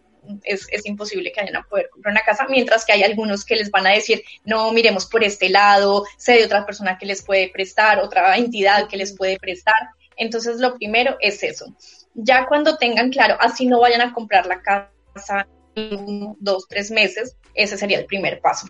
Es, 0.45 0.67
es, 0.71 0.85
imposible 0.85 1.33
que 1.33 1.41
vayan 1.41 1.57
a 1.57 1.63
poder 1.63 1.89
comprar 1.89 2.13
una 2.13 2.21
casa, 2.21 2.47
mientras 2.51 2.85
que 2.85 2.93
hay 2.93 3.03
algunos 3.03 3.47
que 3.47 3.57
les 3.57 3.71
van 3.71 3.87
a 3.87 3.93
decir, 3.93 4.23
no, 4.45 4.73
miremos 4.73 5.07
por 5.07 5.25
este 5.25 5.49
lado, 5.49 6.05
sé 6.19 6.35
de 6.35 6.45
otra 6.45 6.67
persona 6.67 6.99
que 6.99 7.07
les 7.07 7.23
puede 7.23 7.49
prestar, 7.49 7.99
otra 7.99 8.37
entidad 8.37 8.89
que 8.89 8.99
les 8.99 9.17
puede 9.17 9.39
prestar. 9.39 9.75
Entonces, 10.19 10.59
lo 10.59 10.77
primero 10.77 11.17
es 11.21 11.43
eso. 11.43 11.75
Ya 12.13 12.47
cuando 12.47 12.77
tengan 12.77 13.11
claro, 13.11 13.39
así 13.41 13.65
no 13.65 13.81
vayan 13.81 14.03
a 14.03 14.13
comprar 14.13 14.45
la 14.45 14.61
casa 14.61 15.49
en 15.75 16.37
dos, 16.41 16.69
tres 16.69 16.91
meses, 16.91 17.37
ese 17.55 17.79
sería 17.79 17.99
el 17.99 18.05
primer 18.05 18.41
paso. 18.41 18.67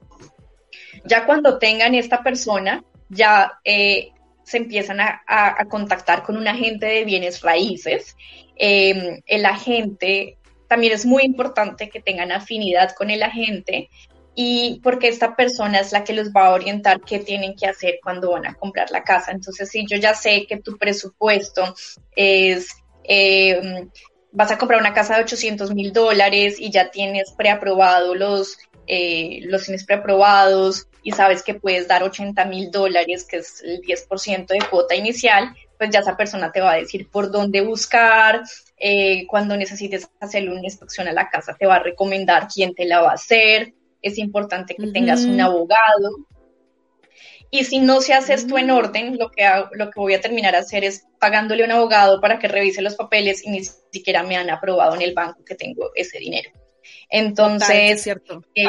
Ya 1.05 1.27
cuando 1.27 1.59
tengan 1.59 1.95
esta 1.95 2.23
persona, 2.23 2.85
ya 3.09 3.59
eh, 3.64 4.12
se 4.44 4.59
empiezan 4.59 4.98
a, 5.00 5.22
contactar 5.68 6.22
con 6.22 6.36
un 6.36 6.48
agente 6.48 6.86
de 6.86 7.04
bienes 7.04 7.42
raíces. 7.42 8.16
Em, 8.56 9.20
el 9.26 9.44
agente, 9.44 10.38
también 10.68 10.92
es 10.92 11.04
muy 11.04 11.22
importante 11.22 11.88
que 11.88 12.00
tengan 12.00 12.32
afinidad 12.32 12.94
con 12.94 13.11
el 13.11 13.22
agente 13.22 13.90
y 14.34 14.80
porque 14.82 15.09
esta 15.09 15.36
persona 15.36 15.80
es 15.80 15.92
la 15.92 16.04
que 16.04 16.12
los 16.12 16.28
va 16.28 16.46
a 16.46 16.52
orientar 16.52 17.00
qué 17.00 17.18
tienen 17.18 17.56
que 17.56 17.66
hacer 17.66 17.98
cuando 18.02 18.30
van 18.30 18.46
a 18.46 18.54
comprar 18.54 18.90
la 18.90 19.04
casa. 19.04 19.32
Entonces, 19.32 19.68
si 19.70 19.84
yo 19.86 19.96
ya 19.96 20.14
sé 20.14 20.46
que 20.46 20.59
tu 20.59 20.76
presupuesto 20.78 21.74
es... 22.14 22.68
Em, 23.04 23.90
vas 24.32 24.50
a 24.50 24.59
comprar 24.59 24.80
una 24.80 24.94
casa 24.94 25.16
de 25.16 25.22
800 25.22 25.74
mil 25.74 25.92
dólares 25.92 26.56
y 26.59 26.70
ya 26.70 26.90
tienes 26.90 27.32
preaprobado 27.32 28.14
los, 28.14 28.59
eh, 28.86 29.40
los 29.44 29.64
tienes 29.64 29.84
preaprobados, 29.84 30.86
y 31.09 31.12
sabes 31.12 31.42
que 31.42 31.54
puedes 31.54 31.88
dar 31.88 32.02
80 32.02 32.44
mil 32.44 32.70
dólares, 32.70 33.24
que 33.24 33.38
es 33.38 33.62
el 33.62 33.80
10% 33.80 34.46
de 34.46 34.59
cuota 34.70 34.94
inicial, 34.94 35.56
pues 35.78 35.88
ya 35.88 36.00
esa 36.00 36.18
persona 36.18 36.52
te 36.52 36.61
va 36.61 36.72
a 36.72 36.76
decir 36.76 37.09
por 37.09 37.30
dónde 37.30 37.62
buscar, 37.62 38.42
eh, 38.76 39.26
cuando 39.26 39.56
necesites 39.56 40.06
hacerle 40.20 40.50
una 40.50 40.64
inspección 40.64 41.09
a 41.09 41.12
la 41.12 41.30
casa, 41.30 41.56
te 41.59 41.64
va 41.64 41.76
a 41.76 41.82
recomendar 41.82 42.46
quién 42.54 42.74
te 42.74 42.84
la 42.84 43.00
va 43.00 43.12
a 43.12 43.14
hacer, 43.14 43.72
es 44.02 44.18
importante 44.18 44.74
que 44.74 44.86
tengas 44.88 45.24
un 45.24 45.40
abogado. 45.40 46.26
Y 47.50 47.64
si 47.64 47.78
no 47.78 48.02
se 48.02 48.12
hace 48.12 48.34
esto 48.34 48.59
en 48.59 48.66
mm. 48.66 48.70
orden, 48.70 49.16
lo 49.18 49.30
que, 49.30 49.48
lo 49.72 49.90
que 49.90 50.00
voy 50.00 50.12
a 50.12 50.20
terminar 50.20 50.54
a 50.54 50.59
hacer 50.59 50.84
es 50.84 51.06
pagándole 51.18 51.62
a 51.62 51.66
un 51.66 51.72
abogado 51.72 52.20
para 52.20 52.38
que 52.38 52.48
revise 52.48 52.82
los 52.82 52.96
papeles 52.96 53.46
y 53.46 53.48
ni 53.48 53.64
siquiera 53.64 54.24
me 54.24 54.36
han 54.36 54.50
aprobado 54.50 54.94
en 54.94 55.00
el 55.00 55.14
banco 55.14 55.42
que 55.42 55.54
tengo 55.54 55.90
ese 55.94 56.18
dinero. 56.18 56.50
Entonces, 57.09 58.02
cierto. 58.02 58.44
Eh, 58.54 58.66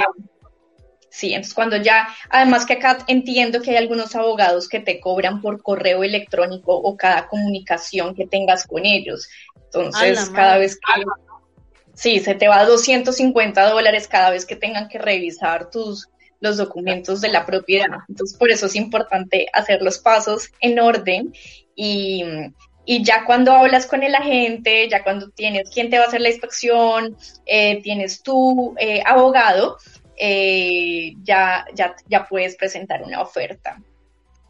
Sí, 1.09 1.33
entonces 1.33 1.53
cuando 1.53 1.77
ya, 1.77 2.07
además 2.29 2.65
que 2.65 2.73
acá 2.73 2.99
entiendo 3.07 3.61
que 3.61 3.71
hay 3.71 3.77
algunos 3.77 4.15
abogados 4.15 4.69
que 4.69 4.79
te 4.79 4.99
cobran 4.99 5.41
por 5.41 5.61
correo 5.61 6.03
electrónico 6.03 6.75
o 6.75 6.95
cada 6.95 7.27
comunicación 7.27 8.15
que 8.15 8.27
tengas 8.27 8.67
con 8.67 8.85
ellos. 8.85 9.27
Entonces, 9.55 10.29
cada 10.29 10.57
vez 10.57 10.75
que... 10.75 11.03
Sí, 11.93 12.19
se 12.19 12.33
te 12.33 12.47
va 12.47 12.59
a 12.59 12.65
250 12.65 13.69
dólares 13.69 14.07
cada 14.07 14.29
vez 14.29 14.45
que 14.45 14.55
tengan 14.55 14.87
que 14.87 14.99
revisar 14.99 15.69
tus 15.69 16.07
los 16.39 16.57
documentos 16.57 17.21
de 17.21 17.29
la 17.29 17.45
propiedad. 17.45 17.99
Entonces, 18.07 18.37
por 18.37 18.49
eso 18.49 18.67
es 18.67 18.75
importante 18.75 19.47
hacer 19.53 19.81
los 19.81 19.99
pasos 19.99 20.51
en 20.61 20.79
orden 20.79 21.33
y, 21.75 22.23
y 22.85 23.03
ya 23.03 23.25
cuando 23.25 23.51
hablas 23.51 23.85
con 23.85 24.03
el 24.03 24.15
agente, 24.15 24.87
ya 24.89 25.03
cuando 25.03 25.29
tienes 25.29 25.69
quién 25.69 25.89
te 25.89 25.97
va 25.97 26.05
a 26.05 26.07
hacer 26.07 26.21
la 26.21 26.29
inspección, 26.29 27.17
eh, 27.45 27.81
tienes 27.81 28.23
tu 28.23 28.75
eh, 28.79 29.01
abogado, 29.05 29.77
eh, 30.19 31.13
ya, 31.23 31.65
ya, 31.73 31.95
ya 32.07 32.27
puedes 32.27 32.55
presentar 32.55 33.01
una 33.01 33.21
oferta. 33.21 33.81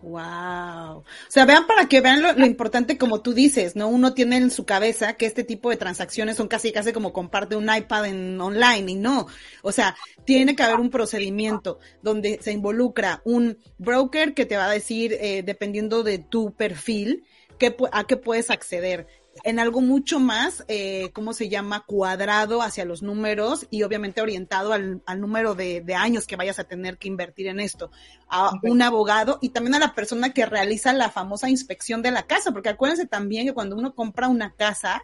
Wow. 0.01 0.99
O 0.99 1.05
sea, 1.27 1.45
vean 1.45 1.67
para 1.67 1.87
que 1.87 1.99
vean 1.99 2.21
lo, 2.21 2.45
importante 2.45 2.97
como 2.97 3.21
tú 3.21 3.33
dices, 3.33 3.75
¿no? 3.75 3.89
Uno 3.89 4.13
tiene 4.13 4.37
en 4.37 4.49
su 4.49 4.65
cabeza 4.65 5.13
que 5.17 5.25
este 5.25 5.43
tipo 5.43 5.69
de 5.69 5.75
transacciones 5.75 6.37
son 6.37 6.47
casi 6.47 6.71
casi 6.71 6.93
como 6.93 7.11
comparte 7.11 7.57
un 7.57 7.69
iPad 7.73 8.05
en 8.05 8.39
online 8.39 8.93
y 8.93 8.95
no. 8.95 9.27
O 9.61 9.73
sea, 9.73 9.97
tiene 10.23 10.55
que 10.55 10.63
haber 10.63 10.79
un 10.79 10.89
procedimiento 10.89 11.79
donde 12.01 12.39
se 12.41 12.53
involucra 12.53 13.21
un 13.25 13.57
broker 13.77 14.33
que 14.33 14.45
te 14.45 14.55
va 14.55 14.67
a 14.67 14.71
decir, 14.71 15.17
eh, 15.19 15.43
dependiendo 15.43 16.01
de 16.03 16.19
tu 16.19 16.53
perfil, 16.53 17.25
qué, 17.57 17.75
a 17.91 18.05
qué 18.05 18.15
puedes 18.15 18.49
acceder 18.51 19.05
en 19.43 19.59
algo 19.59 19.81
mucho 19.81 20.19
más, 20.19 20.63
eh, 20.67 21.11
¿cómo 21.13 21.33
se 21.33 21.49
llama? 21.49 21.85
Cuadrado 21.85 22.61
hacia 22.61 22.85
los 22.85 23.01
números 23.01 23.67
y 23.69 23.83
obviamente 23.83 24.21
orientado 24.21 24.73
al, 24.73 25.01
número 25.17 25.55
de, 25.55 25.83
años 25.95 26.27
que 26.27 26.35
vayas 26.35 26.59
a 26.59 26.63
tener 26.63 26.97
que 26.97 27.07
invertir 27.07 27.47
en 27.47 27.59
esto. 27.59 27.91
A 28.27 28.51
un 28.63 28.81
abogado 28.81 29.39
y 29.41 29.49
también 29.49 29.75
a 29.75 29.79
la 29.79 29.95
persona 29.95 30.33
que 30.33 30.45
realiza 30.45 30.93
la 30.93 31.09
famosa 31.09 31.49
inspección 31.49 32.01
de 32.01 32.11
la 32.11 32.23
casa, 32.23 32.51
porque 32.51 32.69
acuérdense 32.69 33.05
también 33.05 33.47
que 33.47 33.53
cuando 33.53 33.75
uno 33.75 33.95
compra 33.95 34.27
una 34.27 34.53
casa, 34.53 35.03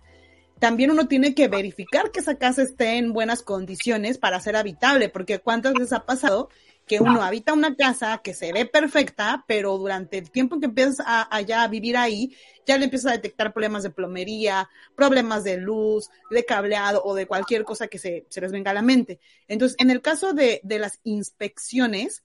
también 0.59 0.91
uno 0.91 1.07
tiene 1.07 1.35
que 1.35 1.47
verificar 1.47 2.11
que 2.11 2.19
esa 2.19 2.35
casa 2.35 2.61
esté 2.61 2.97
en 2.97 3.13
buenas 3.13 3.41
condiciones 3.41 4.17
para 4.17 4.39
ser 4.39 4.55
habitable, 4.55 5.09
porque 5.09 5.39
cuántas 5.39 5.73
veces 5.73 5.93
ha 5.93 6.05
pasado 6.05 6.49
que 6.85 6.99
uno 6.99 7.21
habita 7.23 7.53
una 7.53 7.75
casa 7.75 8.19
que 8.23 8.33
se 8.33 8.53
ve 8.53 8.65
perfecta, 8.65 9.43
pero 9.47 9.77
durante 9.77 10.17
el 10.17 10.29
tiempo 10.29 10.59
que 10.59 10.67
empiezas 10.67 11.03
a, 11.05 11.23
a 11.23 11.67
vivir 11.67 11.97
ahí, 11.97 12.35
ya 12.65 12.77
le 12.77 12.85
empiezas 12.85 13.11
a 13.11 13.15
detectar 13.15 13.53
problemas 13.53 13.83
de 13.83 13.89
plomería, 13.89 14.69
problemas 14.95 15.43
de 15.43 15.57
luz, 15.57 16.09
de 16.29 16.45
cableado 16.45 17.01
o 17.03 17.15
de 17.15 17.25
cualquier 17.25 17.63
cosa 17.63 17.87
que 17.87 17.97
se, 17.97 18.25
se 18.29 18.41
les 18.41 18.51
venga 18.51 18.71
a 18.71 18.75
la 18.75 18.81
mente. 18.81 19.19
Entonces, 19.47 19.75
en 19.79 19.89
el 19.89 20.01
caso 20.01 20.33
de, 20.33 20.61
de 20.63 20.79
las 20.79 20.99
inspecciones, 21.03 22.23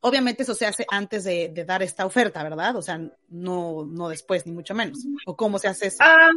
obviamente 0.00 0.42
eso 0.42 0.54
se 0.54 0.66
hace 0.66 0.84
antes 0.90 1.24
de, 1.24 1.48
de, 1.48 1.64
dar 1.64 1.82
esta 1.82 2.06
oferta, 2.06 2.42
¿verdad? 2.42 2.76
O 2.76 2.82
sea, 2.82 3.00
no, 3.28 3.84
no 3.86 4.08
después, 4.08 4.46
ni 4.46 4.52
mucho 4.52 4.74
menos. 4.74 4.98
¿O 5.26 5.36
cómo 5.36 5.58
se 5.58 5.68
hace 5.68 5.88
eso? 5.88 5.98
Ah, 6.00 6.30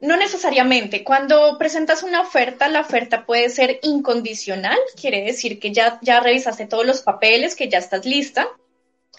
no 0.00 0.16
necesariamente. 0.16 1.04
Cuando 1.04 1.56
presentas 1.58 2.02
una 2.02 2.22
oferta, 2.22 2.68
la 2.68 2.80
oferta 2.80 3.26
puede 3.26 3.50
ser 3.50 3.78
incondicional, 3.82 4.78
quiere 5.00 5.22
decir 5.22 5.58
que 5.58 5.72
ya, 5.72 5.98
ya 6.02 6.20
revisaste 6.20 6.66
todos 6.66 6.86
los 6.86 7.02
papeles, 7.02 7.54
que 7.54 7.68
ya 7.68 7.78
estás 7.78 8.06
lista 8.06 8.48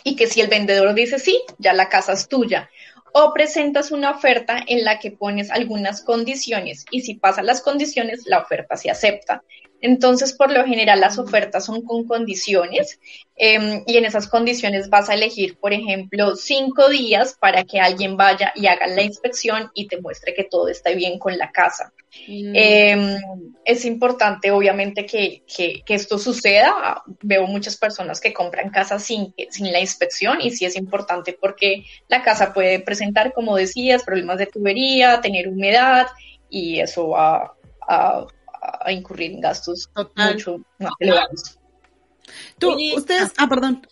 y 0.03 0.15
que 0.15 0.27
si 0.27 0.41
el 0.41 0.47
vendedor 0.47 0.93
dice 0.93 1.19
sí, 1.19 1.41
ya 1.59 1.73
la 1.73 1.89
casa 1.89 2.13
es 2.13 2.27
tuya. 2.27 2.69
O 3.13 3.33
presentas 3.33 3.91
una 3.91 4.11
oferta 4.11 4.57
en 4.65 4.83
la 4.83 4.97
que 4.97 5.11
pones 5.11 5.51
algunas 5.51 6.01
condiciones 6.01 6.85
y 6.91 7.01
si 7.01 7.15
pasan 7.15 7.45
las 7.45 7.61
condiciones, 7.61 8.21
la 8.25 8.39
oferta 8.39 8.77
se 8.77 8.89
acepta. 8.89 9.43
Entonces, 9.81 10.33
por 10.33 10.51
lo 10.51 10.63
general, 10.63 10.99
las 10.99 11.17
ofertas 11.17 11.65
son 11.65 11.81
con 11.81 12.05
condiciones 12.05 12.99
em, 13.35 13.83
y 13.87 13.97
en 13.97 14.05
esas 14.05 14.27
condiciones 14.27 14.89
vas 14.89 15.09
a 15.09 15.15
elegir, 15.15 15.57
por 15.57 15.73
ejemplo, 15.73 16.35
cinco 16.35 16.87
días 16.89 17.35
para 17.39 17.63
que 17.63 17.79
alguien 17.79 18.15
vaya 18.15 18.53
y 18.55 18.67
haga 18.67 18.85
la 18.85 19.01
inspección 19.01 19.71
y 19.73 19.87
te 19.87 19.99
muestre 19.99 20.35
que 20.35 20.43
todo 20.43 20.67
está 20.67 20.91
bien 20.91 21.17
con 21.17 21.35
la 21.37 21.51
casa. 21.51 21.91
Mm. 22.27 22.51
Em, 22.55 23.17
es 23.65 23.83
importante, 23.85 24.51
obviamente, 24.51 25.05
que, 25.05 25.43
que, 25.47 25.83
esto 25.87 26.19
suceda. 26.19 27.01
Veo 27.21 27.47
muchas 27.47 27.75
personas 27.75 28.21
que 28.21 28.33
compran 28.33 28.69
casas 28.69 29.03
sin, 29.03 29.33
sin 29.49 29.71
la 29.71 29.79
inspección 29.79 30.39
y 30.41 30.51
sí 30.51 30.65
es 30.65 30.75
importante 30.75 31.33
porque 31.33 31.85
la 32.07 32.21
casa 32.21 32.53
puede 32.53 32.79
presentar, 32.79 33.33
como 33.33 33.55
decías, 33.55 34.03
problemas 34.03 34.37
de 34.37 34.45
tubería, 34.45 35.21
tener 35.21 35.47
humedad 35.47 36.07
y 36.49 36.79
eso 36.79 37.09
va 37.09 37.35
a 37.37 37.53
a 37.91 38.25
incurrir 38.89 39.31
en 39.31 39.41
gastos 39.41 39.89
mucho 40.15 40.61
más 40.79 40.93
elevados. 40.99 41.57
Tú, 42.59 42.77
ustedes, 42.95 43.33
ah, 43.37 43.47
perdón, 43.47 43.85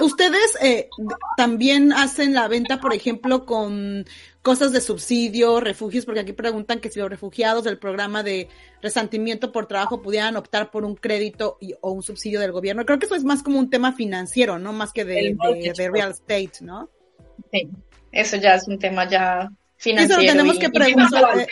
ustedes 0.00 0.56
eh, 0.62 0.88
también 1.36 1.92
hacen 1.92 2.34
la 2.34 2.48
venta, 2.48 2.80
por 2.80 2.94
ejemplo, 2.94 3.46
con 3.46 4.04
cosas 4.42 4.72
de 4.72 4.80
subsidio, 4.80 5.60
refugios, 5.60 6.04
porque 6.04 6.20
aquí 6.20 6.32
preguntan 6.32 6.80
que 6.80 6.90
si 6.90 6.98
los 6.98 7.10
refugiados 7.10 7.64
del 7.64 7.78
programa 7.78 8.22
de 8.22 8.48
resentimiento 8.80 9.52
por 9.52 9.66
trabajo 9.66 10.02
pudieran 10.02 10.36
optar 10.36 10.70
por 10.70 10.84
un 10.84 10.94
crédito 10.94 11.58
o 11.80 11.90
un 11.90 12.02
subsidio 12.02 12.40
del 12.40 12.52
gobierno. 12.52 12.84
Creo 12.84 12.98
que 12.98 13.06
eso 13.06 13.14
es 13.14 13.24
más 13.24 13.42
como 13.42 13.58
un 13.58 13.70
tema 13.70 13.92
financiero, 13.92 14.58
¿no? 14.58 14.72
Más 14.72 14.92
que 14.92 15.04
de, 15.04 15.36
real 15.92 16.10
estate, 16.10 16.52
¿no? 16.62 16.88
Sí, 17.52 17.68
eso 18.12 18.36
ya 18.36 18.54
es 18.54 18.68
un 18.68 18.78
tema 18.78 19.08
ya 19.08 19.50
financiero. 19.76 20.22
Eso 20.22 20.32
tenemos 20.32 20.58
que 20.58 20.70
preguntar. 20.70 21.46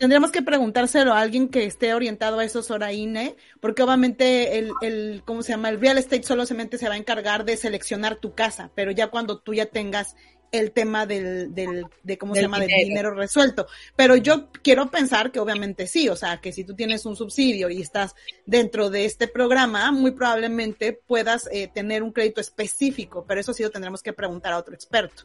Tendríamos 0.00 0.32
que 0.32 0.40
preguntárselo 0.40 1.12
a 1.12 1.20
alguien 1.20 1.50
que 1.50 1.66
esté 1.66 1.92
orientado 1.92 2.38
a 2.38 2.44
eso, 2.46 2.62
Soraine, 2.62 3.36
porque 3.60 3.82
obviamente 3.82 4.56
el, 4.58 4.72
el, 4.80 5.22
¿cómo 5.26 5.42
se 5.42 5.52
llama? 5.52 5.68
El 5.68 5.78
real 5.78 5.98
estate 5.98 6.22
solamente 6.22 6.78
se 6.78 6.88
va 6.88 6.94
a 6.94 6.96
encargar 6.96 7.44
de 7.44 7.58
seleccionar 7.58 8.16
tu 8.16 8.34
casa, 8.34 8.70
pero 8.74 8.92
ya 8.92 9.08
cuando 9.08 9.40
tú 9.40 9.52
ya 9.52 9.66
tengas 9.66 10.16
el 10.52 10.72
tema 10.72 11.04
del, 11.04 11.54
del 11.54 11.84
de 12.02 12.16
cómo 12.16 12.34
se 12.34 12.40
llama, 12.40 12.60
del 12.60 12.68
dinero 12.68 13.12
resuelto. 13.12 13.66
Pero 13.94 14.16
yo 14.16 14.48
quiero 14.62 14.90
pensar 14.90 15.30
que 15.30 15.38
obviamente 15.38 15.86
sí, 15.86 16.08
o 16.08 16.16
sea, 16.16 16.40
que 16.40 16.52
si 16.52 16.64
tú 16.64 16.74
tienes 16.74 17.04
un 17.04 17.14
subsidio 17.14 17.68
y 17.68 17.82
estás 17.82 18.14
dentro 18.46 18.88
de 18.88 19.04
este 19.04 19.28
programa, 19.28 19.92
muy 19.92 20.12
probablemente 20.12 20.94
puedas 20.94 21.46
eh, 21.52 21.68
tener 21.68 22.02
un 22.02 22.12
crédito 22.12 22.40
específico, 22.40 23.26
pero 23.28 23.38
eso 23.38 23.52
sí 23.52 23.62
lo 23.62 23.70
tendremos 23.70 24.02
que 24.02 24.14
preguntar 24.14 24.54
a 24.54 24.58
otro 24.58 24.74
experto. 24.74 25.24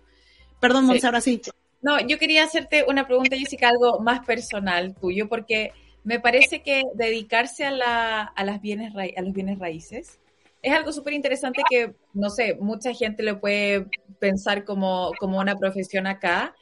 Perdón, 0.60 0.84
Monse, 0.84 1.06
ahora 1.06 1.22
sí. 1.22 1.42
No, 1.82 2.00
yo 2.00 2.18
quería 2.18 2.44
hacerte 2.44 2.86
una 2.88 3.06
pregunta, 3.06 3.38
Jessica, 3.38 3.70
algo 3.70 4.00
más 4.00 4.26
personal 4.26 4.96
tuyo, 4.96 5.30
porque 5.30 5.72
me 6.04 6.20
parece 6.20 6.62
que 6.62 6.84
dedicarse 6.96 7.66
a, 7.66 7.72
la, 7.72 8.22
a, 8.24 8.44
las 8.44 8.62
bienes 8.62 8.94
a 8.96 9.22
los 9.22 9.34
bienes 9.34 9.60
raíces 9.60 10.20
es 10.66 10.74
algo 10.74 10.92
súper 10.92 11.14
interesante 11.14 11.62
que, 11.70 11.94
no 12.14 12.32
sé, 12.32 12.58
mucha 12.60 12.92
gente 12.92 13.22
lo 13.22 13.40
puede 13.40 13.86
pensar 14.18 14.66
como, 14.66 15.12
como 15.20 15.40
una 15.40 15.56
profesión 15.56 16.08
acá. 16.08 16.56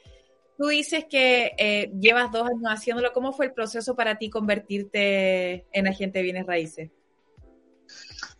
Tú 0.58 0.68
dices 0.68 1.06
que 1.10 1.54
eh, 1.58 1.90
llevas 2.02 2.30
dos 2.30 2.44
años 2.44 2.66
haciéndolo. 2.66 3.14
¿Cómo 3.14 3.32
fue 3.32 3.46
el 3.46 3.54
proceso 3.54 3.96
para 3.96 4.18
ti 4.18 4.30
convertirte 4.30 5.66
en 5.72 5.88
agente 5.88 6.20
de 6.20 6.24
bienes 6.24 6.46
raíces? 6.46 6.92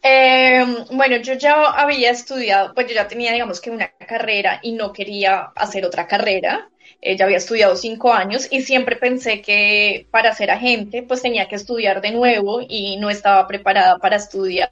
Eh, 0.04 0.66
bueno, 0.92 1.18
yo 1.18 1.34
ya 1.36 1.66
había 1.72 2.12
estudiado, 2.12 2.74
pues 2.74 2.88
yo 2.88 2.94
ya 2.96 3.08
tenía, 3.08 3.32
digamos 3.32 3.62
que 3.62 3.72
una 3.72 3.90
carrera 3.98 4.60
y 4.62 4.74
no 4.74 4.92
quería 4.92 5.52
hacer 5.56 5.86
otra 5.86 6.08
carrera. 6.08 6.70
Eh, 7.02 7.16
ya 7.18 7.26
había 7.26 7.38
estudiado 7.38 7.76
cinco 7.78 8.14
años 8.14 8.48
y 8.52 8.62
siempre 8.62 8.98
pensé 8.98 9.42
que 9.42 10.08
para 10.12 10.34
ser 10.36 10.52
agente, 10.52 11.04
pues 11.04 11.22
tenía 11.22 11.48
que 11.48 11.56
estudiar 11.56 12.02
de 12.02 12.12
nuevo 12.12 12.62
y 12.68 12.98
no 12.98 13.10
estaba 13.10 13.48
preparada 13.48 13.98
para 14.00 14.18
estudiar 14.18 14.72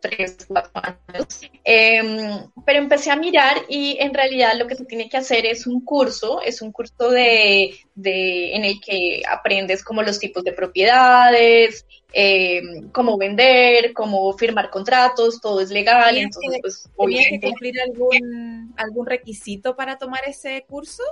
tres, 0.00 0.36
cuatro 0.48 0.72
años. 0.74 1.40
Em, 1.64 2.50
pero 2.66 2.78
empecé 2.78 3.10
a 3.10 3.16
mirar 3.16 3.56
y 3.68 3.96
en 4.00 4.12
realidad 4.14 4.54
lo 4.58 4.66
que 4.66 4.74
se 4.74 4.84
tiene 4.84 5.08
que 5.08 5.16
hacer 5.16 5.46
es 5.46 5.66
un 5.66 5.84
curso, 5.84 6.42
es 6.42 6.60
un 6.62 6.72
curso 6.72 7.10
de, 7.10 7.76
de 7.94 8.54
en 8.54 8.64
el 8.64 8.80
que 8.80 9.22
aprendes 9.28 9.84
como 9.84 10.02
los 10.02 10.18
tipos 10.18 10.42
de 10.44 10.52
propiedades, 10.52 11.86
em, 12.12 12.90
cómo 12.90 13.16
vender, 13.18 13.92
cómo 13.92 14.32
firmar 14.34 14.70
contratos, 14.70 15.40
todo 15.40 15.60
es 15.60 15.70
legal. 15.70 16.16
Entonces, 16.16 16.60
pues, 16.60 16.88
que 16.96 17.40
cumplir 17.40 17.80
algún, 17.80 18.74
algún 18.76 19.06
requisito 19.06 19.76
para 19.76 19.98
tomar 19.98 20.22
ese 20.26 20.64
curso? 20.68 21.02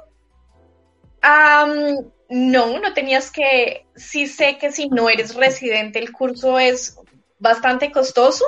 no, 2.30 2.78
no 2.78 2.94
tenías 2.94 3.30
que, 3.30 3.84
sí 3.94 4.26
sé 4.26 4.56
que 4.56 4.72
si 4.72 4.88
no 4.88 5.10
eres 5.10 5.34
residente 5.34 5.98
el 5.98 6.12
curso 6.12 6.58
es 6.58 6.96
bastante 7.38 7.92
costoso, 7.92 8.44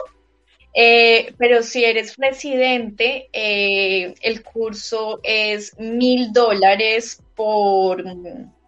eh, 0.74 1.34
pero 1.36 1.62
si 1.62 1.84
eres 1.84 2.16
residente, 2.16 3.28
eh, 3.32 4.14
el 4.22 4.42
curso 4.42 5.20
es 5.22 5.78
mil 5.78 6.32
dólares 6.32 7.22
por, 7.34 8.02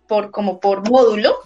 por, 0.06 0.30
como 0.30 0.60
por 0.60 0.88
módulo. 0.90 1.38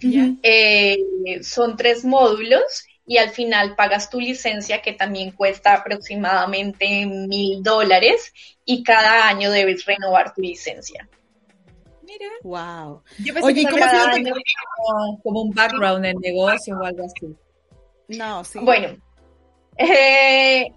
Eh, 0.00 0.98
son 1.42 1.76
tres 1.76 2.04
módulos 2.04 2.84
y 3.06 3.18
al 3.18 3.30
final 3.30 3.76
pagas 3.76 4.10
tu 4.10 4.20
licencia 4.20 4.82
que 4.82 4.92
también 4.92 5.30
cuesta 5.30 5.74
aproximadamente 5.74 7.06
mil 7.06 7.62
dólares 7.62 8.32
y 8.64 8.82
cada 8.82 9.28
año 9.28 9.50
debes 9.50 9.84
renovar 9.84 10.34
tu 10.34 10.42
licencia. 10.42 11.08
Mira. 12.02 12.26
Wow. 12.42 13.02
Yo 13.18 13.34
pensé 13.34 13.46
Oye, 13.46 13.64
que 13.64 13.70
como, 13.70 15.22
como 15.22 15.42
un 15.42 15.50
background 15.52 16.04
en 16.04 16.18
negocio 16.18 16.78
o 16.78 16.84
algo 16.84 17.04
así. 17.04 17.34
No, 18.08 18.44
sí. 18.44 18.58
Bueno, 18.62 18.96
eh, 19.78 20.72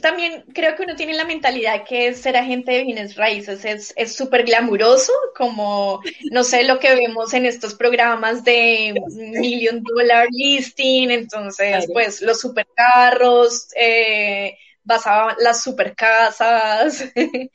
también 0.00 0.44
creo 0.54 0.76
que 0.76 0.82
uno 0.82 0.96
tiene 0.96 1.14
la 1.14 1.24
mentalidad 1.24 1.84
que 1.84 2.14
ser 2.14 2.36
agente 2.36 2.72
de 2.72 2.84
bienes 2.84 3.16
raíces 3.16 3.94
es 3.96 4.16
súper 4.16 4.44
glamuroso, 4.44 5.12
como, 5.36 6.00
no 6.30 6.44
sé, 6.44 6.64
lo 6.64 6.78
que 6.78 6.94
vemos 6.94 7.32
en 7.34 7.46
estos 7.46 7.74
programas 7.74 8.44
de 8.44 8.94
Million 9.10 9.82
Dollar 9.82 10.28
Listing, 10.30 11.10
entonces, 11.10 11.86
pues, 11.92 12.20
los 12.22 12.40
supercarros, 12.40 13.68
eh, 13.76 14.56
a 14.88 15.36
las 15.38 15.62
supercasas. 15.62 17.02
eh, 17.14 17.50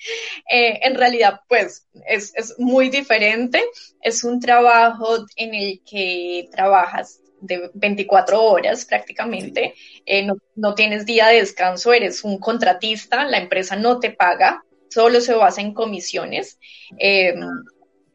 en 0.50 0.96
realidad, 0.96 1.41
pues, 1.48 1.88
es, 2.08 2.34
es 2.36 2.56
muy 2.58 2.89
diferente. 2.89 3.62
Es 4.02 4.24
un 4.24 4.39
trabajo 4.39 5.26
en 5.36 5.54
el 5.54 5.82
que 5.86 6.48
trabajas 6.52 7.20
de 7.46 7.70
24 7.74 8.41
horas 8.41 8.86
prácticamente, 8.86 9.74
eh, 10.06 10.28
no, 10.56 10.76
tienes 10.76 11.06
día 11.06 11.28
de 11.28 11.39
descanso, 11.39 11.93
eres 11.93 12.24
un 12.24 12.38
contratista, 12.39 13.26
la 13.26 13.38
empresa 13.38 13.76
no 13.76 14.00
te 14.00 14.12
paga, 14.12 14.64
solo 14.89 15.22
se 15.22 15.34
basa 15.34 15.62
en 15.62 15.74
comisiones. 15.74 16.60
Em, 16.98 17.41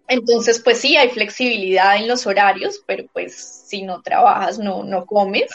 entonces, 0.08 0.60
pues 0.62 0.78
sí, 0.78 0.96
hay 0.96 1.08
flexibilidad 1.10 1.96
en 1.96 2.08
los 2.08 2.26
horarios, 2.26 2.82
pero 2.86 3.04
pues 3.12 3.64
si 3.68 3.82
no 3.82 4.02
trabajas, 4.02 4.58
no, 4.58 4.82
no 4.82 5.06
comes. 5.06 5.50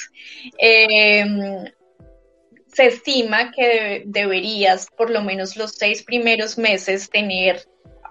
Em, 0.57 1.65
se 2.67 2.87
estima 2.87 3.51
que 3.51 4.03
deberías 4.05 4.87
por 4.97 5.09
lo 5.09 5.21
menos 5.21 5.55
los 5.55 5.71
seis 5.71 6.03
primeros 6.03 6.57
meses 6.57 7.09
tener 7.09 7.65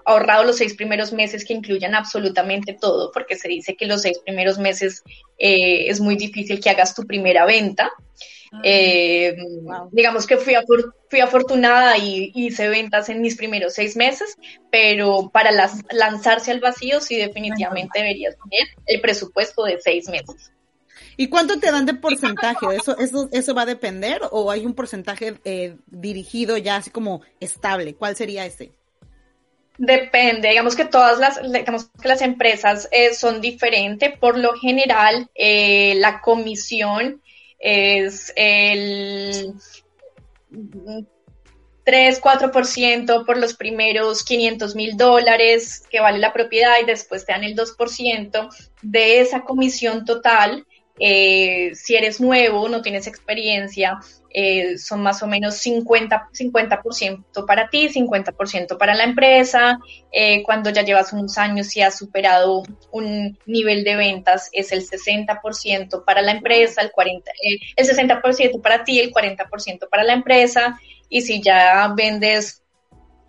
ahorrado 0.05 0.43
los 0.43 0.57
seis 0.57 0.75
primeros 0.75 1.11
meses 1.11 1.43
que 1.43 1.53
incluyan 1.53 1.95
absolutamente 1.95 2.73
todo, 2.79 3.11
porque 3.11 3.35
se 3.35 3.47
dice 3.47 3.75
que 3.75 3.87
los 3.87 4.03
seis 4.03 4.19
primeros 4.19 4.57
meses 4.57 5.03
eh, 5.37 5.87
es 5.89 5.99
muy 5.99 6.15
difícil 6.15 6.59
que 6.59 6.69
hagas 6.69 6.95
tu 6.95 7.05
primera 7.05 7.45
venta. 7.45 7.91
Ah, 8.53 8.61
eh, 8.63 9.35
digamos 9.91 10.27
que 10.27 10.37
fui, 10.37 10.53
fui 11.09 11.19
afortunada 11.19 11.97
y 11.97 12.31
hice 12.35 12.69
ventas 12.69 13.09
en 13.09 13.21
mis 13.21 13.35
primeros 13.35 13.73
seis 13.73 13.95
meses, 13.95 14.37
pero 14.71 15.29
para 15.33 15.51
lanzarse 15.91 16.51
al 16.51 16.59
vacío 16.59 17.01
sí 17.01 17.17
definitivamente 17.17 17.99
deberías 17.99 18.35
tener 18.37 18.67
el 18.85 19.01
presupuesto 19.01 19.63
de 19.63 19.81
seis 19.81 20.07
meses. 20.07 20.51
¿Y 21.17 21.27
cuánto 21.27 21.59
te 21.59 21.71
dan 21.71 21.85
de 21.85 21.93
porcentaje? 21.93 22.65
¿Eso, 22.75 22.97
eso, 22.97 23.29
eso 23.31 23.53
va 23.53 23.63
a 23.63 23.65
depender 23.65 24.21
o 24.31 24.51
hay 24.51 24.65
un 24.65 24.73
porcentaje 24.73 25.35
eh, 25.45 25.77
dirigido 25.87 26.57
ya 26.57 26.75
así 26.75 26.91
como 26.91 27.21
estable? 27.39 27.95
¿Cuál 27.95 28.15
sería 28.15 28.45
ese? 28.45 28.73
Depende, 29.77 30.49
digamos 30.49 30.75
que 30.75 30.85
todas 30.85 31.19
las, 31.19 31.41
digamos 31.51 31.89
que 32.01 32.07
las 32.07 32.21
empresas 32.21 32.87
eh, 32.91 33.13
son 33.13 33.41
diferentes. 33.41 34.17
Por 34.17 34.37
lo 34.37 34.53
general, 34.53 35.29
eh, 35.35 35.95
la 35.97 36.21
comisión 36.21 37.21
es 37.59 38.31
el 38.35 39.53
3, 41.83 42.21
4% 42.21 43.25
por 43.25 43.37
los 43.37 43.53
primeros 43.55 44.23
500 44.23 44.75
mil 44.75 44.95
dólares 44.95 45.83
que 45.89 45.99
vale 45.99 46.19
la 46.19 46.31
propiedad 46.31 46.75
y 46.81 46.85
después 46.85 47.25
te 47.25 47.33
dan 47.33 47.43
el 47.43 47.55
2% 47.55 48.49
de 48.81 49.19
esa 49.19 49.41
comisión 49.41 50.05
total 50.05 50.65
eh, 50.99 51.71
si 51.75 51.95
eres 51.95 52.21
nuevo, 52.21 52.69
no 52.69 52.81
tienes 52.81 53.07
experiencia, 53.07 53.99
eh, 54.37 54.77
son 54.77 55.01
más 55.01 55.23
o 55.23 55.27
menos 55.27 55.65
50%, 55.65 56.27
50 56.33 56.83
para 57.47 57.69
ti, 57.69 57.87
50% 57.87 58.77
para 58.77 58.93
la 58.93 59.05
empresa. 59.05 59.79
Eh, 60.11 60.43
cuando 60.43 60.71
ya 60.71 60.81
llevas 60.81 61.13
unos 61.13 61.37
años 61.37 61.73
y 61.77 61.81
has 61.81 61.97
superado 61.97 62.63
un 62.91 63.39
nivel 63.45 63.85
de 63.85 63.95
ventas, 63.95 64.49
es 64.51 64.73
el 64.73 64.85
60% 64.85 66.03
para 66.03 66.21
la 66.21 66.33
empresa, 66.33 66.81
el, 66.81 66.91
40, 66.91 67.31
el 67.77 67.87
60% 67.87 68.61
para 68.61 68.83
ti, 68.83 68.99
el 68.99 69.13
40% 69.13 69.87
para 69.89 70.03
la 70.03 70.11
empresa. 70.11 70.77
Y 71.07 71.21
si 71.21 71.41
ya 71.41 71.93
vendes 71.95 72.61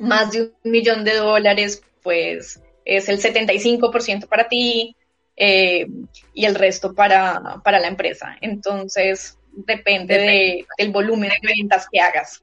más 0.01 0.33
de 0.33 0.43
un 0.43 0.53
millón 0.65 1.05
de 1.05 1.15
dólares, 1.15 1.85
pues 2.03 2.61
es 2.85 3.09
el 3.09 3.23
75% 3.23 4.27
para 4.27 4.49
ti, 4.49 4.97
eh, 5.37 5.87
y 6.35 6.47
el 6.47 6.57
resto 6.57 6.95
para, 6.95 7.61
para 7.63 7.79
la 7.79 7.87
empresa. 7.87 8.37
Entonces, 8.41 9.39
depende, 9.57 10.19
de, 10.19 10.67
del 10.79 10.93
volumen 10.93 11.31
de 11.43 11.49
ventas 11.49 11.87
que 11.91 12.01
hagas. 12.01 12.43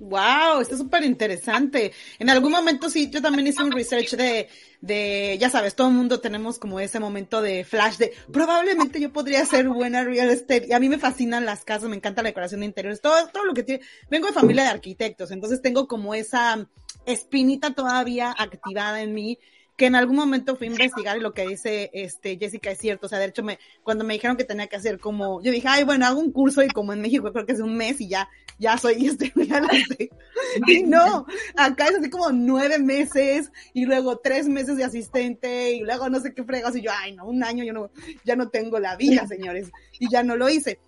Wow, 0.00 0.60
está 0.60 0.76
súper 0.76 1.04
interesante. 1.04 1.92
En 2.18 2.28
algún 2.28 2.52
momento 2.52 2.90
sí, 2.90 3.10
yo 3.10 3.22
también 3.22 3.46
hice 3.46 3.62
un 3.62 3.72
research 3.72 4.16
de, 4.16 4.48
de, 4.80 5.36
ya 5.40 5.48
sabes, 5.50 5.74
todo 5.74 5.88
el 5.88 5.94
mundo 5.94 6.20
tenemos 6.20 6.58
como 6.58 6.80
ese 6.80 7.00
momento 7.00 7.40
de 7.40 7.64
flash 7.64 7.96
de, 7.96 8.12
probablemente 8.32 9.00
yo 9.00 9.12
podría 9.12 9.44
ser 9.46 9.68
buena 9.68 10.04
real 10.04 10.30
estate. 10.30 10.66
Y 10.68 10.72
a 10.72 10.80
mí 10.80 10.88
me 10.88 10.98
fascinan 10.98 11.46
las 11.46 11.64
casas, 11.64 11.88
me 11.88 11.96
encanta 11.96 12.22
la 12.22 12.30
decoración 12.30 12.60
de 12.60 12.66
interiores, 12.66 13.00
todo, 13.00 13.28
todo 13.28 13.44
lo 13.44 13.54
que 13.54 13.62
tiene. 13.62 13.84
Vengo 14.10 14.26
de 14.26 14.32
familia 14.32 14.64
de 14.64 14.70
arquitectos, 14.70 15.30
entonces 15.30 15.62
tengo 15.62 15.86
como 15.86 16.14
esa 16.14 16.68
espinita 17.06 17.74
todavía 17.74 18.34
activada 18.36 19.02
en 19.02 19.14
mí 19.14 19.38
que 19.76 19.86
en 19.86 19.96
algún 19.96 20.16
momento 20.16 20.56
fui 20.56 20.68
a 20.68 20.70
investigar 20.70 21.16
y 21.16 21.20
lo 21.20 21.34
que 21.34 21.46
dice 21.46 21.90
este 21.92 22.36
Jessica 22.38 22.70
es 22.70 22.78
cierto, 22.78 23.06
o 23.06 23.08
sea, 23.08 23.18
de 23.18 23.26
hecho 23.26 23.42
me 23.42 23.58
cuando 23.82 24.04
me 24.04 24.14
dijeron 24.14 24.36
que 24.36 24.44
tenía 24.44 24.68
que 24.68 24.76
hacer 24.76 25.00
como 25.00 25.42
yo 25.42 25.50
dije, 25.50 25.66
"Ay, 25.68 25.84
bueno, 25.84 26.06
hago 26.06 26.20
un 26.20 26.30
curso 26.32 26.62
y 26.62 26.68
como 26.68 26.92
en 26.92 27.00
México 27.00 27.32
creo 27.32 27.46
que 27.46 27.52
es 27.52 27.60
un 27.60 27.76
mes 27.76 28.00
y 28.00 28.08
ya 28.08 28.28
ya 28.58 28.78
soy 28.78 28.94
este 29.06 29.32
ya 29.36 29.60
lo 29.60 29.68
sé." 29.68 30.10
Y 30.66 30.84
no, 30.84 31.26
acá 31.56 31.88
es 31.88 31.96
así 31.96 32.10
como 32.10 32.30
nueve 32.30 32.78
meses 32.78 33.50
y 33.72 33.84
luego 33.84 34.18
tres 34.18 34.48
meses 34.48 34.76
de 34.76 34.84
asistente 34.84 35.72
y 35.72 35.80
luego 35.80 36.08
no 36.08 36.20
sé 36.20 36.34
qué 36.34 36.44
fregas 36.44 36.76
y 36.76 36.82
yo, 36.82 36.90
"Ay, 36.94 37.16
no, 37.16 37.26
un 37.26 37.42
año 37.42 37.64
yo 37.64 37.72
no 37.72 37.90
ya 38.24 38.36
no 38.36 38.48
tengo 38.50 38.78
la 38.78 38.96
vida, 38.96 39.26
señores." 39.26 39.70
Y 39.98 40.10
ya 40.10 40.22
no 40.22 40.36
lo 40.36 40.48
hice. 40.48 40.78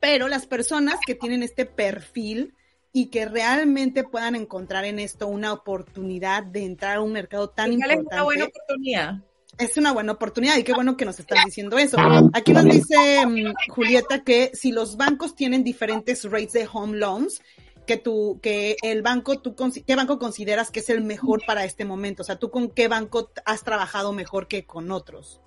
Pero 0.00 0.28
las 0.28 0.46
personas 0.46 0.96
que 1.06 1.14
tienen 1.14 1.42
este 1.42 1.64
perfil 1.64 2.54
y 2.92 3.06
que 3.06 3.26
realmente 3.26 4.04
puedan 4.04 4.34
encontrar 4.34 4.84
en 4.84 4.98
esto 4.98 5.26
una 5.26 5.52
oportunidad 5.52 6.42
de 6.42 6.64
entrar 6.64 6.98
a 6.98 7.00
un 7.00 7.12
mercado 7.12 7.48
tan 7.48 7.72
importante. 7.72 8.02
Es 8.02 8.12
una 8.12 8.22
buena 8.22 8.44
oportunidad. 8.44 9.14
Es 9.58 9.76
una 9.76 9.92
buena 9.92 10.12
oportunidad 10.12 10.56
y 10.56 10.62
qué 10.62 10.72
bueno 10.72 10.96
que 10.96 11.04
nos 11.04 11.18
están 11.20 11.44
diciendo 11.44 11.78
eso. 11.78 11.96
Aquí 12.32 12.52
nos 12.52 12.64
dice 12.64 13.26
mm, 13.26 13.52
Julieta 13.70 14.24
que 14.24 14.50
si 14.54 14.72
los 14.72 14.96
bancos 14.96 15.34
tienen 15.34 15.62
diferentes 15.62 16.24
rates 16.24 16.52
de 16.52 16.68
home 16.70 16.96
loans, 16.98 17.42
que 17.86 17.96
tú, 17.96 18.38
que 18.42 18.76
el 18.82 19.02
banco, 19.02 19.40
tú, 19.40 19.54
¿qué 19.86 19.96
banco 19.96 20.18
consideras 20.18 20.70
que 20.70 20.80
es 20.80 20.88
el 20.88 21.02
mejor 21.02 21.42
para 21.46 21.64
este 21.64 21.84
momento? 21.84 22.22
O 22.22 22.24
sea, 22.24 22.36
¿tú 22.36 22.50
con 22.50 22.70
qué 22.70 22.88
banco 22.88 23.30
has 23.44 23.62
trabajado 23.62 24.12
mejor 24.12 24.48
que 24.48 24.64
con 24.64 24.90
otros? 24.90 25.40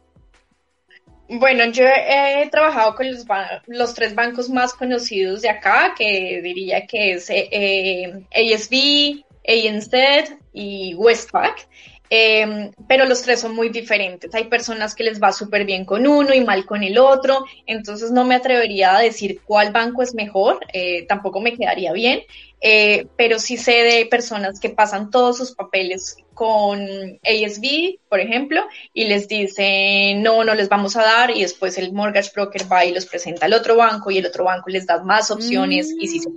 Bueno, 1.28 1.66
yo 1.72 1.86
he 1.86 2.48
trabajado 2.52 2.96
con 2.96 3.12
los, 3.12 3.26
los, 3.66 3.94
tres 3.96 4.14
bancos 4.14 4.50
más 4.50 4.74
conocidos 4.74 5.42
de 5.42 5.50
acá, 5.50 5.96
que 5.98 6.42
diría 6.44 6.86
que 6.86 7.14
es 7.14 7.30
eh, 7.30 8.24
ASB, 8.32 9.24
ANZ 9.48 10.38
y 10.54 10.94
Westpac. 10.96 11.68
Eh, 12.10 12.72
pero 12.88 13.06
los 13.06 13.22
tres 13.22 13.40
son 13.40 13.56
muy 13.56 13.70
diferentes. 13.70 14.34
Hay 14.36 14.46
personas 14.46 14.96
que 14.96 15.04
les 15.04 15.22
va 15.22 15.32
súper 15.32 15.66
bien 15.66 15.86
con 15.86 16.06
uno 16.06 16.34
y 16.34 16.44
mal 16.44 16.66
con 16.66 16.84
el 16.84 16.98
otro, 16.98 17.46
entonces 17.66 18.12
no 18.12 18.24
me 18.26 18.36
atrevería 18.36 18.96
a 18.96 19.02
decir 19.02 19.42
cuál 19.46 19.72
banco 19.72 20.02
es 20.02 20.14
mejor, 20.14 20.60
eh, 20.74 21.06
tampoco 21.08 21.42
me 21.42 21.56
quedaría 21.56 21.94
bien, 21.94 22.22
eh, 22.62 23.08
pero 23.18 23.40
sí 23.40 23.58
sé 23.58 23.84
de 23.84 24.06
personas 24.06 24.60
que 24.60 24.70
pasan 24.70 25.10
todos 25.10 25.38
sus 25.38 25.54
papeles 25.54 26.18
con 26.34 26.80
ASB, 27.24 28.00
por 28.10 28.20
ejemplo, 28.20 28.62
y 28.94 29.06
les 29.06 29.28
dicen, 29.28 30.22
no, 30.22 30.44
no 30.44 30.54
les 30.54 30.70
vamos 30.70 30.96
a 30.98 31.04
dar, 31.04 31.32
y 31.32 31.42
después 31.42 31.78
el 31.78 31.94
mortgage 31.94 32.32
broker 32.36 32.72
va 32.72 32.86
y 32.86 32.94
los 32.94 33.06
presenta 33.06 33.46
al 33.46 33.54
otro 33.54 33.78
banco, 33.78 34.12
y 34.12 34.18
el 34.18 34.26
otro 34.26 34.44
banco 34.44 34.70
les 34.70 34.86
da 34.86 35.02
más 35.04 35.32
opciones, 35.32 35.94
y 36.00 36.08
si 36.08 36.20
se 36.20 36.30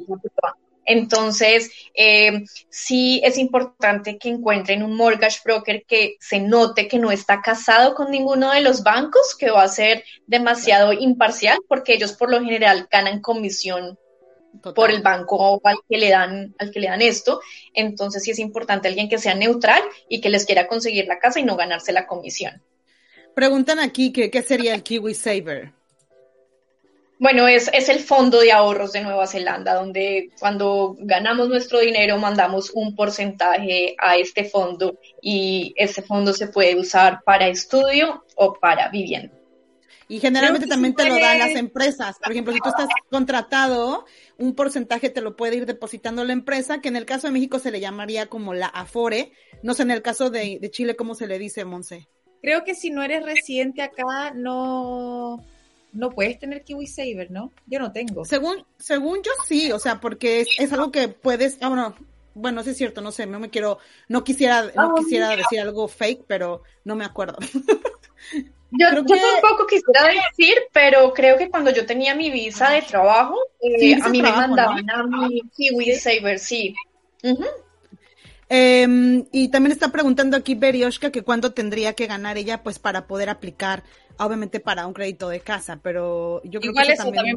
entonces, 0.89 1.71
eh, 1.93 2.45
sí 2.71 3.21
es 3.23 3.37
importante 3.37 4.17
que 4.17 4.31
encuentren 4.31 4.83
un 4.83 4.97
mortgage 4.97 5.41
broker 5.45 5.85
que 5.87 6.17
se 6.19 6.41
note 6.41 6.89
que 6.89 6.99
no 6.99 7.13
está 7.13 7.43
casado 7.43 7.95
con 7.95 8.11
ninguno 8.11 8.53
de 8.53 8.63
los 8.63 8.83
bancos, 8.83 9.37
que 9.39 9.51
va 9.51 9.65
a 9.65 9.69
ser 9.69 10.03
demasiado 10.27 10.95
imparcial, 10.95 11.59
porque 11.69 11.93
ellos 11.93 12.15
por 12.15 12.31
lo 12.31 12.41
general 12.43 12.89
ganan 12.91 13.21
comisión 13.21 13.99
por 14.75 14.91
el 14.91 15.03
banco 15.03 15.61
al 15.63 15.77
que 15.87 15.99
le 15.99 16.09
dan 16.09 16.55
al 16.59 16.71
que 16.71 16.81
le 16.81 16.89
dan 16.89 17.03
esto. 17.03 17.43
Entonces 17.75 18.23
sí 18.23 18.31
es 18.31 18.39
importante 18.39 18.89
alguien 18.89 19.11
que 19.11 19.19
sea 19.19 19.35
neutral 19.35 19.83
y 20.09 20.23
que 20.23 20.31
les 20.31 20.47
quiera 20.47 20.67
conseguir 20.67 21.07
la 21.07 21.19
casa 21.19 21.39
y 21.39 21.45
no 21.45 21.55
ganarse 21.55 21.93
la 21.93 22.07
comisión. 22.07 22.63
Preguntan 23.35 23.79
aquí 23.79 24.11
que 24.11 24.31
qué 24.31 24.41
sería 24.41 24.75
el 24.75 24.83
Kiwi 24.83 25.13
Saver 25.13 25.78
bueno, 27.19 27.49
es, 27.49 27.69
es 27.73 27.89
el 27.89 28.01
fondo 28.01 28.41
de 28.41 28.53
ahorros 28.53 28.93
de 28.93 29.03
Nueva 29.03 29.27
Zelanda, 29.27 29.75
donde 29.75 30.31
cuando 30.39 30.97
ganamos 31.01 31.49
nuestro 31.49 31.81
dinero 31.81 32.17
mandamos 32.19 32.71
un 32.73 32.95
porcentaje 32.95 33.97
a 33.99 34.17
este 34.17 34.45
fondo 34.45 34.99
y 35.21 35.75
ese 35.77 36.03
fondo 36.03 36.33
se 36.33 36.47
puede 36.47 36.77
usar 36.77 37.23
para 37.25 37.49
estudio 37.49 38.25
o 38.37 38.55
para 38.55 38.89
vivienda. 38.89 39.35
Y 40.11 40.21
generalmente 40.21 40.67
también 40.67 40.95
te 40.95 41.07
lo 41.07 41.19
dan 41.19 41.39
las 41.39 41.51
empresas. 41.51 42.17
Por 42.23 42.33
ejemplo, 42.33 42.55
si 42.55 42.61
tú 42.61 42.71
estás 42.71 42.89
contratado, 43.11 44.07
un 44.39 44.55
porcentaje 44.55 45.11
te 45.11 45.21
lo 45.21 45.37
puede 45.37 45.57
ir 45.57 45.67
depositando 45.67 46.25
la 46.25 46.33
empresa, 46.33 46.81
que 46.81 46.89
en 46.89 46.97
el 46.97 47.05
caso 47.05 47.27
de 47.27 47.35
México 47.35 47.59
se 47.59 47.71
le 47.71 47.81
llamaría 47.81 48.27
como 48.27 48.55
la 48.55 48.69
Afore. 48.69 49.33
No 49.63 49.75
sé, 49.75 49.83
en 49.83 49.91
el 49.91 50.01
caso 50.01 50.31
de, 50.31 50.59
de 50.61 50.71
Chile, 50.71 50.97
¿cómo 50.97 51.15
se 51.15 51.27
le 51.27 51.39
dice, 51.39 51.67
Monse? 51.67 52.09
Creo 52.41 52.65
que 52.65 52.75
si 52.75 52.89
no 52.89 53.03
eres 53.03 53.23
residente 53.23 53.83
acá, 53.83 54.33
no, 54.35 55.45
no 55.99 56.11
puedes 56.11 56.39
tener 56.39 56.63
Kiwi 56.63 56.87
Saver, 56.87 57.29
¿no? 57.33 57.53
Yo 57.67 57.81
no 57.81 57.91
tengo. 57.91 58.25
Según, 58.25 58.65
según 58.79 59.21
yo 59.23 59.33
sí, 59.47 59.73
o 59.73 59.81
sea, 59.81 60.01
porque 60.01 60.47
es, 60.57 60.73
algo 60.73 60.93
que 60.93 61.09
puedes, 61.09 61.59
ah, 61.61 61.69
bueno, 61.69 61.95
bueno, 62.35 62.63
sí 62.63 62.71
es 62.71 62.77
cierto, 62.77 63.01
no 63.01 63.11
sé, 63.11 63.27
no 63.27 63.41
me 63.41 63.51
quiero, 63.51 63.79
no 64.07 64.23
quisiera, 64.23 64.63
no 64.77 64.83
ah, 64.83 64.95
quisiera 64.97 65.35
decir 65.35 65.59
algo 65.61 65.89
fake, 65.89 66.23
pero 66.29 66.63
no 66.85 66.95
me 66.95 67.05
acuerdo. 67.05 67.39
Yo, 68.71 68.87
tampoco 68.91 69.67
quisiera 69.67 70.23
decir, 70.29 70.55
pero 70.73 71.13
creo 71.15 71.39
que 71.39 71.49
cuando 71.49 71.71
yo 71.71 71.87
tenía 71.87 72.15
mi 72.15 72.31
visa 72.31 72.69
de 72.69 72.83
trabajo, 72.83 73.35
eh, 73.63 73.95
a 73.95 74.11
mí 74.11 74.21
me 74.21 74.31
mandaban 74.31 74.91
a 74.91 75.05
mi 75.05 75.41
Kiwi 75.57 75.95
Saver, 75.95 76.39
sí. 76.39 76.75
Em, 78.51 79.25
y 79.33 79.49
también 79.49 79.73
está 79.73 79.89
preguntando 79.89 80.37
aquí 80.37 80.55
Berioshka 80.55 81.11
que 81.11 81.23
cuándo 81.23 81.53
tendría 81.53 81.95
que 81.95 82.07
ganar 82.07 82.37
ella, 82.37 82.63
pues 82.63 82.79
para 82.79 83.07
poder 83.07 83.31
aplicar 83.31 83.85
obviamente 84.19 84.61
para 84.61 84.87
un 84.87 84.93
crédito 84.93 85.29
de 85.29 85.41
casa, 85.41 85.81
pero 85.83 86.43
yo 86.45 86.61
creo 86.61 86.73
que 86.73 86.93
eso, 86.93 87.11
también... 87.11 87.37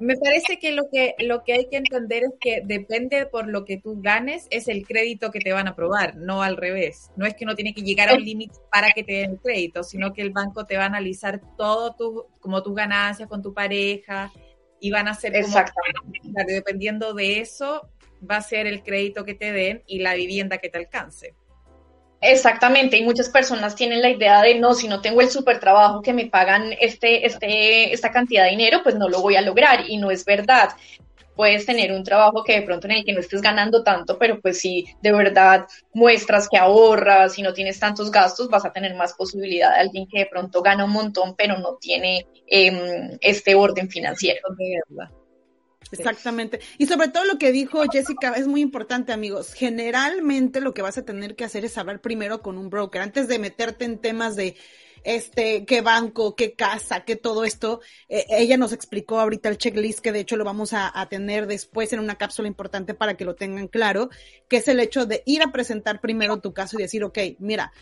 me, 0.00 0.16
parece 0.16 0.58
que 0.58 0.72
lo 0.72 0.88
que 0.90 1.14
lo 1.18 1.44
que 1.44 1.52
hay 1.52 1.68
que 1.68 1.76
entender 1.76 2.24
es 2.24 2.32
que 2.40 2.62
depende 2.64 3.26
por 3.26 3.48
lo 3.48 3.64
que 3.64 3.78
tú 3.78 4.00
ganes 4.00 4.46
es 4.50 4.68
el 4.68 4.86
crédito 4.86 5.30
que 5.30 5.40
te 5.40 5.52
van 5.52 5.68
a 5.68 5.70
aprobar, 5.70 6.16
no 6.16 6.42
al 6.42 6.56
revés. 6.56 7.10
No 7.16 7.26
es 7.26 7.34
que 7.34 7.44
uno 7.44 7.54
tiene 7.54 7.74
que 7.74 7.82
llegar 7.82 8.08
a 8.08 8.14
un 8.14 8.24
límite 8.24 8.54
para 8.70 8.92
que 8.92 9.04
te 9.04 9.12
den 9.12 9.32
el 9.32 9.40
crédito, 9.40 9.82
sino 9.82 10.12
que 10.12 10.22
el 10.22 10.30
banco 10.30 10.64
te 10.64 10.76
va 10.76 10.84
a 10.84 10.86
analizar 10.86 11.40
todo 11.56 11.94
tu 11.94 12.26
como 12.40 12.62
tus 12.62 12.74
ganancias 12.74 13.28
con 13.28 13.42
tu 13.42 13.52
pareja 13.52 14.32
y 14.80 14.90
van 14.90 15.08
a 15.08 15.12
hacer 15.12 15.32
como 15.44 16.44
dependiendo 16.46 17.14
de 17.14 17.40
eso 17.40 17.88
va 18.28 18.36
a 18.36 18.42
ser 18.42 18.66
el 18.66 18.82
crédito 18.82 19.24
que 19.24 19.34
te 19.34 19.52
den 19.52 19.82
y 19.86 19.98
la 19.98 20.14
vivienda 20.14 20.58
que 20.58 20.68
te 20.68 20.78
alcance. 20.78 21.34
Exactamente, 22.24 22.96
y 22.96 23.02
muchas 23.02 23.28
personas 23.28 23.74
tienen 23.74 24.00
la 24.00 24.08
idea 24.08 24.40
de 24.42 24.54
no, 24.54 24.74
si 24.74 24.86
no 24.86 25.00
tengo 25.00 25.20
el 25.20 25.28
super 25.28 25.58
trabajo 25.58 26.02
que 26.02 26.12
me 26.12 26.26
pagan 26.26 26.72
este, 26.80 27.26
este, 27.26 27.92
esta 27.92 28.12
cantidad 28.12 28.44
de 28.44 28.50
dinero, 28.50 28.80
pues 28.84 28.94
no 28.94 29.08
lo 29.08 29.20
voy 29.20 29.34
a 29.34 29.40
lograr, 29.40 29.84
y 29.88 29.96
no 29.96 30.08
es 30.12 30.24
verdad. 30.24 30.70
Puedes 31.34 31.66
tener 31.66 31.90
un 31.90 32.04
trabajo 32.04 32.44
que 32.44 32.60
de 32.60 32.62
pronto 32.62 32.86
en 32.86 32.92
el 32.92 33.04
que 33.04 33.12
no 33.12 33.18
estés 33.18 33.42
ganando 33.42 33.82
tanto, 33.82 34.18
pero 34.20 34.40
pues 34.40 34.60
si 34.60 34.86
de 35.02 35.10
verdad 35.10 35.66
muestras 35.94 36.48
que 36.48 36.58
ahorras 36.58 37.36
y 37.38 37.42
no 37.42 37.52
tienes 37.52 37.80
tantos 37.80 38.12
gastos, 38.12 38.48
vas 38.48 38.64
a 38.64 38.72
tener 38.72 38.94
más 38.94 39.14
posibilidad 39.14 39.74
de 39.74 39.80
alguien 39.80 40.06
que 40.06 40.20
de 40.20 40.26
pronto 40.26 40.62
gana 40.62 40.84
un 40.84 40.92
montón, 40.92 41.34
pero 41.34 41.58
no 41.58 41.76
tiene 41.80 42.24
em, 42.46 43.18
este 43.20 43.56
orden 43.56 43.90
financiero. 43.90 44.42
Exactamente. 45.90 46.60
Y 46.78 46.86
sobre 46.86 47.08
todo 47.08 47.24
lo 47.24 47.38
que 47.38 47.52
dijo 47.52 47.82
Jessica 47.90 48.32
es 48.32 48.46
muy 48.46 48.60
importante, 48.60 49.12
amigos. 49.12 49.52
Generalmente 49.54 50.60
lo 50.60 50.72
que 50.74 50.82
vas 50.82 50.98
a 50.98 51.04
tener 51.04 51.36
que 51.36 51.44
hacer 51.44 51.64
es 51.64 51.76
hablar 51.78 52.00
primero 52.00 52.42
con 52.42 52.58
un 52.58 52.70
broker 52.70 53.02
antes 53.02 53.28
de 53.28 53.38
meterte 53.38 53.84
en 53.84 53.98
temas 53.98 54.36
de 54.36 54.56
este, 55.04 55.64
qué 55.64 55.80
banco, 55.80 56.36
qué 56.36 56.54
casa, 56.54 57.04
qué 57.04 57.16
todo 57.16 57.44
esto. 57.44 57.80
Eh, 58.08 58.24
ella 58.30 58.56
nos 58.56 58.72
explicó 58.72 59.20
ahorita 59.20 59.48
el 59.48 59.58
checklist 59.58 60.00
que 60.00 60.12
de 60.12 60.20
hecho 60.20 60.36
lo 60.36 60.44
vamos 60.44 60.72
a, 60.72 60.90
a, 60.98 61.08
tener 61.08 61.46
después 61.46 61.92
en 61.92 62.00
una 62.00 62.16
cápsula 62.16 62.48
importante 62.48 62.94
para 62.94 63.16
que 63.16 63.24
lo 63.24 63.34
tengan 63.34 63.68
claro, 63.68 64.10
que 64.48 64.58
es 64.58 64.68
el 64.68 64.80
hecho 64.80 65.06
de 65.06 65.22
ir 65.26 65.42
a 65.42 65.52
presentar 65.52 66.00
primero 66.00 66.40
tu 66.40 66.52
caso 66.52 66.78
y 66.78 66.82
decir, 66.82 67.04
ok, 67.04 67.18
mira, 67.38 67.72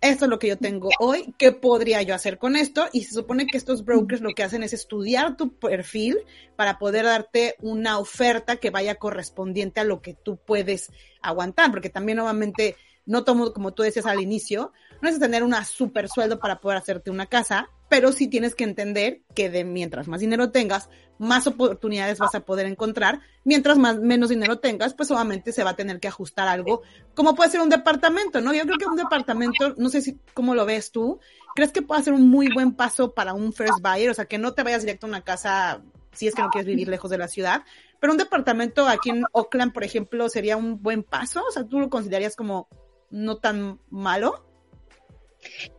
esto 0.00 0.24
es 0.24 0.30
lo 0.30 0.38
que 0.38 0.48
yo 0.48 0.56
tengo 0.56 0.88
hoy, 0.98 1.34
¿qué 1.36 1.52
podría 1.52 2.00
yo 2.02 2.14
hacer 2.14 2.38
con 2.38 2.56
esto? 2.56 2.86
Y 2.92 3.04
se 3.04 3.14
supone 3.14 3.46
que 3.46 3.58
estos 3.58 3.84
brokers 3.84 4.22
lo 4.22 4.30
que 4.30 4.42
hacen 4.42 4.62
es 4.62 4.72
estudiar 4.72 5.36
tu 5.36 5.58
perfil 5.58 6.18
para 6.56 6.78
poder 6.78 7.04
darte 7.04 7.56
una 7.60 7.98
oferta 7.98 8.56
que 8.56 8.70
vaya 8.70 8.94
correspondiente 8.94 9.80
a 9.80 9.84
lo 9.84 10.00
que 10.00 10.14
tú 10.14 10.38
puedes 10.38 10.90
aguantar, 11.20 11.70
porque 11.70 11.90
también 11.90 12.16
nuevamente, 12.16 12.76
no 13.04 13.24
tomo, 13.24 13.52
como 13.52 13.72
tú 13.72 13.82
decías 13.82 14.06
al 14.06 14.20
inicio, 14.20 14.72
no 15.02 15.08
es 15.08 15.18
tener 15.18 15.42
una 15.42 15.64
super 15.64 16.08
sueldo 16.08 16.40
para 16.40 16.60
poder 16.60 16.78
hacerte 16.78 17.10
una 17.10 17.26
casa, 17.26 17.68
pero 17.90 18.12
sí 18.12 18.28
tienes 18.28 18.54
que 18.54 18.64
entender 18.64 19.20
que 19.34 19.50
de 19.50 19.64
mientras 19.64 20.08
más 20.08 20.20
dinero 20.20 20.50
tengas, 20.50 20.88
más 21.20 21.46
oportunidades 21.46 22.18
vas 22.18 22.34
a 22.34 22.40
poder 22.40 22.64
encontrar, 22.64 23.20
mientras 23.44 23.76
más 23.76 23.98
menos 23.98 24.30
dinero 24.30 24.58
tengas, 24.58 24.94
pues 24.94 25.10
obviamente 25.10 25.52
se 25.52 25.62
va 25.62 25.70
a 25.70 25.76
tener 25.76 26.00
que 26.00 26.08
ajustar 26.08 26.48
algo, 26.48 26.80
como 27.14 27.34
puede 27.34 27.50
ser 27.50 27.60
un 27.60 27.68
departamento, 27.68 28.40
¿no? 28.40 28.54
Yo 28.54 28.62
creo 28.62 28.78
que 28.78 28.86
un 28.86 28.96
departamento, 28.96 29.74
no 29.76 29.90
sé 29.90 30.00
si 30.00 30.18
cómo 30.32 30.54
lo 30.54 30.64
ves 30.64 30.92
tú, 30.92 31.20
¿crees 31.54 31.72
que 31.72 31.82
puede 31.82 32.02
ser 32.02 32.14
un 32.14 32.30
muy 32.30 32.48
buen 32.48 32.72
paso 32.72 33.12
para 33.12 33.34
un 33.34 33.52
first 33.52 33.82
buyer? 33.82 34.08
O 34.08 34.14
sea, 34.14 34.24
que 34.24 34.38
no 34.38 34.54
te 34.54 34.62
vayas 34.62 34.80
directo 34.80 35.06
a 35.06 35.10
una 35.10 35.20
casa 35.20 35.82
si 36.12 36.26
es 36.26 36.34
que 36.34 36.40
no 36.40 36.48
quieres 36.48 36.66
vivir 36.66 36.88
lejos 36.88 37.10
de 37.10 37.18
la 37.18 37.28
ciudad, 37.28 37.64
pero 38.00 38.14
un 38.14 38.18
departamento 38.18 38.88
aquí 38.88 39.10
en 39.10 39.24
Oakland, 39.32 39.74
por 39.74 39.84
ejemplo, 39.84 40.26
sería 40.30 40.56
un 40.56 40.82
buen 40.82 41.02
paso, 41.02 41.44
o 41.46 41.52
sea, 41.52 41.64
¿tú 41.64 41.80
lo 41.80 41.90
considerarías 41.90 42.34
como 42.34 42.66
no 43.10 43.36
tan 43.36 43.78
malo? 43.90 44.42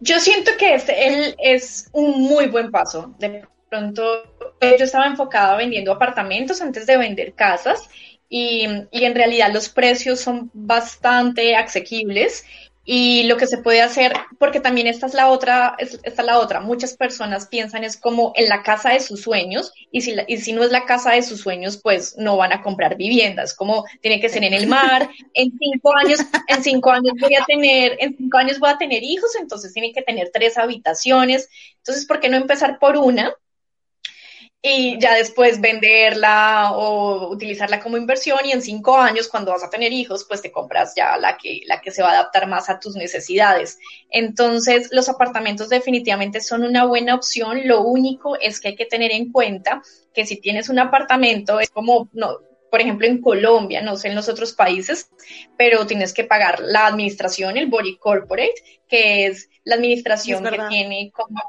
Yo 0.02 0.20
siento 0.20 0.52
que 0.60 0.76
este 0.76 1.36
es 1.52 1.90
un 1.94 2.22
muy 2.22 2.46
buen 2.46 2.70
paso. 2.70 3.16
Pronto 3.72 4.04
eh, 4.60 4.76
yo 4.78 4.84
estaba 4.84 5.08
enfocada 5.08 5.56
vendiendo 5.56 5.94
apartamentos 5.94 6.62
antes 6.62 6.86
de 6.86 6.98
vender 6.98 7.34
casas 7.34 7.90
y, 8.28 8.68
y, 8.92 9.06
en 9.06 9.16
realidad 9.16 9.52
los 9.52 9.70
precios 9.70 10.20
son 10.20 10.52
bastante 10.54 11.56
asequibles 11.56 12.46
y 12.84 13.24
lo 13.24 13.38
que 13.38 13.46
se 13.46 13.60
puede 13.60 13.82
hacer, 13.82 14.12
porque 14.40 14.60
también 14.60 14.88
esta 14.88 15.06
es 15.06 15.14
la 15.14 15.30
otra, 15.30 15.76
esta 15.78 16.22
es 16.22 16.26
la 16.26 16.40
otra, 16.40 16.60
muchas 16.62 16.98
personas 16.98 17.48
piensan 17.48 17.84
es 17.84 17.96
como 17.96 18.34
en 18.36 18.50
la 18.50 18.64
casa 18.64 18.90
de 18.90 19.00
sus 19.00 19.22
sueños 19.22 19.72
y 19.92 20.02
si, 20.02 20.16
y 20.28 20.38
si 20.38 20.52
no 20.52 20.64
es 20.64 20.72
la 20.72 20.86
casa 20.86 21.12
de 21.12 21.22
sus 21.22 21.42
sueños, 21.42 21.80
pues 21.82 22.16
no 22.18 22.38
van 22.38 22.54
a 22.54 22.62
comprar 22.62 22.98
viviendas, 22.98 23.54
como 23.54 23.86
tiene 24.02 24.20
que 24.20 24.30
ser 24.30 24.44
en 24.44 24.54
el 24.54 24.68
mar, 24.68 25.10
en 25.34 25.52
cinco 25.58 25.96
años, 25.96 26.20
en 26.48 26.64
cinco 26.64 26.92
años 26.92 27.14
voy 27.22 27.36
a 27.36 27.46
tener, 27.46 27.98
en 28.00 28.18
cinco 28.18 28.38
años 28.38 28.60
voy 28.60 28.72
a 28.72 28.78
tener 28.78 29.04
hijos, 29.04 29.36
entonces 29.40 29.72
tienen 29.74 29.94
que 29.94 30.02
tener 30.02 30.30
tres 30.34 30.58
habitaciones, 30.58 31.50
entonces, 31.78 32.06
¿por 32.06 32.20
qué 32.20 32.30
no 32.30 32.38
empezar 32.38 32.80
por 32.80 32.98
una? 32.98 33.34
Y 34.64 35.00
ya 35.00 35.16
después 35.16 35.60
venderla 35.60 36.74
o 36.74 37.30
utilizarla 37.30 37.80
como 37.80 37.98
inversión 37.98 38.40
y 38.46 38.52
en 38.52 38.62
cinco 38.62 38.96
años 38.96 39.28
cuando 39.28 39.52
vas 39.52 39.64
a 39.64 39.72
tener 39.72 39.92
hijos 39.92 40.26
pues 40.28 40.42
te 40.42 40.52
compras 40.52 40.94
ya 40.96 41.18
la 41.18 41.36
que, 41.38 41.62
la 41.66 41.82
que 41.82 41.90
se 41.90 42.04
va 42.04 42.10
a 42.10 42.14
adaptar 42.14 42.48
más 42.48 42.70
a 42.70 42.80
tus 42.80 42.96
necesidades. 42.96 43.80
Entonces 44.10 44.90
los 44.92 45.10
apartamentos 45.10 45.70
definitivamente 45.70 46.42
son 46.42 46.64
una 46.64 46.86
buena 46.86 47.16
opción, 47.16 47.62
lo 47.66 47.82
único 47.82 48.38
es 48.40 48.60
que 48.60 48.70
hay 48.70 48.76
que 48.76 48.86
tener 48.86 49.12
en 49.12 49.32
cuenta 49.32 49.82
que 50.14 50.28
si 50.28 50.40
tienes 50.40 50.70
un 50.70 50.78
apartamento 50.78 51.60
es 51.60 51.72
como, 51.72 52.10
no, 52.14 52.38
por 52.72 52.80
ejemplo, 52.80 53.06
en 53.06 53.22
Colombia, 53.22 53.82
no 53.82 53.98
sé 53.98 54.08
en 54.08 54.16
los 54.16 54.30
otros 54.30 54.54
países, 54.54 55.10
pero 55.58 55.86
tienes 55.86 56.14
que 56.14 56.24
pagar 56.24 56.62
la 56.62 56.88
administración, 56.88 57.58
el 57.58 57.68
body 57.68 57.98
corporate, 57.98 58.56
que 58.88 59.28
es 59.28 59.50
la 59.66 59.76
administración 59.76 60.42
que 60.42 60.58
tiene 60.70 61.12
como, 61.14 61.44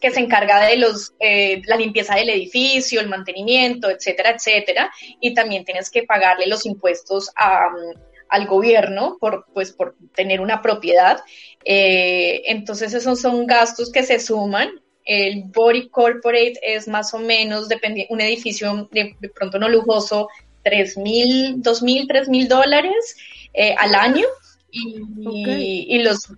que 0.00 0.10
se 0.10 0.20
encarga 0.20 0.64
de 0.64 0.78
los, 0.78 1.12
eh, 1.20 1.60
la 1.66 1.76
limpieza 1.76 2.14
del 2.14 2.30
edificio, 2.30 3.02
el 3.02 3.10
mantenimiento, 3.10 3.90
etcétera, 3.90 4.30
etcétera, 4.30 4.90
y 5.20 5.34
también 5.34 5.66
tienes 5.66 5.90
que 5.90 6.04
pagarle 6.04 6.46
los 6.46 6.64
impuestos 6.64 7.30
al 7.36 8.46
gobierno 8.46 9.18
por, 9.20 9.44
pues, 9.52 9.72
por 9.72 9.94
tener 10.14 10.40
una 10.40 10.62
propiedad. 10.62 11.20
Eh, 11.66 12.44
entonces 12.46 12.94
esos 12.94 13.20
son 13.20 13.46
gastos 13.46 13.92
que 13.92 14.04
se 14.04 14.18
suman 14.18 14.82
el 15.04 15.44
body 15.44 15.88
corporate 15.88 16.54
es 16.62 16.86
más 16.86 17.12
o 17.14 17.18
menos 17.18 17.68
un 18.08 18.20
edificio 18.20 18.88
de, 18.92 19.16
pronto 19.34 19.58
no 19.58 19.68
lujoso 19.68 20.28
tres 20.62 20.96
mil, 20.96 21.62
dos 21.62 21.82
mil, 21.82 22.06
tres 22.08 22.28
mil 22.28 22.48
dólares 22.48 23.16
eh, 23.54 23.74
al 23.78 23.94
año 23.94 24.26
y, 24.70 25.98
los, 25.98 26.28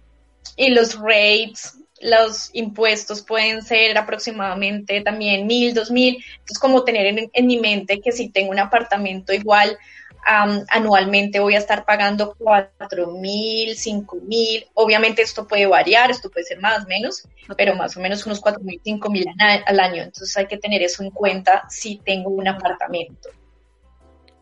y 0.57 0.71
los 0.71 0.99
rates, 0.99 1.75
los 2.01 2.51
impuestos 2.53 3.23
pueden 3.23 3.63
ser 3.63 3.97
aproximadamente 3.97 5.01
también 5.01 5.47
mil, 5.47 5.73
dos 5.73 5.91
mil. 5.91 6.17
Entonces, 6.33 6.59
como 6.59 6.85
tener 6.85 7.31
en, 7.33 7.47
mi 7.47 7.59
mente 7.59 8.01
que 8.01 8.13
si 8.13 8.29
tengo 8.29 8.51
un 8.51 8.59
apartamento 8.59 9.33
igual, 9.33 9.79
anualmente 10.27 11.39
voy 11.39 11.55
a 11.55 11.59
estar 11.59 11.85
pagando 11.85 12.35
cuatro 12.39 13.13
mil, 13.13 13.77
cinco 13.77 14.17
mil. 14.17 14.67
Obviamente 14.75 15.23
esto 15.23 15.47
puede 15.47 15.67
variar, 15.67 16.11
esto 16.11 16.31
puede 16.31 16.47
ser 16.47 16.61
más, 16.61 16.87
menos, 16.87 17.29
pero 17.57 17.77
más 17.77 17.97
o 17.97 18.01
menos 18.01 18.25
unos 18.27 18.41
cuatro 18.41 18.63
mil, 18.63 18.81
cinco 18.83 19.11
mil 19.11 19.27
al 19.39 19.81
año. 19.81 20.03
Entonces 20.03 20.37
hay 20.37 20.47
que 20.47 20.59
tener 20.59 20.83
eso 20.83 21.03
en 21.03 21.11
cuenta 21.11 21.65
si 21.69 21.99
tengo 21.99 22.31
un 22.31 22.49
apartamento. 22.49 23.29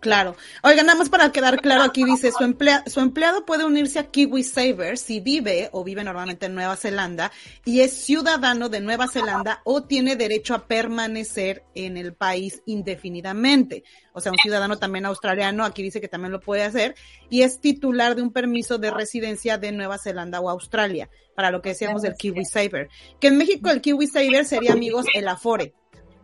Claro. 0.02 0.34
Oiga, 0.64 0.82
nada 0.82 0.98
más 0.98 1.08
para 1.08 1.30
quedar 1.30 1.60
claro, 1.60 1.84
aquí 1.84 2.02
dice, 2.02 2.32
su, 2.32 2.56
su 2.90 3.00
empleado 3.00 3.46
puede 3.46 3.64
unirse 3.64 4.00
a 4.00 4.10
Kiwi 4.10 4.42
Saver 4.42 4.98
si 4.98 5.20
vive 5.20 5.68
o 5.70 5.84
vive 5.84 6.02
normalmente 6.02 6.46
en 6.46 6.56
Nueva 6.56 6.74
Zelanda 6.74 7.30
y 7.64 7.82
es 7.82 7.92
ciudadano 7.92 8.68
de 8.68 8.80
Nueva 8.80 9.06
Zelanda 9.06 9.60
o 9.62 9.84
tiene 9.84 10.16
derecho 10.16 10.56
a 10.56 10.66
permanecer 10.66 11.62
en 11.76 11.96
el 11.96 12.14
país 12.14 12.62
indefinidamente. 12.66 13.84
O 14.12 14.20
sea, 14.20 14.32
un 14.32 14.38
ciudadano 14.38 14.76
también 14.76 15.06
australiano, 15.06 15.64
aquí 15.64 15.84
dice 15.84 16.00
que 16.00 16.08
también 16.08 16.32
lo 16.32 16.40
puede 16.40 16.64
hacer, 16.64 16.96
y 17.30 17.42
es 17.42 17.60
titular 17.60 18.16
de 18.16 18.22
un 18.22 18.32
permiso 18.32 18.78
de 18.78 18.90
residencia 18.90 19.56
de 19.56 19.70
Nueva 19.70 19.98
Zelanda 19.98 20.40
o 20.40 20.50
Australia, 20.50 21.10
para 21.36 21.52
lo 21.52 21.62
que 21.62 21.68
decíamos 21.68 22.02
del 22.02 22.16
Kiwi 22.16 22.44
Saver. 22.44 22.88
Que 23.20 23.28
en 23.28 23.38
México 23.38 23.70
el 23.70 23.80
Kiwi 23.80 24.08
Saver 24.08 24.44
sería, 24.46 24.72
amigos, 24.72 25.06
el 25.14 25.28
Afore 25.28 25.74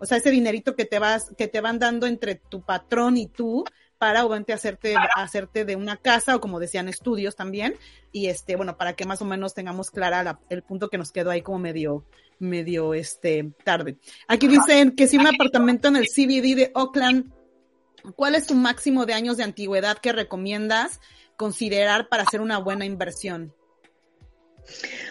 o 0.01 0.07
sea, 0.07 0.19
ese 0.19 0.31
dinerito 0.31 0.75
que 0.75 0.85
te 0.85 0.99
vas, 0.99 1.33
que 1.37 1.49
te 1.49 1.61
van 1.61 1.79
dando 1.79 2.07
entre 2.07 2.37
tu 2.37 2.63
patrón 2.63 3.17
y 3.17 3.27
tú 3.27 3.65
para 3.99 4.25
obviamente 4.25 4.53
hacerte, 4.53 4.95
hacerte 5.17 5.65
de 5.65 5.77
una 5.77 5.97
casa 5.97 6.37
o 6.37 6.41
como 6.41 6.61
decían 6.61 6.89
estudios 6.89 7.37
también. 7.37 7.75
Y 8.13 8.29
este, 8.29 8.57
bueno, 8.57 8.77
para 8.77 8.95
que 8.95 9.05
más 9.05 9.21
o 9.21 9.25
menos 9.25 9.55
tengamos 9.55 9.91
clara 9.91 10.41
el 10.49 10.63
punto 10.63 10.89
que 10.89 10.99
nos 10.99 11.11
quedó 11.11 11.31
ahí 11.31 11.43
como 11.43 11.59
medio, 11.59 12.05
medio 12.39 12.95
este 12.95 13.51
tarde. 13.65 13.99
Aquí 14.29 14.47
dicen 14.47 14.93
que 14.93 15.09
si 15.09 15.19
un 15.19 15.27
apartamento 15.27 15.89
en 15.89 15.97
el 15.97 16.07
CBD 16.07 16.55
de 16.55 16.71
Oakland, 16.75 17.33
¿cuál 18.15 18.37
es 18.37 18.47
tu 18.47 18.55
máximo 18.55 19.05
de 19.05 19.15
años 19.15 19.37
de 19.37 19.45
antigüedad 19.45 19.99
que 19.99 20.13
recomiendas 20.13 21.01
considerar 21.37 22.09
para 22.09 22.23
hacer 22.23 22.41
una 22.41 22.59
buena 22.59 22.85
inversión? 22.85 23.53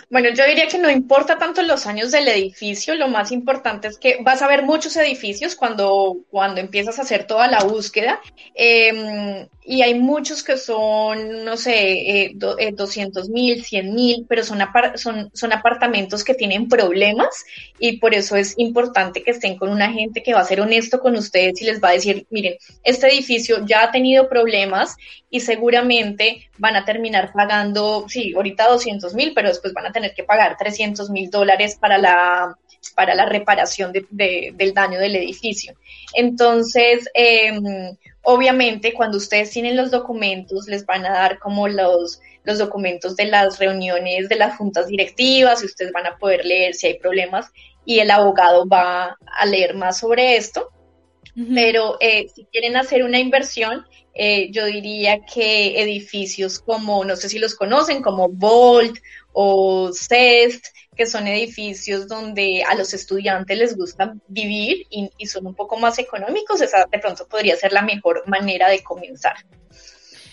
Bueno, 0.09 0.29
yo 0.29 0.45
diría 0.45 0.67
que 0.67 0.77
no 0.77 0.89
importa 0.89 1.37
tanto 1.37 1.61
los 1.61 1.85
años 1.85 2.11
del 2.11 2.29
edificio, 2.29 2.95
lo 2.95 3.09
más 3.09 3.33
importante 3.33 3.89
es 3.89 3.97
que 3.97 4.19
vas 4.21 4.41
a 4.41 4.47
ver 4.47 4.63
muchos 4.63 4.95
edificios 4.95 5.53
cuando, 5.55 6.19
cuando 6.29 6.61
empiezas 6.61 6.97
a 6.97 7.01
hacer 7.01 7.27
toda 7.27 7.47
la 7.47 7.59
búsqueda. 7.65 8.21
Em, 8.55 9.47
y 9.65 9.81
hay 9.81 9.95
muchos 9.95 10.43
que 10.43 10.55
son, 10.55 11.43
no 11.43 11.57
sé, 11.57 12.29
eh, 12.29 12.31
200 12.35 13.27
eh, 13.27 13.31
mil, 13.31 13.65
100 13.65 13.93
mil, 13.93 14.25
pero 14.29 14.45
son, 14.45 14.59
son, 14.95 15.29
son 15.33 15.51
apartamentos 15.51 16.23
que 16.23 16.33
tienen 16.35 16.69
problemas 16.69 17.43
y 17.77 17.97
por 17.97 18.13
eso 18.15 18.37
es 18.37 18.57
importante 18.57 19.23
que 19.23 19.31
estén 19.31 19.57
con 19.57 19.69
una 19.69 19.91
gente 19.91 20.23
que 20.23 20.33
va 20.33 20.39
a 20.39 20.45
ser 20.45 20.61
honesto 20.61 21.01
con 21.01 21.17
ustedes 21.17 21.61
y 21.61 21.65
les 21.65 21.83
va 21.83 21.89
a 21.89 21.93
decir, 21.93 22.25
miren, 22.29 22.55
este 22.83 23.07
edificio 23.07 23.65
ya 23.65 23.83
ha 23.83 23.91
tenido 23.91 24.29
problemas 24.29 24.95
y 25.29 25.41
seguramente 25.41 26.49
van 26.57 26.75
a 26.75 26.85
terminar 26.85 27.31
pagando, 27.33 28.05
sí, 28.07 28.33
ahorita 28.35 28.67
200 28.67 29.13
mil, 29.13 29.33
pero 29.33 29.49
después 29.49 29.73
van 29.73 29.85
a 29.85 29.91
tener 29.91 30.13
que 30.13 30.23
pagar 30.23 30.57
300 30.57 31.09
mil 31.09 31.29
dólares 31.29 31.77
para 31.79 31.97
la, 31.97 32.57
para 32.95 33.13
la 33.13 33.25
reparación 33.25 33.91
de, 33.91 34.05
del 34.53 34.73
daño 34.73 34.99
del 34.99 35.15
edificio. 35.15 35.73
Entonces, 36.13 37.09
eh, 37.13 37.59
obviamente, 38.21 38.93
cuando 38.93 39.17
ustedes 39.17 39.51
tienen 39.51 39.75
los 39.75 39.91
documentos, 39.91 40.67
les 40.67 40.85
van 40.85 41.05
a 41.05 41.11
dar 41.11 41.39
como 41.39 41.67
los, 41.67 42.21
los 42.43 42.57
documentos 42.57 43.15
de 43.17 43.25
las 43.25 43.59
reuniones 43.59 44.29
de 44.29 44.35
las 44.35 44.55
juntas 44.55 44.87
directivas 44.87 45.61
y 45.61 45.65
ustedes 45.65 45.91
van 45.91 46.07
a 46.07 46.17
poder 46.17 46.45
leer 46.45 46.73
si 46.73 46.87
hay 46.87 46.99
problemas 46.99 47.51
y 47.83 47.99
el 47.99 48.11
abogado 48.11 48.67
va 48.67 49.17
a 49.37 49.45
leer 49.45 49.75
más 49.75 49.99
sobre 49.99 50.37
esto. 50.37 50.69
Pero 51.53 51.97
eh, 51.99 52.27
si 52.33 52.45
quieren 52.45 52.75
hacer 52.77 53.03
una 53.03 53.19
inversión, 53.19 53.85
eh, 54.13 54.49
yo 54.51 54.65
diría 54.65 55.19
que 55.25 55.81
edificios 55.81 56.59
como, 56.59 57.05
no 57.05 57.15
sé 57.15 57.29
si 57.29 57.37
los 57.37 57.55
conocen, 57.55 58.01
como 58.01 58.29
Volt 58.29 58.97
o 59.31 59.91
CEST, 59.93 60.65
que 60.95 61.05
son 61.05 61.27
edificios 61.27 62.07
donde 62.07 62.63
a 62.67 62.73
los 62.73 62.93
estudiantes 62.93 63.55
les 63.55 63.77
gusta 63.77 64.15
vivir 64.27 64.87
y, 64.89 65.27
son 65.27 65.45
un 65.45 65.53
poco 65.53 65.77
más 65.77 65.99
económicos, 65.99 66.59
esa 66.61 66.87
de 66.91 66.97
pronto 66.99 67.27
podría 67.27 67.55
ser 67.55 67.71
la 67.71 67.83
mejor 67.83 68.23
manera 68.27 68.67
de 68.69 68.81
comenzar. 68.81 69.35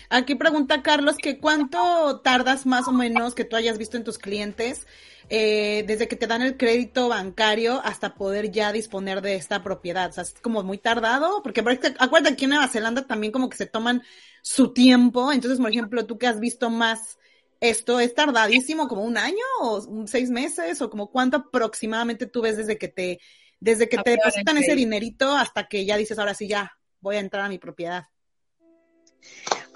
Aquí 0.09 0.35
pregunta 0.35 0.83
Carlos 0.83 1.17
que 1.17 1.39
cuánto 1.39 2.21
tardas 2.21 2.65
más 2.65 2.87
o 2.87 2.91
menos 2.91 3.35
que 3.35 3.45
tú 3.45 3.55
hayas 3.55 3.77
visto 3.77 3.97
en 3.97 4.03
tus 4.03 4.17
clientes 4.17 4.85
eh, 5.29 5.83
desde 5.87 6.07
que 6.07 6.15
te 6.15 6.27
dan 6.27 6.43
el 6.43 6.55
crédito 6.55 7.09
bancario 7.09 7.81
hasta 7.83 8.13
poder 8.13 8.51
ya 8.51 8.71
disponer 8.71 9.21
de 9.21 9.35
esta 9.35 9.63
propiedad. 9.63 10.09
O 10.09 10.13
sea, 10.13 10.23
es 10.23 10.33
como 10.41 10.61
muy 10.61 10.77
tardado, 10.77 11.41
porque 11.41 11.61
acuérdate, 11.61 12.29
aquí 12.33 12.45
en 12.45 12.51
Nueva 12.51 12.67
Zelanda 12.67 13.07
también 13.07 13.31
como 13.33 13.49
que 13.49 13.57
se 13.57 13.65
toman 13.65 14.03
su 14.43 14.73
tiempo. 14.73 15.31
Entonces, 15.31 15.59
por 15.59 15.69
ejemplo, 15.71 16.05
tú 16.05 16.17
que 16.17 16.27
has 16.27 16.39
visto 16.39 16.69
más 16.69 17.17
esto 17.59 17.99
es 17.99 18.13
tardadísimo, 18.13 18.87
como 18.87 19.03
un 19.03 19.17
año 19.17 19.43
o 19.61 20.05
seis 20.05 20.29
meses 20.29 20.81
o 20.81 20.89
como 20.89 21.09
cuánto 21.09 21.37
aproximadamente 21.37 22.27
tú 22.27 22.41
ves 22.41 22.57
desde 22.57 22.77
que 22.77 22.89
te, 22.89 23.19
desde 23.59 23.89
que 23.89 23.97
te 23.97 24.11
depositan 24.11 24.57
ese 24.57 24.75
dinerito 24.75 25.35
hasta 25.35 25.67
que 25.67 25.85
ya 25.85 25.97
dices, 25.97 26.19
ahora 26.19 26.35
sí, 26.35 26.47
ya 26.47 26.77
voy 26.99 27.15
a 27.15 27.19
entrar 27.19 27.45
a 27.45 27.49
mi 27.49 27.57
propiedad. 27.57 28.05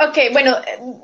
Ok, 0.02 0.18
bueno, 0.32 0.56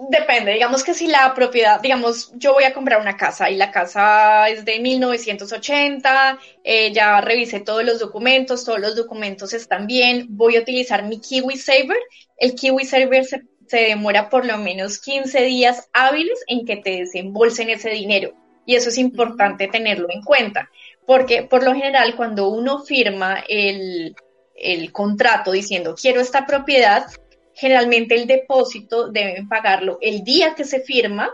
depende. 0.10 0.54
Digamos 0.54 0.82
que 0.82 0.94
si 0.94 1.08
la 1.08 1.34
propiedad, 1.34 1.82
digamos, 1.82 2.32
yo 2.36 2.54
voy 2.54 2.64
a 2.64 2.74
comprar 2.74 3.02
una 3.02 3.18
casa 3.18 3.50
y 3.50 3.58
la 3.58 3.70
casa 3.70 4.48
es 4.48 4.64
de 4.64 4.80
1980, 4.80 6.40
eh, 6.64 6.94
ya 6.94 7.20
revisé 7.20 7.60
todos 7.60 7.84
los 7.84 8.00
documentos, 8.00 8.64
todos 8.64 8.80
los 8.80 8.96
documentos 8.96 9.52
están 9.54 9.86
bien, 9.86 10.28
voy 10.30 10.56
a 10.56 10.62
utilizar 10.62 11.04
mi 11.04 11.20
Kiwi 11.20 11.58
Saver. 11.58 12.00
El 12.38 12.56
Kiwi 12.56 12.86
Saver 12.86 13.26
se, 13.26 13.42
se 13.68 13.80
demora 13.80 14.30
por 14.30 14.46
lo 14.46 14.58
menos 14.60 15.00
15 15.00 15.42
días 15.42 15.90
hábiles 15.92 16.40
en 16.48 16.66
que 16.66 16.78
te 16.78 16.92
desembolsen 16.92 17.70
ese 17.70 17.90
dinero. 17.90 18.34
Y 18.66 18.76
eso 18.76 18.88
es 18.88 18.98
importante 18.98 19.68
tenerlo 19.68 20.08
en 20.10 20.22
cuenta, 20.22 20.72
porque 21.06 21.44
por 21.44 21.64
lo 21.64 21.74
general 21.74 22.16
cuando 22.16 22.48
uno 22.48 22.80
firma 22.80 23.44
el, 23.50 24.16
el 24.56 24.92
contrato 24.94 25.52
diciendo 25.52 25.96
quiero 26.00 26.22
esta 26.22 26.46
propiedad, 26.46 27.08
generalmente 27.56 28.16
el 28.16 28.28
depósito 28.28 29.10
deben 29.10 29.48
pagarlo 29.48 29.98
el 30.02 30.24
día 30.24 30.54
que 30.56 30.66
se 30.66 30.82
firma 30.82 31.34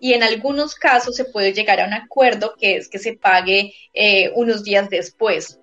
y 0.00 0.12
en 0.12 0.22
algunos 0.22 0.74
casos 0.74 1.16
se 1.16 1.24
puede 1.24 1.52
llegar 1.52 1.80
a 1.80 1.86
un 1.86 1.94
acuerdo 1.94 2.54
que 2.58 2.76
es 2.76 2.88
que 2.88 2.98
se 2.98 3.14
pague 3.14 3.74
eh, 3.92 4.30
unos 4.34 4.62
días 4.62 4.88
después. 4.88 5.58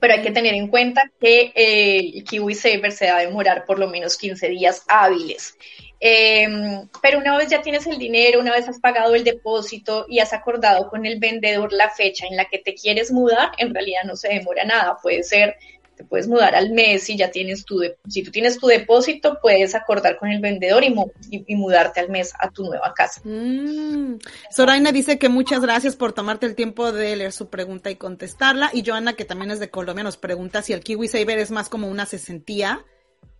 Pero 0.00 0.14
hay 0.14 0.22
que 0.22 0.30
tener 0.30 0.54
en 0.54 0.68
cuenta 0.68 1.10
que 1.20 1.52
eh, 1.54 2.12
el 2.14 2.24
Kiwi 2.24 2.54
Saver 2.54 2.92
se 2.92 3.10
va 3.10 3.18
a 3.18 3.20
demorar 3.20 3.64
por 3.64 3.78
lo 3.78 3.88
menos 3.88 4.16
15 4.18 4.48
días 4.48 4.84
hábiles. 4.88 5.56
Em, 5.98 6.86
pero 7.00 7.18
una 7.18 7.38
vez 7.38 7.48
ya 7.48 7.62
tienes 7.62 7.86
el 7.86 7.96
dinero, 7.96 8.40
una 8.40 8.52
vez 8.52 8.68
has 8.68 8.78
pagado 8.78 9.14
el 9.14 9.24
depósito 9.24 10.04
y 10.08 10.18
has 10.18 10.34
acordado 10.34 10.90
con 10.90 11.06
el 11.06 11.18
vendedor 11.18 11.72
la 11.72 11.88
fecha 11.88 12.26
en 12.26 12.36
la 12.36 12.44
que 12.44 12.58
te 12.58 12.74
quieres 12.74 13.10
mudar, 13.10 13.52
en 13.56 13.72
realidad 13.72 14.02
no 14.04 14.14
se 14.16 14.28
demora 14.28 14.64
nada. 14.64 14.98
Puede 15.02 15.22
ser 15.22 15.56
te 15.96 16.04
puedes 16.04 16.28
mudar 16.28 16.54
al 16.54 16.70
mes 16.70 17.08
y 17.08 17.16
ya 17.16 17.30
tienes 17.30 17.64
tu, 17.64 17.80
si 18.06 18.22
tú 18.22 18.30
tienes 18.30 18.58
tu 18.58 18.66
depósito, 18.66 19.38
puedes 19.40 19.74
acordar 19.74 20.18
con 20.18 20.30
el 20.30 20.40
vendedor 20.40 20.84
y, 20.84 20.94
y, 21.30 21.56
mudarte 21.56 22.00
al 22.00 22.10
mes 22.10 22.34
a 22.38 22.50
tu 22.50 22.64
nueva 22.64 22.92
casa. 22.94 23.22
Mm. 23.24 24.18
Soraina 24.50 24.92
dice 24.92 25.18
que 25.18 25.30
muchas 25.30 25.62
gracias 25.62 25.96
por 25.96 26.12
tomarte 26.12 26.44
el 26.44 26.54
tiempo 26.54 26.92
de 26.92 27.16
leer 27.16 27.32
su 27.32 27.48
pregunta 27.48 27.90
y 27.90 27.96
contestarla. 27.96 28.70
Y 28.74 28.84
Joana, 28.84 29.14
que 29.14 29.24
también 29.24 29.50
es 29.50 29.58
de 29.58 29.70
Colombia, 29.70 30.04
nos 30.04 30.18
pregunta 30.18 30.60
si 30.60 30.74
el 30.74 30.80
Kiwi 30.80 31.08
Saver 31.08 31.38
es 31.38 31.50
más 31.50 31.70
como 31.70 31.88
una 31.88 32.04
cesantía 32.04 32.84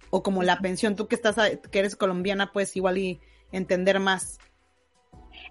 o 0.08 0.22
como 0.22 0.42
la 0.42 0.58
pensión. 0.60 0.96
Tú 0.96 1.08
que 1.08 1.14
estás, 1.14 1.36
que 1.70 1.78
eres 1.78 1.94
colombiana, 1.94 2.52
pues 2.52 2.74
igual 2.74 2.96
y 2.96 3.20
entender 3.52 4.00
más. 4.00 4.38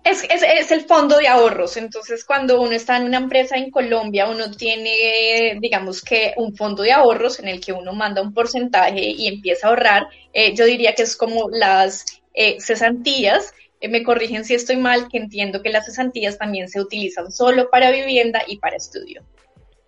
Es, 0.06 0.24
es, 0.26 0.44
es, 0.44 0.72
el 0.72 0.82
fondo 0.82 1.18
de 1.18 1.28
ahorros. 1.28 1.78
Entonces, 1.78 2.24
cuando 2.24 2.62
uno 2.62 2.74
está 2.74 2.98
en 2.98 3.06
una 3.06 3.18
empresa 3.18 3.58
en 3.58 3.72
Colombia, 3.72 4.30
uno 4.30 4.52
tiene, 4.52 5.58
digamos 5.60 6.04
que, 6.04 6.36
un 6.38 6.56
fondo 6.56 6.84
de 6.84 6.92
ahorros 6.92 7.40
en 7.40 7.48
el 7.48 7.60
que 7.60 7.74
uno 7.74 7.92
manda 7.92 8.22
un 8.22 8.32
porcentaje 8.32 9.02
y 9.02 9.28
empieza 9.28 9.66
a 9.66 9.70
ahorrar. 9.72 10.08
Eh, 10.32 10.54
yo 10.54 10.66
diría 10.66 10.94
que 10.94 11.02
es 11.02 11.16
como 11.16 11.50
las 11.50 12.06
eh, 12.36 12.62
cesantías. 12.62 13.52
Eh, 13.82 13.90
me 13.90 14.04
corrigen 14.04 14.46
si 14.46 14.54
estoy 14.54 14.78
mal, 14.78 15.08
que 15.10 15.18
entiendo 15.18 15.64
que 15.64 15.72
las 15.72 15.88
cesantías 15.88 16.38
también 16.38 16.70
se 16.70 16.80
utilizan 16.80 17.32
solo 17.32 17.72
para 17.72 17.90
vivienda 17.90 18.44
y 18.46 18.60
para 18.60 18.76
estudio. 18.76 19.24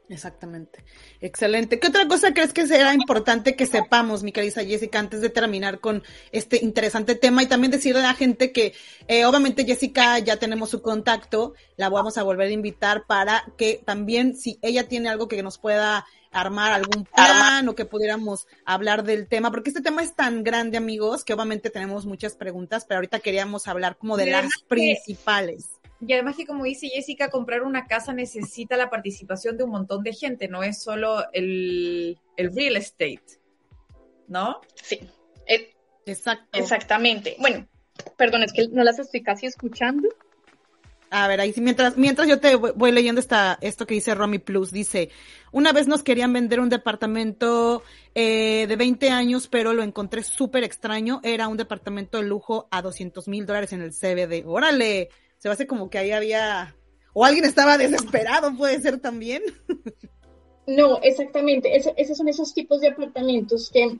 Exactamente. 0.09 0.83
Excelente. 1.19 1.79
¿Qué 1.79 1.87
otra 1.87 2.07
cosa 2.07 2.33
crees 2.33 2.53
que 2.53 2.67
será 2.67 2.93
importante 2.93 3.55
que 3.55 3.65
sepamos, 3.65 4.21
mi 4.23 4.31
querida 4.31 4.63
Jessica, 4.63 4.99
antes 4.99 5.21
de 5.21 5.29
terminar 5.29 5.79
con 5.79 6.03
este 6.31 6.63
interesante 6.63 7.15
tema? 7.15 7.41
Y 7.41 7.47
también 7.47 7.71
decirle 7.71 8.01
a 8.01 8.07
la 8.07 8.13
gente 8.13 8.51
que, 8.51 8.73
eh, 9.07 9.25
obviamente, 9.25 9.65
Jessica, 9.65 10.19
ya 10.19 10.37
tenemos 10.37 10.69
su 10.69 10.81
contacto, 10.81 11.53
la 11.75 11.89
vamos 11.89 12.17
a 12.17 12.23
volver 12.23 12.49
a 12.49 12.51
invitar 12.51 13.05
para 13.07 13.43
que 13.57 13.81
también, 13.83 14.35
si 14.35 14.59
ella 14.61 14.87
tiene 14.87 15.09
algo 15.09 15.27
que 15.27 15.41
nos 15.41 15.57
pueda 15.57 16.05
armar 16.31 16.71
algún 16.71 17.05
plan 17.05 17.67
o 17.67 17.75
que 17.75 17.85
pudiéramos 17.85 18.47
hablar 18.65 19.03
del 19.03 19.27
tema, 19.27 19.49
porque 19.49 19.69
este 19.69 19.81
tema 19.81 20.03
es 20.03 20.15
tan 20.15 20.43
grande, 20.43 20.77
amigos, 20.77 21.23
que 21.23 21.33
obviamente 21.33 21.69
tenemos 21.69 22.05
muchas 22.05 22.35
preguntas, 22.35 22.85
pero 22.85 22.99
ahorita 22.99 23.19
queríamos 23.19 23.67
hablar 23.67 23.97
como 23.97 24.17
de 24.17 24.29
las 24.29 24.49
principales. 24.67 25.76
Y 25.99 26.13
además 26.13 26.35
que 26.35 26.45
como 26.45 26.63
dice 26.63 26.89
Jessica, 26.89 27.29
comprar 27.29 27.63
una 27.63 27.87
casa 27.87 28.13
necesita 28.13 28.77
la 28.77 28.89
participación 28.89 29.57
de 29.57 29.63
un 29.63 29.71
montón 29.71 30.03
de 30.03 30.13
gente, 30.13 30.47
no 30.47 30.63
es 30.63 30.81
solo 30.81 31.25
el, 31.33 32.17
real 32.37 32.77
estate, 32.77 33.39
¿no? 34.27 34.61
Sí, 34.75 34.99
Exacto. 36.07 36.57
exactamente. 36.57 37.35
Bueno, 37.39 37.67
perdón, 38.15 38.43
es 38.43 38.53
que 38.53 38.67
no 38.69 38.83
las 38.83 38.99
estoy 38.99 39.21
casi 39.21 39.45
escuchando. 39.45 40.07
A 41.09 41.27
ver, 41.27 41.39
ahí 41.39 41.53
sí, 41.53 41.61
mientras, 41.61 41.95
mientras 41.95 42.27
yo 42.27 42.39
te 42.39 42.55
voy 42.55 42.91
leyendo 42.91 43.21
esta, 43.21 43.57
esto 43.61 43.87
que 43.87 43.93
dice 43.93 44.13
Romy 44.13 44.39
Plus, 44.39 44.71
dice, 44.71 45.09
una 45.53 45.71
vez 45.71 45.87
nos 45.87 46.03
querían 46.03 46.33
vender 46.33 46.59
un 46.59 46.67
departamento 46.67 47.81
eh, 48.13 48.65
de 48.67 48.75
20 48.75 49.09
años, 49.09 49.47
pero 49.47 49.73
lo 49.73 49.83
encontré 49.83 50.23
súper 50.23 50.65
extraño, 50.65 51.21
era 51.23 51.47
un 51.47 51.55
departamento 51.55 52.17
de 52.17 52.25
lujo 52.25 52.67
a 52.71 52.81
200 52.81 53.27
mil 53.29 53.45
dólares 53.45 53.71
en 53.71 53.81
el 53.81 53.91
CBD. 53.91 54.45
Órale, 54.45 55.09
se 55.37 55.49
hace 55.49 55.67
como 55.67 55.89
que 55.89 55.97
ahí 55.97 56.11
había, 56.11 56.75
o 57.13 57.25
alguien 57.25 57.45
estaba 57.45 57.77
desesperado, 57.77 58.55
puede 58.55 58.81
ser 58.81 58.99
también. 58.99 59.43
No, 60.65 60.99
exactamente. 61.01 61.75
esos 61.75 62.17
son 62.17 62.27
esos 62.27 62.53
tipos 62.53 62.81
de 62.81 62.89
apartamentos 62.89 63.71
que, 63.71 63.99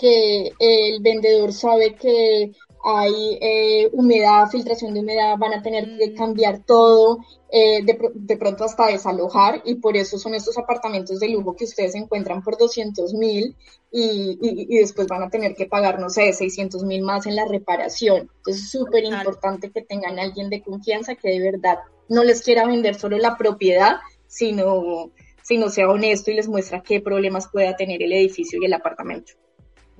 que 0.00 0.52
el 0.60 1.02
vendedor 1.02 1.52
sabe 1.52 1.96
que 1.96 2.52
hay 2.84 3.38
eh, 3.40 3.90
humedad, 3.92 4.48
filtración 4.50 4.92
de 4.94 5.00
humedad, 5.00 5.36
van 5.38 5.54
a 5.54 5.62
tener 5.62 5.96
que 5.96 6.10
mm. 6.10 6.16
cambiar 6.16 6.64
todo, 6.64 7.20
eh, 7.50 7.84
de, 7.84 7.98
de, 8.14 8.36
pronto 8.36 8.64
hasta 8.64 8.86
desalojar, 8.86 9.62
y 9.64 9.76
por 9.76 9.96
eso 9.96 10.18
son 10.18 10.34
estos 10.34 10.58
apartamentos 10.58 11.20
de 11.20 11.28
lujo 11.28 11.54
que 11.54 11.64
ustedes 11.64 11.94
encuentran 11.94 12.42
por 12.42 12.58
200 12.58 13.14
mil 13.14 13.56
y, 13.90 14.38
y, 14.40 14.78
después 14.78 15.06
van 15.06 15.22
a 15.22 15.30
tener 15.30 15.54
que 15.54 15.66
pagar, 15.66 16.00
no 16.00 16.08
sé, 16.08 16.32
600 16.32 16.82
mil 16.84 17.02
más 17.02 17.26
en 17.26 17.36
la 17.36 17.44
reparación. 17.44 18.30
Entonces 18.38 18.64
es 18.64 18.70
súper 18.70 19.04
importante 19.04 19.70
que 19.70 19.82
tengan 19.82 20.18
a 20.18 20.22
alguien 20.22 20.48
de 20.50 20.62
confianza 20.62 21.14
que 21.14 21.28
de 21.28 21.40
verdad 21.40 21.78
no 22.08 22.24
les 22.24 22.42
quiera 22.42 22.66
vender 22.66 22.94
solo 22.94 23.18
la 23.18 23.36
propiedad, 23.36 23.96
sino, 24.26 25.12
sino 25.42 25.68
sea 25.68 25.88
honesto 25.88 26.30
y 26.30 26.34
les 26.34 26.48
muestra 26.48 26.82
qué 26.82 27.00
problemas 27.00 27.48
pueda 27.48 27.76
tener 27.76 28.02
el 28.02 28.12
edificio 28.12 28.58
y 28.60 28.64
el 28.64 28.72
apartamento. 28.72 29.34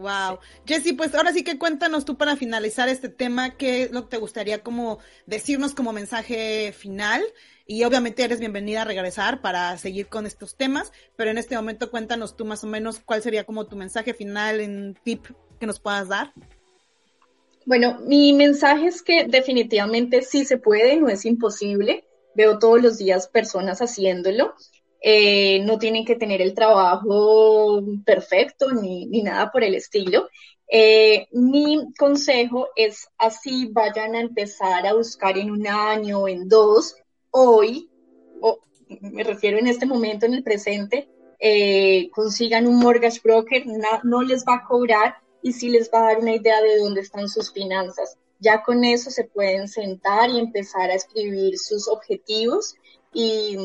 Wow. 0.02 0.40
Jessy, 0.66 0.94
pues 0.94 1.14
ahora 1.14 1.32
sí 1.32 1.44
que 1.44 1.58
cuéntanos 1.58 2.04
tú 2.04 2.16
para 2.16 2.34
finalizar 2.34 2.88
este 2.88 3.08
tema, 3.08 3.56
qué 3.56 3.84
es 3.84 3.92
lo 3.92 4.02
que 4.02 4.08
te 4.08 4.16
gustaría 4.18 4.62
como 4.64 4.98
decirnos 5.26 5.74
como 5.74 5.92
mensaje 5.92 6.72
final. 6.76 7.22
Y 7.66 7.84
obviamente 7.84 8.24
eres 8.24 8.40
bienvenida 8.40 8.82
a 8.82 8.84
regresar 8.84 9.40
para 9.40 9.78
seguir 9.78 10.08
con 10.08 10.26
estos 10.26 10.56
temas, 10.56 10.92
pero 11.14 11.30
en 11.30 11.38
este 11.38 11.54
momento 11.54 11.92
cuéntanos 11.92 12.36
tú 12.36 12.44
más 12.44 12.64
o 12.64 12.66
menos 12.66 12.98
cuál 12.98 13.22
sería 13.22 13.44
como 13.44 13.66
tu 13.66 13.76
mensaje 13.76 14.12
final 14.12 14.60
en 14.60 14.98
tip 15.04 15.26
que 15.60 15.66
nos 15.66 15.78
puedas 15.78 16.08
dar. 16.08 16.32
Bueno, 17.64 18.00
mi 18.00 18.32
mensaje 18.32 18.88
es 18.88 19.02
que 19.02 19.26
definitivamente 19.28 20.22
sí 20.22 20.44
se 20.44 20.58
puede, 20.58 20.96
no 20.96 21.08
es 21.08 21.24
imposible. 21.24 22.04
Veo 22.34 22.58
todos 22.58 22.82
los 22.82 22.98
días 22.98 23.28
personas 23.28 23.80
haciéndolo 23.80 24.56
eh, 25.04 25.58
no 25.64 25.80
tienen 25.80 26.04
que 26.04 26.14
tener 26.14 26.40
el 26.40 26.54
trabajo 26.54 27.82
perfecto 28.04 28.70
ni, 28.70 29.06
nada 29.22 29.50
por 29.50 29.64
el 29.64 29.74
estilo. 29.74 30.28
Eh, 30.68 31.26
mi 31.32 31.92
consejo 31.98 32.68
es 32.76 33.08
así 33.18 33.68
vayan 33.72 34.14
a 34.14 34.20
empezar 34.20 34.86
a 34.86 34.94
buscar 34.94 35.36
en 35.36 35.50
un 35.50 35.66
año, 35.66 36.20
o 36.20 36.28
en 36.28 36.48
dos, 36.48 36.94
hoy, 37.32 37.90
o 38.40 38.60
me 39.00 39.24
refiero 39.24 39.58
en 39.58 39.66
este 39.66 39.86
momento, 39.86 40.24
en 40.24 40.34
el 40.34 40.44
presente, 40.44 41.08
eh, 41.40 42.08
consigan 42.14 42.68
un 42.68 42.78
mortgage 42.78 43.20
broker, 43.24 43.64
no 44.04 44.22
les 44.22 44.44
va 44.44 44.54
a 44.54 44.64
cobrar 44.64 45.16
y 45.42 45.52
sí 45.52 45.68
les 45.68 45.90
va 45.92 45.98
a 45.98 46.12
dar 46.12 46.18
una 46.20 46.36
idea 46.36 46.62
de 46.62 46.78
dónde 46.78 47.00
están 47.00 47.28
sus 47.28 47.52
finanzas. 47.52 48.16
Ya 48.38 48.62
con 48.62 48.84
eso 48.84 49.10
se 49.10 49.24
pueden 49.24 49.66
sentar 49.66 50.30
y 50.30 50.38
empezar 50.38 50.90
a 50.90 50.94
escribir 50.94 51.58
sus 51.58 51.88
objetivos 51.88 52.76
y, 53.12 53.56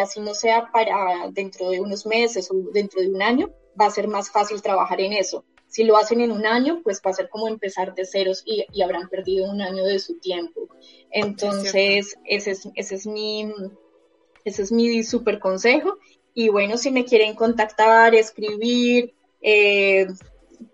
así 0.00 0.20
no 0.20 0.34
sea 0.34 0.70
para 0.72 1.28
dentro 1.30 1.70
de 1.70 1.80
unos 1.80 2.06
meses 2.06 2.50
o 2.50 2.54
dentro 2.72 3.00
de 3.00 3.08
un 3.08 3.22
año, 3.22 3.50
va 3.80 3.86
a 3.86 3.90
ser 3.90 4.08
más 4.08 4.30
fácil 4.30 4.60
trabajar 4.62 5.00
en 5.00 5.12
eso. 5.12 5.44
Si 5.68 5.84
lo 5.84 5.96
hacen 5.96 6.20
en 6.20 6.32
un 6.32 6.46
año, 6.46 6.80
pues 6.82 7.00
va 7.04 7.10
a 7.10 7.14
ser 7.14 7.28
como 7.28 7.46
empezar 7.46 7.94
de 7.94 8.06
ceros 8.06 8.42
y, 8.44 8.66
habrán 8.82 9.08
perdido 9.08 9.50
un 9.50 9.60
año 9.60 9.84
de 9.84 9.98
su 9.98 10.18
tiempo. 10.18 10.68
Entonces, 11.10 12.16
ese 12.24 12.50
es, 12.52 12.68
ese 12.74 12.94
es 12.94 13.06
mi, 13.06 13.52
ese 14.44 14.62
es 14.62 14.72
mi 14.72 15.02
super 15.02 15.38
consejo. 15.38 15.98
Y 16.34 16.48
bueno, 16.48 16.78
si 16.78 16.90
me 16.90 17.04
quieren 17.04 17.34
contactar, 17.34 18.14
escribir, 18.14 19.12
eh, 19.42 20.06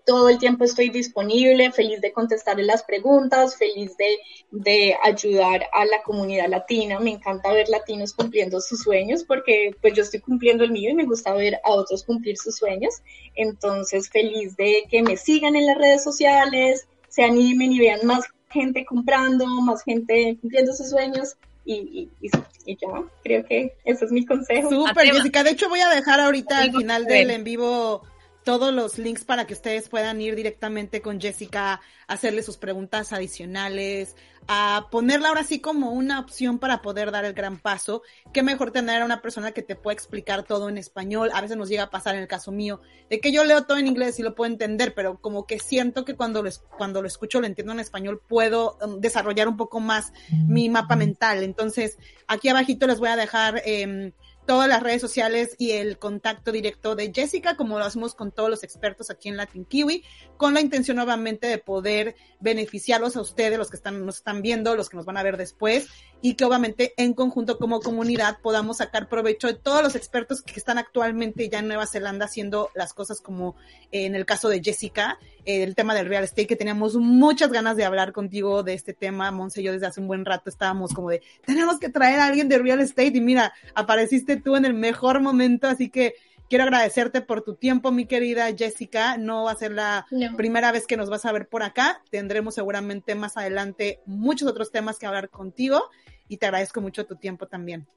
todo 0.05 0.29
el 0.29 0.37
tiempo 0.37 0.63
estoy 0.63 0.89
disponible, 0.89 1.71
feliz 1.71 2.01
de 2.01 2.11
contestar 2.11 2.59
las 2.59 2.83
preguntas, 2.83 3.57
feliz 3.57 3.95
de, 3.97 4.95
ayudar 5.03 5.65
a 5.73 5.85
la 5.85 6.01
comunidad 6.03 6.47
latina. 6.47 6.99
Me 6.99 7.11
encanta 7.11 7.51
ver 7.51 7.69
latinos 7.69 8.13
cumpliendo 8.13 8.61
sus 8.61 8.81
sueños 8.81 9.23
porque 9.23 9.75
pues 9.81 9.93
yo 9.93 10.03
estoy 10.03 10.21
cumpliendo 10.21 10.63
el 10.63 10.71
mío 10.71 10.91
y 10.91 10.95
me 10.95 11.05
gusta 11.05 11.33
ver 11.33 11.59
a 11.63 11.71
otros 11.71 12.03
cumplir 12.03 12.37
sus 12.37 12.55
sueños. 12.55 12.95
Entonces, 13.35 14.09
feliz 14.09 14.55
de 14.55 14.83
que 14.89 15.01
me 15.01 15.17
sigan 15.17 15.55
en 15.55 15.65
las 15.65 15.77
redes 15.77 16.03
sociales, 16.03 16.87
se 17.09 17.23
animen 17.23 17.71
y 17.71 17.79
vean 17.79 18.05
más 18.05 18.25
gente 18.49 18.85
comprando, 18.85 19.45
más 19.61 19.83
gente 19.83 20.37
cumpliendo 20.39 20.73
sus 20.73 20.89
sueños 20.89 21.35
y, 21.65 22.09
y, 22.21 22.27
y, 22.65 22.77
yo 22.77 23.09
creo 23.23 23.43
que 23.43 23.75
ese 23.83 24.05
es 24.05 24.11
mi 24.11 24.25
consejo. 24.25 24.69
Súper, 24.69 25.11
Jessica. 25.11 25.43
De 25.43 25.51
hecho, 25.51 25.67
voy 25.67 25.79
a 25.79 25.89
dejar 25.89 26.19
ahorita 26.19 26.59
al 26.59 26.71
final 26.71 27.05
del 27.05 27.31
en 27.31 27.43
vivo 27.43 28.03
todos 28.45 28.71
los 28.71 28.99
links 28.99 29.25
para 29.25 29.47
que 29.47 29.55
ustedes 29.55 29.89
puedan 29.89 30.21
ir 30.21 30.35
directamente 30.35 31.01
con 31.01 31.19
Jessica, 31.19 31.81
hacerle 32.07 32.43
sus 32.43 32.57
preguntas 32.57 33.11
adicionales, 33.11 34.15
a 34.47 34.87
ponerla 34.91 35.29
ahora 35.29 35.43
sí 35.43 35.59
como 35.59 35.91
una 35.91 36.19
opción 36.19 36.59
para 36.59 36.83
poder 36.83 37.09
dar 37.09 37.25
el 37.25 37.33
gran 37.33 37.57
paso. 37.57 38.03
Qué 38.33 38.43
mejor 38.43 38.69
tener 38.69 39.01
a 39.01 39.05
una 39.05 39.23
persona 39.23 39.51
que 39.51 39.63
te 39.63 39.75
pueda 39.75 39.95
explicar 39.95 40.43
todo 40.43 40.69
en 40.69 40.77
español. 40.77 41.31
A 41.33 41.41
veces 41.41 41.57
nos 41.57 41.69
llega 41.69 41.83
a 41.83 41.89
pasar 41.89 42.13
en 42.13 42.21
el 42.21 42.27
caso 42.27 42.51
mío, 42.51 42.81
de 43.09 43.19
que 43.19 43.31
yo 43.31 43.43
leo 43.43 43.63
todo 43.63 43.79
en 43.79 43.87
inglés 43.87 44.19
y 44.19 44.21
lo 44.21 44.35
puedo 44.35 44.51
entender, 44.51 44.93
pero 44.93 45.19
como 45.19 45.47
que 45.47 45.57
siento 45.57 46.05
que 46.05 46.15
cuando 46.15 46.43
lo, 46.43 46.51
cuando 46.77 47.01
lo 47.01 47.07
escucho, 47.07 47.41
lo 47.41 47.47
entiendo 47.47 47.73
en 47.73 47.79
español, 47.79 48.21
puedo 48.27 48.77
um, 48.79 49.01
desarrollar 49.01 49.47
un 49.47 49.57
poco 49.57 49.79
más 49.79 50.13
mi 50.47 50.69
mapa 50.69 50.95
mental. 50.95 51.41
Entonces, 51.41 51.97
aquí 52.27 52.47
abajito 52.47 52.85
les 52.85 52.99
voy 52.99 53.09
a 53.09 53.15
dejar 53.15 53.63
eh, 53.65 54.11
todas 54.45 54.67
las 54.67 54.81
redes 54.81 55.01
sociales 55.01 55.55
y 55.57 55.71
el 55.71 55.97
contacto 55.97 56.51
directo 56.51 56.95
de 56.95 57.11
Jessica, 57.13 57.55
como 57.55 57.79
lo 57.79 57.85
hacemos 57.85 58.15
con 58.15 58.31
todos 58.31 58.49
los 58.49 58.63
expertos 58.63 59.09
aquí 59.09 59.29
en 59.29 59.37
Latin 59.37 59.65
Kiwi, 59.65 60.03
con 60.37 60.53
la 60.53 60.61
intención 60.61 60.97
nuevamente 60.97 61.47
de 61.47 61.57
poder 61.57 62.15
beneficiarlos 62.39 63.15
a 63.15 63.21
ustedes, 63.21 63.57
los 63.57 63.69
que 63.69 63.77
están, 63.77 64.05
nos 64.05 64.17
están 64.17 64.41
viendo, 64.41 64.75
los 64.75 64.89
que 64.89 64.97
nos 64.97 65.05
van 65.05 65.17
a 65.17 65.23
ver 65.23 65.37
después, 65.37 65.87
y 66.21 66.35
que 66.35 66.45
obviamente 66.45 66.93
en 66.97 67.13
conjunto 67.13 67.57
como 67.57 67.79
comunidad 67.79 68.39
podamos 68.41 68.77
sacar 68.77 69.09
provecho 69.09 69.47
de 69.47 69.53
todos 69.53 69.83
los 69.83 69.95
expertos 69.95 70.41
que 70.41 70.59
están 70.59 70.77
actualmente 70.77 71.49
ya 71.49 71.59
en 71.59 71.67
Nueva 71.67 71.87
Zelanda 71.87 72.25
haciendo 72.25 72.69
las 72.73 72.93
cosas 72.93 73.21
como 73.21 73.55
en 73.91 74.15
el 74.15 74.25
caso 74.25 74.49
de 74.49 74.61
Jessica, 74.63 75.19
el 75.45 75.75
tema 75.75 75.93
del 75.93 76.07
real 76.07 76.23
estate, 76.23 76.47
que 76.47 76.55
teníamos 76.55 76.95
muchas 76.95 77.51
ganas 77.51 77.77
de 77.77 77.85
hablar 77.85 78.11
contigo 78.11 78.63
de 78.63 78.73
este 78.73 78.93
tema, 78.93 79.31
Monse 79.31 79.61
y 79.61 79.65
yo 79.65 79.71
desde 79.71 79.87
hace 79.87 80.01
un 80.01 80.07
buen 80.07 80.25
rato 80.25 80.49
estábamos 80.49 80.93
como 80.93 81.09
de, 81.09 81.21
tenemos 81.45 81.79
que 81.79 81.89
traer 81.89 82.19
a 82.19 82.25
alguien 82.25 82.49
de 82.49 82.57
real 82.57 82.81
estate 82.81 83.13
y 83.15 83.21
mira, 83.21 83.53
apareciste 83.73 84.37
tú 84.37 84.55
en 84.55 84.65
el 84.65 84.73
mejor 84.73 85.21
momento, 85.21 85.67
así 85.67 85.89
que 85.89 86.15
quiero 86.49 86.63
agradecerte 86.63 87.21
por 87.21 87.41
tu 87.41 87.55
tiempo, 87.55 87.91
mi 87.91 88.05
querida 88.05 88.47
Jessica. 88.55 89.17
No 89.17 89.45
va 89.45 89.51
a 89.51 89.55
ser 89.55 89.71
la 89.71 90.05
primera 90.37 90.71
vez 90.71 90.87
que 90.87 90.97
nos 90.97 91.09
vas 91.09 91.25
a 91.25 91.31
ver 91.31 91.47
por 91.47 91.63
acá. 91.63 92.01
Tendremos 92.09 92.55
seguramente 92.55 93.15
más 93.15 93.37
adelante 93.37 94.01
muchos 94.05 94.47
otros 94.47 94.71
temas 94.71 94.97
que 94.99 95.05
hablar 95.05 95.29
contigo 95.29 95.89
y 96.27 96.37
te 96.37 96.45
agradezco 96.45 96.81
mucho 96.81 97.05
tu 97.05 97.15
tiempo 97.15 97.47
también. 97.47 97.87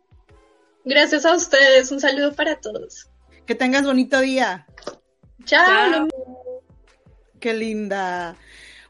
Gracias 0.85 1.27
a 1.27 1.35
ustedes. 1.35 1.91
Un 1.93 2.01
saludo 2.01 2.35
para 2.35 2.61
todos. 2.61 3.11
Que 3.47 3.55
tengas 3.55 3.85
bonito 3.85 4.21
día. 4.21 4.67
Chao. 5.45 6.09
Qué 7.41 7.55
linda. 7.55 8.37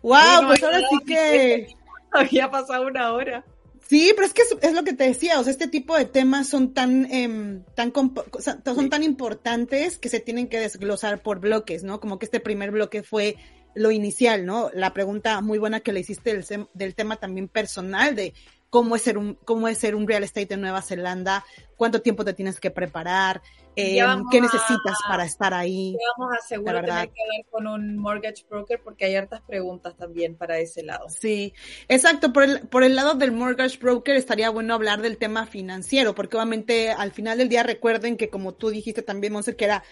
Wow, 0.02 0.46
pues 0.46 0.62
ahora 0.62 0.80
sí 0.80 0.98
que 1.06 1.68
había 2.12 2.50
pasado 2.50 2.86
una 2.86 3.12
hora. 3.12 3.44
Sí, 3.88 4.12
pero 4.14 4.26
es 4.26 4.34
que 4.34 4.42
es, 4.42 4.74
lo 4.74 4.84
que 4.84 4.92
te 4.92 5.04
decía, 5.04 5.40
o 5.40 5.42
sea, 5.42 5.50
este 5.50 5.66
tipo 5.66 5.96
de 5.96 6.04
temas 6.04 6.46
son 6.46 6.74
tan, 6.74 7.06
eh, 7.06 7.62
tan 7.74 7.92
son 7.94 8.90
tan 8.90 9.02
importantes 9.02 9.98
que 9.98 10.10
se 10.10 10.20
tienen 10.20 10.48
que 10.48 10.60
desglosar 10.60 11.22
por 11.22 11.40
bloques, 11.40 11.84
¿no? 11.84 11.98
Como 11.98 12.18
que 12.18 12.26
este 12.26 12.38
primer 12.38 12.70
bloque 12.70 13.02
fue 13.02 13.36
lo 13.74 13.90
inicial, 13.90 14.44
¿no? 14.44 14.70
La 14.74 14.92
pregunta 14.92 15.40
muy 15.40 15.58
buena 15.58 15.80
que 15.80 15.92
le 15.92 16.00
hiciste 16.00 16.34
del, 16.34 16.68
del 16.74 16.94
tema 16.94 17.16
también 17.16 17.48
personal 17.48 18.14
de 18.14 18.34
cómo 18.70 18.96
es 18.96 19.02
ser 19.02 19.16
un, 19.16 19.34
cómo 19.44 19.68
es 19.68 19.78
ser 19.78 19.94
un 19.94 20.06
real 20.06 20.24
estate 20.24 20.54
en 20.54 20.60
Nueva 20.60 20.82
Zelanda, 20.82 21.44
cuánto 21.76 22.02
tiempo 22.02 22.24
te 22.24 22.34
tienes 22.34 22.60
que 22.60 22.70
preparar, 22.70 23.40
eh, 23.78 24.22
qué 24.30 24.40
necesitas 24.40 24.98
para 25.06 25.24
estar 25.24 25.54
ahí. 25.54 25.96
Vamos 26.16 26.34
a 26.34 26.36
asegurar 26.36 26.84
que 26.84 26.90
hablar 26.90 27.10
con 27.50 27.66
un 27.66 27.96
mortgage 27.96 28.44
broker 28.48 28.80
porque 28.82 29.04
hay 29.04 29.16
hartas 29.16 29.40
preguntas 29.42 29.96
también 29.96 30.36
para 30.36 30.58
ese 30.58 30.82
lado. 30.82 31.08
Sí, 31.08 31.54
exacto. 31.88 32.32
Por 32.32 32.42
el, 32.44 32.60
por 32.68 32.82
el 32.82 32.96
lado 32.96 33.14
del 33.14 33.32
mortgage 33.32 33.78
broker 33.78 34.16
estaría 34.16 34.50
bueno 34.50 34.74
hablar 34.74 35.00
del 35.02 35.16
tema 35.16 35.46
financiero, 35.46 36.14
porque 36.14 36.36
obviamente 36.36 36.90
al 36.90 37.12
final 37.12 37.38
del 37.38 37.48
día 37.48 37.62
recuerden 37.62 38.16
que 38.16 38.30
como 38.30 38.54
tú 38.54 38.70
dijiste 38.70 39.02
también, 39.02 39.32
Monse, 39.32 39.56
que 39.56 39.64
era 39.64 39.84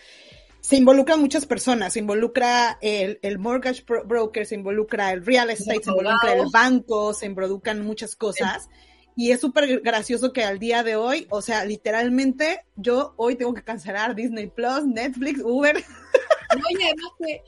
se 0.61 0.74
involucran 0.74 1.20
muchas 1.20 1.47
personas, 1.47 1.93
se 1.93 2.01
involucra 2.01 2.78
el, 2.80 3.20
el 3.22 3.39
mortgage 3.39 3.84
broker, 4.05 4.45
se 4.45 4.57
involucra 4.57 5.12
el 5.12 5.24
real 5.24 5.51
estate, 5.51 5.84
se 5.84 5.91
involucra 5.91 6.34
el 6.34 6.49
banco, 6.53 7.14
se 7.14 7.26
involucran 7.26 7.84
muchas 7.84 8.16
cosas. 8.16 8.68
Y 9.17 9.33
es 9.33 9.41
súper 9.41 9.81
gracioso 9.81 10.33
que 10.33 10.45
al 10.45 10.59
día 10.59 10.83
de 10.83 10.95
hoy, 10.95 11.27
o 11.31 11.41
sea, 11.41 11.64
literalmente, 11.64 12.61
yo 12.77 13.14
hoy 13.17 13.35
tengo 13.35 13.55
que 13.55 13.64
cancelar 13.64 14.14
Disney 14.14 14.47
Plus, 14.47 14.85
Netflix, 14.87 15.41
Uber. 15.43 15.77
Oye, 15.77 16.85
además 16.85 17.12
que 17.19 17.43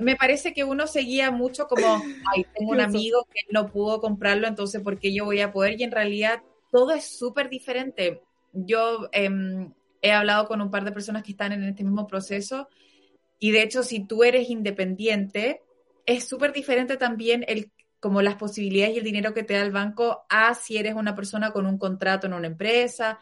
me 0.00 0.16
parece 0.16 0.54
que 0.54 0.64
uno 0.64 0.86
seguía 0.86 1.30
mucho 1.30 1.66
como, 1.66 2.02
ay, 2.34 2.46
tengo 2.54 2.72
un 2.72 2.80
amigo 2.80 3.26
que 3.30 3.40
no 3.50 3.70
pudo 3.70 4.00
comprarlo, 4.00 4.48
entonces, 4.48 4.80
¿por 4.80 4.98
qué 4.98 5.12
yo 5.12 5.26
voy 5.26 5.40
a 5.40 5.52
poder? 5.52 5.78
Y 5.78 5.84
en 5.84 5.90
realidad 5.92 6.42
todo 6.70 6.92
es 6.92 7.04
súper 7.04 7.50
diferente. 7.50 8.22
Yo 8.54 9.10
eh, 9.12 9.30
he 10.00 10.12
hablado 10.12 10.46
con 10.48 10.60
un 10.60 10.70
par 10.70 10.84
de 10.84 10.92
personas 10.92 11.22
que 11.22 11.32
están 11.32 11.52
en 11.52 11.62
este 11.64 11.84
mismo 11.84 12.06
proceso 12.06 12.68
y 13.38 13.50
de 13.50 13.62
hecho 13.62 13.82
si 13.82 14.04
tú 14.04 14.24
eres 14.24 14.50
independiente, 14.50 15.62
es 16.06 16.28
súper 16.28 16.52
diferente 16.52 16.96
también 16.96 17.44
el 17.48 17.70
como 18.02 18.20
las 18.20 18.34
posibilidades 18.34 18.96
y 18.96 18.98
el 18.98 19.04
dinero 19.04 19.32
que 19.32 19.44
te 19.44 19.54
da 19.54 19.62
el 19.62 19.70
banco 19.70 20.26
a 20.28 20.56
si 20.56 20.76
eres 20.76 20.96
una 20.96 21.14
persona 21.14 21.52
con 21.52 21.66
un 21.66 21.78
contrato 21.78 22.26
en 22.26 22.32
una 22.32 22.48
empresa. 22.48 23.20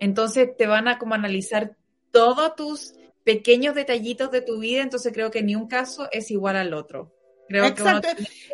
Entonces 0.00 0.56
te 0.56 0.66
van 0.66 0.88
a 0.88 0.98
como 0.98 1.14
analizar 1.14 1.76
todos 2.12 2.56
tus 2.56 2.94
pequeños 3.24 3.74
detallitos 3.74 4.30
de 4.30 4.40
tu 4.40 4.58
vida, 4.58 4.80
entonces 4.80 5.12
creo 5.12 5.30
que 5.30 5.42
ni 5.42 5.54
un 5.54 5.68
caso 5.68 6.08
es 6.12 6.30
igual 6.30 6.56
al 6.56 6.72
otro. 6.72 7.14
Exacto. 7.50 8.08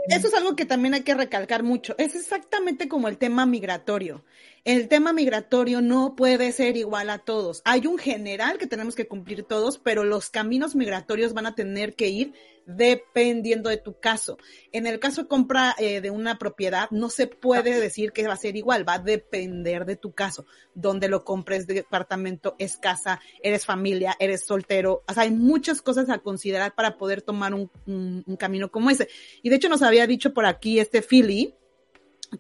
Eso 0.09 0.27
es 0.27 0.35
algo 0.35 0.57
que 0.57 0.67
también 0.67 0.95
hay 0.95 1.03
que 1.03 1.15
recalcar 1.15 1.63
mucho. 1.63 1.95
Es 1.97 2.17
exactamente 2.17 2.89
como 2.89 3.07
el 3.07 3.17
tema 3.17 3.47
migratorio. 3.47 4.25
El 4.65 4.87
tema 4.87 5.13
migratorio 5.13 5.81
no 5.81 6.15
puede 6.15 6.53
ser 6.53 6.77
igual 6.77 7.11
a 7.11 7.19
todos. 7.19 7.63
Hay 7.65 7.89
un 7.89 7.99
general 7.99 8.59
que 8.59 8.69
tenemos 8.69 8.95
que 8.95 9.09
cumplir 9.09 9.43
todos, 9.43 9.79
pero 9.79 10.05
los 10.05 10.31
caminos 10.31 10.77
migratorios 10.77 11.35
van 11.35 11.47
a 11.47 11.57
tener 11.57 11.97
que 11.97 12.11
ir 12.11 12.33
dependiendo 12.65 13.71
de 13.71 13.79
tu 13.79 13.99
caso. 13.99 14.39
En 14.71 14.87
el 14.87 15.01
caso 15.01 15.23
de 15.23 15.29
compra 15.29 15.75
eh, 15.79 16.01
de 16.01 16.13
una 16.13 16.39
propiedad, 16.39 16.89
no 16.93 17.11
se 17.11 17.27
puede 17.27 17.81
decir 17.81 18.13
que 18.13 18.25
va 18.25 18.35
a 18.35 18.37
ser 18.37 18.55
igual, 18.55 18.89
va 18.89 18.95
a 18.95 18.99
depender 19.01 19.85
de 19.85 19.97
tu 19.97 20.13
caso. 20.13 20.47
Donde 20.77 21.09
lo 21.09 21.25
compres, 21.25 21.67
de 21.67 21.75
departamento, 21.75 22.55
es 22.61 22.77
casa, 22.77 23.19
eres 23.43 23.67
familia, 23.67 24.15
eres 24.21 24.45
soltero. 24.45 25.03
O 25.09 25.13
sea, 25.13 25.25
hay 25.25 25.33
muchas 25.33 25.83
cosas 25.83 26.09
a 26.09 26.21
considerar 26.21 26.77
para 26.77 26.97
poder 26.99 27.21
tomar 27.21 27.53
un, 27.53 27.69
un 27.85 28.37
camino 28.37 28.71
como 28.71 28.91
ese. 28.91 29.09
Y 29.43 29.51
de 29.51 29.57
hecho 29.57 29.69
nos 29.69 29.83
había 29.83 30.07
dicho 30.07 30.33
por 30.33 30.47
aquí 30.47 30.79
este 30.79 31.03
Philly, 31.03 31.57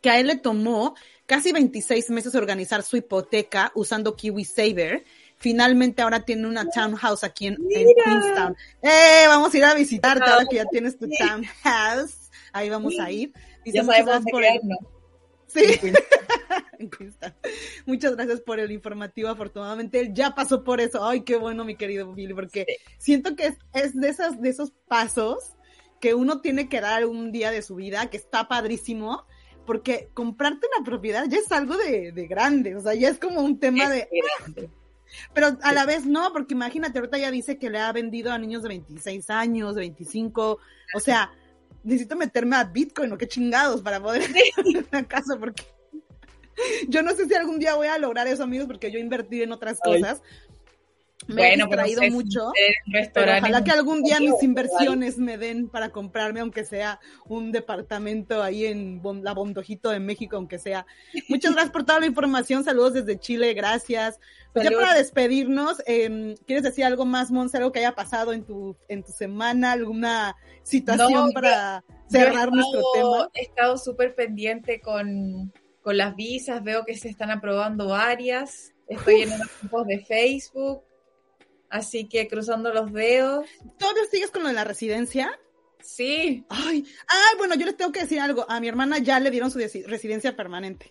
que 0.00 0.10
a 0.10 0.18
él 0.18 0.28
le 0.28 0.36
tomó 0.36 0.94
casi 1.26 1.52
26 1.52 2.10
meses 2.10 2.34
organizar 2.34 2.82
su 2.82 2.96
hipoteca 2.96 3.72
usando 3.74 4.16
Kiwi 4.16 4.44
Saver 4.44 5.04
finalmente 5.42 6.00
ahora 6.00 6.24
tiene 6.24 6.46
una 6.46 6.64
townhouse 6.70 7.24
aquí 7.24 7.48
en, 7.48 7.56
Queenstown. 7.56 8.56
¡Eh! 8.80 9.24
Vamos 9.26 9.52
a 9.52 9.58
ir 9.58 9.64
a 9.64 9.74
visitarte 9.74 10.24
ahora 10.30 10.46
que 10.48 10.56
ya 10.56 10.64
tienes 10.66 10.96
tu 10.96 11.08
townhouse. 11.08 12.30
Ahí 12.52 12.70
vamos 12.70 12.94
a 13.00 13.10
ir. 13.10 13.32
ya 13.64 13.84
sabemos 13.84 14.24
por 14.30 14.44
el... 14.44 14.60
Sí. 15.48 15.80
Muchas 17.86 18.16
gracias 18.16 18.40
por 18.40 18.60
el 18.60 18.70
informativo. 18.70 19.28
Afortunadamente 19.28 19.98
él 19.98 20.14
ya 20.14 20.34
pasó 20.34 20.62
por 20.62 20.80
eso. 20.80 21.04
Ay, 21.04 21.22
qué 21.22 21.36
bueno, 21.36 21.64
mi 21.64 21.76
querido 21.76 22.12
Billy, 22.14 22.34
porque 22.34 22.64
siento 22.98 23.34
que 23.34 23.56
es, 23.74 23.94
de, 23.94 24.08
esas, 24.08 24.40
de 24.40 24.48
esos 24.48 24.70
pasos 24.86 25.54
que 26.00 26.14
uno 26.14 26.40
tiene 26.40 26.68
que 26.68 26.80
dar 26.80 27.04
un 27.04 27.32
día 27.32 27.50
de 27.50 27.62
su 27.62 27.74
vida, 27.74 28.08
que 28.10 28.16
está 28.16 28.48
padrísimo, 28.48 29.26
porque 29.66 30.10
comprarte 30.14 30.66
una 30.76 30.84
propiedad 30.84 31.24
ya 31.28 31.38
es 31.38 31.50
algo 31.52 31.76
de, 31.76 32.12
de 32.12 32.26
grande, 32.26 32.76
o 32.76 32.80
sea, 32.80 32.94
ya 32.94 33.08
es 33.08 33.18
como 33.18 33.40
un 33.40 33.58
tema 33.58 33.88
de... 33.88 34.08
Pero 35.34 35.58
a 35.62 35.72
la 35.72 35.84
vez 35.84 36.06
no, 36.06 36.32
porque 36.32 36.54
imagínate, 36.54 36.98
ahorita 36.98 37.18
ya 37.18 37.30
dice 37.30 37.58
que 37.58 37.68
le 37.68 37.78
ha 37.78 37.92
vendido 37.92 38.32
a 38.32 38.38
niños 38.38 38.62
de 38.62 38.70
26 38.70 39.28
años, 39.28 39.74
de 39.74 39.82
25, 39.82 40.58
o 40.94 41.00
sea, 41.00 41.30
necesito 41.84 42.16
meterme 42.16 42.56
a 42.56 42.64
Bitcoin 42.64 43.12
o 43.12 43.18
qué 43.18 43.28
chingados 43.28 43.82
para 43.82 44.02
poder 44.02 44.22
en 44.64 44.86
una 44.90 45.06
casa, 45.06 45.36
porque 45.38 45.64
yo 46.88 47.02
no 47.02 47.12
sé 47.12 47.26
si 47.26 47.34
algún 47.34 47.58
día 47.58 47.74
voy 47.74 47.88
a 47.88 47.98
lograr 47.98 48.26
eso, 48.26 48.44
amigos, 48.44 48.66
porque 48.66 48.90
yo 48.90 48.98
invertí 48.98 49.42
en 49.42 49.52
otras 49.52 49.80
cosas, 49.80 50.22
me 51.26 51.54
he 51.54 51.56
distraído 51.56 52.02
mucho, 52.10 52.52
pero 53.14 53.32
ojalá 53.38 53.64
que 53.64 53.70
algún 53.70 54.02
día 54.02 54.20
mis 54.20 54.42
inversiones 54.42 55.18
me 55.18 55.38
den 55.38 55.68
para 55.68 55.90
comprarme, 55.90 56.40
aunque 56.40 56.64
sea 56.64 57.00
un 57.26 57.52
departamento 57.52 58.42
ahí 58.42 58.66
en 58.66 59.00
la 59.22 59.32
Bondojito 59.32 59.90
de 59.90 60.00
México, 60.00 60.36
aunque 60.36 60.58
sea. 60.58 60.86
Muchas 61.28 61.52
gracias 61.52 61.72
por 61.72 61.84
toda 61.84 62.00
la 62.00 62.06
información, 62.06 62.64
saludos 62.64 62.94
desde 62.94 63.18
Chile, 63.18 63.54
gracias. 63.54 64.18
ya 64.54 64.70
para 64.70 64.94
despedirnos, 64.94 65.82
eh, 65.86 66.34
¿quieres 66.46 66.64
decir 66.64 66.84
algo 66.84 67.04
más, 67.04 67.30
Monse, 67.30 67.56
algo 67.56 67.72
que 67.72 67.80
haya 67.80 67.94
pasado 67.94 68.32
en 68.32 68.44
tu, 68.44 68.76
en 68.88 69.02
tu 69.02 69.12
semana, 69.12 69.72
alguna 69.72 70.36
situación 70.62 71.32
para 71.32 71.84
cerrar 72.08 72.50
nuestro 72.50 72.82
tema? 72.94 73.30
He 73.34 73.42
estado 73.42 73.76
súper 73.76 74.14
pendiente 74.14 74.80
con, 74.80 75.52
con 75.82 75.96
las 75.96 76.16
visas, 76.16 76.62
veo 76.62 76.84
que 76.84 76.96
se 76.96 77.08
están 77.08 77.30
aprobando 77.30 77.88
varias, 77.88 78.72
estoy 78.88 79.22
en 79.22 79.30
los 79.30 79.40
grupos 79.60 79.86
de 79.86 80.04
Facebook, 80.04 80.82
Así 81.72 82.06
que 82.06 82.28
cruzando 82.28 82.70
los 82.72 82.92
dedos. 82.92 83.46
¿Todavía 83.78 84.02
sigues 84.10 84.30
con 84.30 84.42
lo 84.42 84.48
de 84.48 84.54
la 84.54 84.64
residencia? 84.64 85.40
Sí. 85.80 86.44
Ay, 86.50 86.84
ay, 87.08 87.38
bueno, 87.38 87.54
yo 87.54 87.64
les 87.64 87.78
tengo 87.78 87.90
que 87.90 88.00
decir 88.00 88.20
algo. 88.20 88.44
A 88.46 88.60
mi 88.60 88.68
hermana 88.68 88.98
ya 88.98 89.18
le 89.18 89.30
dieron 89.30 89.50
su 89.50 89.58
residencia 89.58 90.36
permanente. 90.36 90.90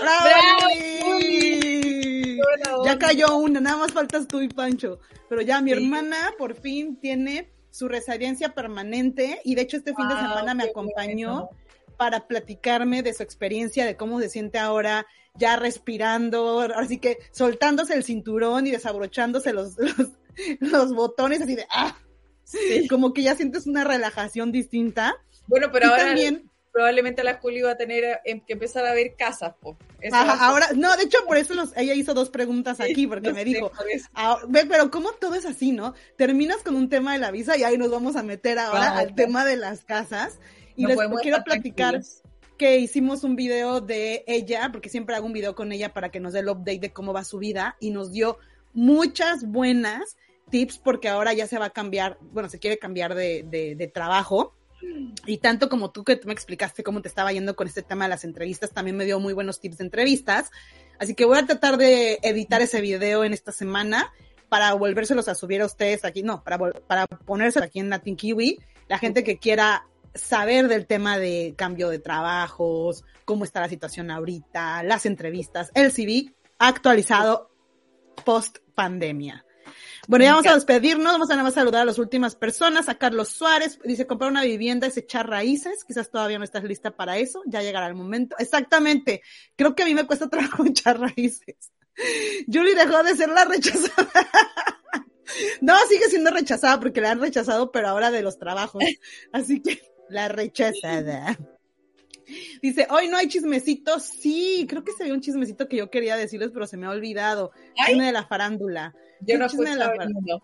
¡Bravo! 0.00 0.28
Ya 2.84 2.98
cayó 3.00 3.36
una, 3.36 3.58
nada 3.58 3.78
más 3.78 3.92
faltas 3.92 4.28
tú 4.28 4.40
y 4.40 4.48
Pancho. 4.48 5.00
Pero 5.28 5.42
ya 5.42 5.60
mi 5.60 5.72
hermana 5.72 6.32
por 6.38 6.54
fin 6.54 7.00
tiene 7.00 7.50
su 7.70 7.88
residencia 7.88 8.54
permanente 8.54 9.40
y 9.42 9.56
de 9.56 9.62
hecho 9.62 9.76
este 9.76 9.92
fin 9.92 10.06
de 10.06 10.14
semana 10.14 10.54
me 10.54 10.64
acompañó 10.64 11.50
para 11.96 12.26
platicarme 12.26 13.02
de 13.02 13.14
su 13.14 13.22
experiencia, 13.22 13.86
de 13.86 13.96
cómo 13.96 14.20
se 14.20 14.28
siente 14.28 14.58
ahora 14.58 15.06
ya 15.34 15.56
respirando, 15.56 16.60
así 16.74 16.98
que 16.98 17.18
soltándose 17.30 17.94
el 17.94 18.04
cinturón 18.04 18.66
y 18.66 18.70
desabrochándose 18.70 19.52
los, 19.52 19.76
los, 20.60 20.94
botones 20.94 21.42
así 21.42 21.56
de, 21.56 21.66
ah, 21.70 21.96
como 22.88 23.12
que 23.12 23.22
ya 23.22 23.34
sientes 23.34 23.66
una 23.66 23.84
relajación 23.84 24.52
distinta. 24.52 25.16
Bueno, 25.46 25.68
pero 25.72 25.88
ahora 25.88 26.06
también, 26.06 26.50
probablemente 26.76 27.24
la 27.24 27.38
Juli 27.38 27.62
va 27.62 27.70
a 27.70 27.76
tener 27.78 28.20
em, 28.26 28.40
que 28.40 28.52
empezar 28.52 28.84
a 28.84 28.92
ver 28.92 29.14
casas. 29.16 29.54
ahora, 30.12 30.68
no, 30.74 30.94
de 30.96 31.04
hecho 31.04 31.24
por 31.26 31.38
eso 31.38 31.54
ella 31.74 31.94
hizo 31.94 32.12
dos 32.12 32.28
preguntas 32.28 32.80
aquí, 32.80 33.06
porque 33.06 33.32
me 33.32 33.46
dijo, 33.46 33.72
ah, 34.14 34.38
ve, 34.46 34.66
pero 34.66 34.90
¿cómo 34.90 35.12
todo 35.12 35.36
es 35.36 35.46
así, 35.46 35.72
no? 35.72 35.94
Terminas 36.16 36.62
con 36.62 36.76
un 36.76 36.90
tema 36.90 37.14
de 37.14 37.18
la 37.18 37.30
visa 37.30 37.56
y 37.56 37.62
ahí 37.62 37.78
nos 37.78 37.90
vamos 37.90 38.16
a 38.16 38.22
meter 38.22 38.58
ahora 38.58 38.98
al 38.98 39.14
tema 39.14 39.46
de 39.46 39.56
las 39.56 39.84
casas. 39.84 40.38
Y 40.76 40.86
les 40.86 40.98
quiero 41.22 41.42
platicar 41.44 42.00
que 42.56 42.78
hicimos 42.78 43.24
un 43.24 43.36
video 43.36 43.80
de 43.80 44.24
ella, 44.26 44.70
porque 44.72 44.88
siempre 44.88 45.14
hago 45.14 45.26
un 45.26 45.32
video 45.32 45.54
con 45.54 45.72
ella 45.72 45.92
para 45.92 46.10
que 46.10 46.20
nos 46.20 46.32
dé 46.32 46.40
el 46.40 46.48
update 46.48 46.78
de 46.78 46.92
cómo 46.92 47.12
va 47.12 47.24
su 47.24 47.38
vida, 47.38 47.76
y 47.80 47.90
nos 47.90 48.12
dio 48.12 48.38
muchas 48.72 49.46
buenas 49.46 50.16
tips 50.50 50.78
porque 50.78 51.08
ahora 51.08 51.32
ya 51.32 51.46
se 51.46 51.58
va 51.58 51.66
a 51.66 51.70
cambiar, 51.70 52.18
bueno, 52.20 52.48
se 52.48 52.58
quiere 52.58 52.78
cambiar 52.78 53.14
de, 53.14 53.44
de, 53.48 53.86
trabajo. 53.88 54.54
Y 55.26 55.38
tanto 55.38 55.68
como 55.68 55.90
tú 55.90 56.04
que 56.04 56.20
me 56.24 56.32
explicaste 56.32 56.82
cómo 56.82 57.02
te 57.02 57.08
estaba 57.08 57.32
yendo 57.32 57.56
con 57.56 57.66
este 57.66 57.82
tema 57.82 58.04
de 58.04 58.10
las 58.10 58.24
entrevistas, 58.24 58.70
también 58.70 58.96
me 58.96 59.04
dio 59.04 59.18
muy 59.18 59.32
buenos 59.32 59.58
tips 59.58 59.78
de 59.78 59.84
entrevistas. 59.84 60.50
Así 60.98 61.14
que 61.14 61.24
voy 61.24 61.38
a 61.38 61.46
tratar 61.46 61.76
de 61.76 62.18
editar 62.22 62.62
ese 62.62 62.80
video 62.80 63.24
en 63.24 63.32
esta 63.32 63.52
semana 63.52 64.12
para 64.48 64.72
volvérselos 64.74 65.28
a 65.28 65.34
subir 65.34 65.62
a 65.62 65.66
ustedes 65.66 66.04
aquí, 66.04 66.22
no, 66.22 66.44
para, 66.44 66.58
para 66.58 67.06
ponérselo 67.06 67.64
aquí 67.64 67.80
en 67.80 67.90
Latin 67.90 68.16
Kiwi. 68.16 68.60
La 68.88 68.98
gente 68.98 69.24
que 69.24 69.38
quiera 69.38 69.86
saber 70.16 70.68
del 70.68 70.86
tema 70.86 71.18
de 71.18 71.54
cambio 71.56 71.88
de 71.88 71.98
trabajos, 71.98 73.04
cómo 73.24 73.44
está 73.44 73.60
la 73.60 73.68
situación 73.68 74.10
ahorita, 74.10 74.82
las 74.82 75.06
entrevistas, 75.06 75.70
el 75.74 75.92
CV 75.92 76.34
actualizado 76.58 77.50
post 78.24 78.58
pandemia. 78.74 79.44
Bueno, 80.08 80.24
ya 80.24 80.34
vamos 80.34 80.46
a 80.46 80.54
despedirnos, 80.54 81.12
vamos 81.12 81.30
a 81.30 81.32
nada 81.32 81.42
más 81.42 81.54
saludar 81.54 81.82
a 81.82 81.84
las 81.84 81.98
últimas 81.98 82.36
personas, 82.36 82.88
a 82.88 82.96
Carlos 82.96 83.30
Suárez, 83.30 83.80
dice 83.84 84.06
comprar 84.06 84.30
una 84.30 84.44
vivienda 84.44 84.86
es 84.86 84.96
echar 84.96 85.28
raíces, 85.28 85.84
quizás 85.84 86.10
todavía 86.10 86.38
no 86.38 86.44
estás 86.44 86.62
lista 86.62 86.92
para 86.92 87.18
eso, 87.18 87.42
ya 87.46 87.62
llegará 87.62 87.88
el 87.88 87.94
momento. 87.94 88.36
Exactamente, 88.38 89.22
creo 89.56 89.74
que 89.74 89.82
a 89.82 89.86
mí 89.86 89.94
me 89.94 90.06
cuesta 90.06 90.28
trabajo 90.28 90.64
echar 90.66 91.00
raíces. 91.00 91.56
Julie 92.46 92.74
dejó 92.74 93.02
de 93.02 93.16
ser 93.16 93.28
la 93.28 93.44
rechazada. 93.44 94.10
No, 95.60 95.74
sigue 95.88 96.08
siendo 96.08 96.30
rechazada 96.30 96.78
porque 96.78 97.00
la 97.00 97.10
han 97.10 97.20
rechazado, 97.20 97.72
pero 97.72 97.88
ahora 97.88 98.12
de 98.12 98.22
los 98.22 98.38
trabajos. 98.38 98.82
Así 99.32 99.60
que 99.60 99.82
la 100.08 100.28
rechazada. 100.28 101.38
Dice, 102.60 102.86
hoy 102.90 103.08
no 103.08 103.16
hay 103.16 103.28
chismecitos. 103.28 104.02
Sí, 104.02 104.66
creo 104.68 104.84
que 104.84 104.92
se 104.92 105.04
ve 105.04 105.12
un 105.12 105.20
chismecito 105.20 105.68
que 105.68 105.76
yo 105.76 105.90
quería 105.90 106.16
decirles, 106.16 106.50
pero 106.52 106.66
se 106.66 106.76
me 106.76 106.86
ha 106.86 106.90
olvidado. 106.90 107.52
Chisme 107.86 108.06
de 108.06 108.12
la 108.12 108.26
farándula. 108.26 108.94
Yo 109.20 109.38
no 109.38 109.46
de 109.46 109.76
la 109.76 109.86
farándula. 109.86 110.38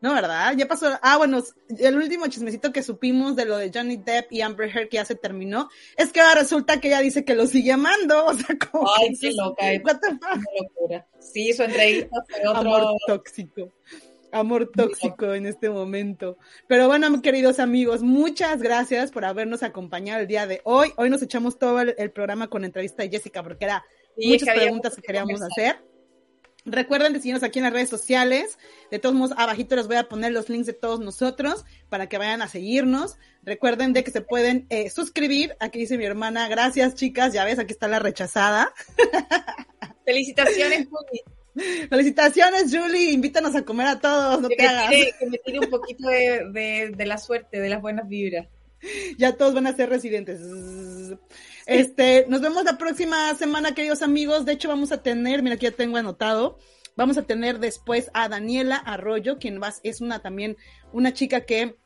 No, 0.00 0.14
¿verdad? 0.14 0.54
Ya 0.56 0.66
pasó. 0.66 0.98
Ah, 1.00 1.16
bueno, 1.16 1.40
el 1.78 1.96
último 1.96 2.26
chismecito 2.26 2.72
que 2.72 2.82
supimos 2.82 3.36
de 3.36 3.44
lo 3.44 3.56
de 3.56 3.70
Johnny 3.72 3.98
Depp 3.98 4.32
y 4.32 4.40
Amber 4.40 4.68
Heard 4.68 4.88
que 4.88 4.96
ya 4.96 5.04
se 5.04 5.14
terminó, 5.14 5.68
es 5.96 6.10
que 6.10 6.20
ahora 6.20 6.40
resulta 6.40 6.80
que 6.80 6.88
ella 6.88 6.98
dice 6.98 7.24
que 7.24 7.36
lo 7.36 7.46
sigue 7.46 7.72
amando. 7.72 8.26
O 8.26 8.34
sea, 8.34 8.56
como. 8.58 8.90
Ay, 8.98 9.16
qué 9.20 9.30
loca. 9.32 9.64
What 9.84 10.00
the 10.00 10.10
fuck? 10.10 10.44
locura. 10.60 11.06
Sí, 11.20 11.52
su 11.52 11.62
entrevista 11.62 12.16
fue 12.28 12.48
otro. 12.48 12.60
Amor 12.60 12.96
tóxico 13.06 13.72
amor 14.32 14.70
tóxico 14.74 15.34
en 15.34 15.46
este 15.46 15.70
momento. 15.70 16.38
Pero 16.66 16.88
bueno, 16.88 17.22
queridos 17.22 17.60
amigos, 17.60 18.02
muchas 18.02 18.60
gracias 18.60 19.10
por 19.10 19.24
habernos 19.24 19.62
acompañado 19.62 20.20
el 20.20 20.26
día 20.26 20.46
de 20.46 20.60
hoy. 20.64 20.92
Hoy 20.96 21.10
nos 21.10 21.22
echamos 21.22 21.58
todo 21.58 21.80
el, 21.80 22.10
programa 22.10 22.48
con 22.48 22.64
entrevista 22.64 23.02
de 23.02 23.10
Jessica 23.10 23.42
porque 23.42 23.66
era 23.66 23.84
muchas 24.16 24.54
preguntas 24.54 24.96
que 24.96 25.02
queríamos 25.02 25.40
hacer. 25.42 25.76
Recuerden 26.64 27.12
de 27.12 27.18
seguirnos 27.18 27.42
aquí 27.42 27.58
en 27.58 27.64
las 27.64 27.72
redes 27.72 27.90
sociales. 27.90 28.56
De 28.90 29.00
todos 29.00 29.14
modos, 29.14 29.36
abajito 29.36 29.74
les 29.74 29.88
voy 29.88 29.96
a 29.96 30.08
poner 30.08 30.32
los 30.32 30.48
links 30.48 30.66
de 30.66 30.72
todos 30.72 31.00
nosotros 31.00 31.64
para 31.88 32.08
que 32.08 32.18
vayan 32.18 32.40
a 32.40 32.48
seguirnos. 32.48 33.16
Recuerden 33.42 33.92
de 33.92 34.04
que 34.04 34.12
se 34.12 34.20
pueden 34.20 34.66
eh, 34.70 34.88
suscribir. 34.88 35.56
Aquí 35.58 35.80
dice 35.80 35.98
mi 35.98 36.04
hermana, 36.04 36.48
gracias 36.48 36.94
chicas, 36.94 37.32
ya 37.32 37.44
ves, 37.44 37.58
aquí 37.58 37.72
está 37.72 37.88
la 37.88 37.98
rechazada. 37.98 38.72
Felicitaciones, 40.04 40.86
Felicitaciones, 41.88 42.74
Julie. 42.74 43.12
Invítanos 43.12 43.54
a 43.54 43.62
comer 43.62 43.86
a 43.86 44.00
todos. 44.00 44.40
No 44.40 44.48
que, 44.48 44.56
me 44.56 44.88
tire, 44.88 45.14
que 45.18 45.26
me 45.26 45.38
tire 45.38 45.58
un 45.60 45.70
poquito 45.70 46.08
de, 46.08 46.92
de, 46.96 47.06
la 47.06 47.18
suerte, 47.18 47.60
de 47.60 47.68
las 47.68 47.80
buenas 47.80 48.08
vibras. 48.08 48.46
Ya 49.16 49.36
todos 49.36 49.54
van 49.54 49.66
a 49.66 49.76
ser 49.76 49.88
residentes. 49.90 50.40
Este, 51.66 52.26
nos 52.28 52.40
vemos 52.40 52.64
la 52.64 52.78
próxima 52.78 53.34
semana, 53.34 53.74
queridos 53.74 54.02
amigos. 54.02 54.44
De 54.44 54.52
hecho, 54.52 54.68
vamos 54.68 54.90
a 54.92 55.02
tener, 55.02 55.42
mira, 55.42 55.54
aquí 55.54 55.66
ya 55.66 55.72
tengo 55.72 55.96
anotado. 55.96 56.58
Vamos 56.96 57.16
a 57.16 57.22
tener 57.22 57.58
después 57.58 58.10
a 58.12 58.28
Daniela 58.28 58.76
Arroyo, 58.76 59.38
quien 59.38 59.60
es 59.82 60.00
una 60.00 60.20
también, 60.20 60.56
una 60.92 61.12
chica 61.12 61.42
que 61.42 61.76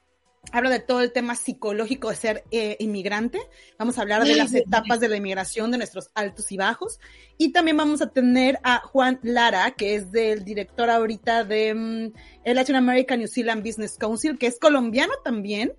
habla 0.53 0.70
de 0.70 0.80
todo 0.80 1.01
el 1.01 1.12
tema 1.12 1.34
psicológico 1.34 2.11
de 2.11 2.16
ser 2.16 2.44
eh, 2.51 2.76
inmigrante. 2.78 3.40
Vamos 3.78 3.99
a 3.99 4.03
hablar 4.03 4.24
de 4.24 4.36
las 4.36 4.55
etapas 4.55 5.01
de 5.01 5.09
la 5.09 5.16
inmigración, 5.16 5.70
de 5.70 5.78
nuestros 5.78 6.11
altos 6.14 6.51
y 6.53 6.57
bajos. 6.57 6.99
Y 7.38 7.53
también 7.53 7.76
vamos 7.76 8.03
a 8.03 8.11
tener 8.11 8.59
a 8.62 8.78
Juan 8.78 9.18
Lara, 9.22 9.72
que 9.72 9.94
es 9.94 10.12
del 10.12 10.44
director 10.44 10.90
ahorita 10.90 11.44
de 11.44 11.74
mm, 11.74 12.12
el 12.44 12.57
Latin 12.57 12.76
American 12.76 13.18
New 13.18 13.28
Zealand 13.28 13.64
Business 13.64 13.97
Council, 13.99 14.38
que 14.38 14.47
es 14.47 14.59
colombiano 14.59 15.14
también, 15.24 15.72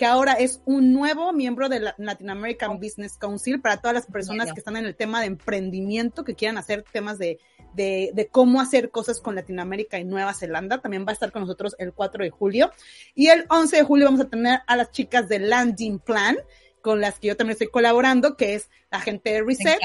que 0.00 0.06
ahora 0.06 0.32
es 0.32 0.62
un 0.64 0.94
nuevo 0.94 1.30
miembro 1.34 1.68
de 1.68 1.78
la 1.78 1.94
Latin 1.98 2.30
American 2.30 2.80
Business 2.80 3.18
Council 3.18 3.60
para 3.60 3.82
todas 3.82 3.92
las 3.94 4.06
personas 4.06 4.50
que 4.50 4.58
están 4.58 4.78
en 4.78 4.86
el 4.86 4.96
tema 4.96 5.20
de 5.20 5.26
emprendimiento, 5.26 6.24
que 6.24 6.34
quieran 6.34 6.56
hacer 6.56 6.86
temas 6.90 7.18
de 7.18 7.38
de, 7.74 8.10
de, 8.14 8.26
cómo 8.28 8.62
hacer 8.62 8.90
cosas 8.90 9.20
con 9.20 9.34
Latinoamérica 9.34 9.98
y 9.98 10.04
Nueva 10.04 10.32
Zelanda. 10.32 10.80
También 10.80 11.04
va 11.04 11.10
a 11.10 11.12
estar 11.12 11.30
con 11.32 11.42
nosotros 11.42 11.76
el 11.78 11.92
4 11.92 12.24
de 12.24 12.30
julio. 12.30 12.72
Y 13.14 13.28
el 13.28 13.44
11 13.50 13.76
de 13.76 13.82
julio 13.82 14.06
vamos 14.06 14.22
a 14.22 14.28
tener 14.30 14.60
a 14.66 14.74
las 14.74 14.90
chicas 14.90 15.28
de 15.28 15.38
Landing 15.38 15.98
Plan, 15.98 16.38
con 16.80 17.02
las 17.02 17.18
que 17.18 17.28
yo 17.28 17.36
también 17.36 17.52
estoy 17.52 17.68
colaborando, 17.68 18.38
que 18.38 18.54
es 18.54 18.70
la 18.90 19.00
gente 19.00 19.34
de 19.34 19.42
Reset 19.42 19.78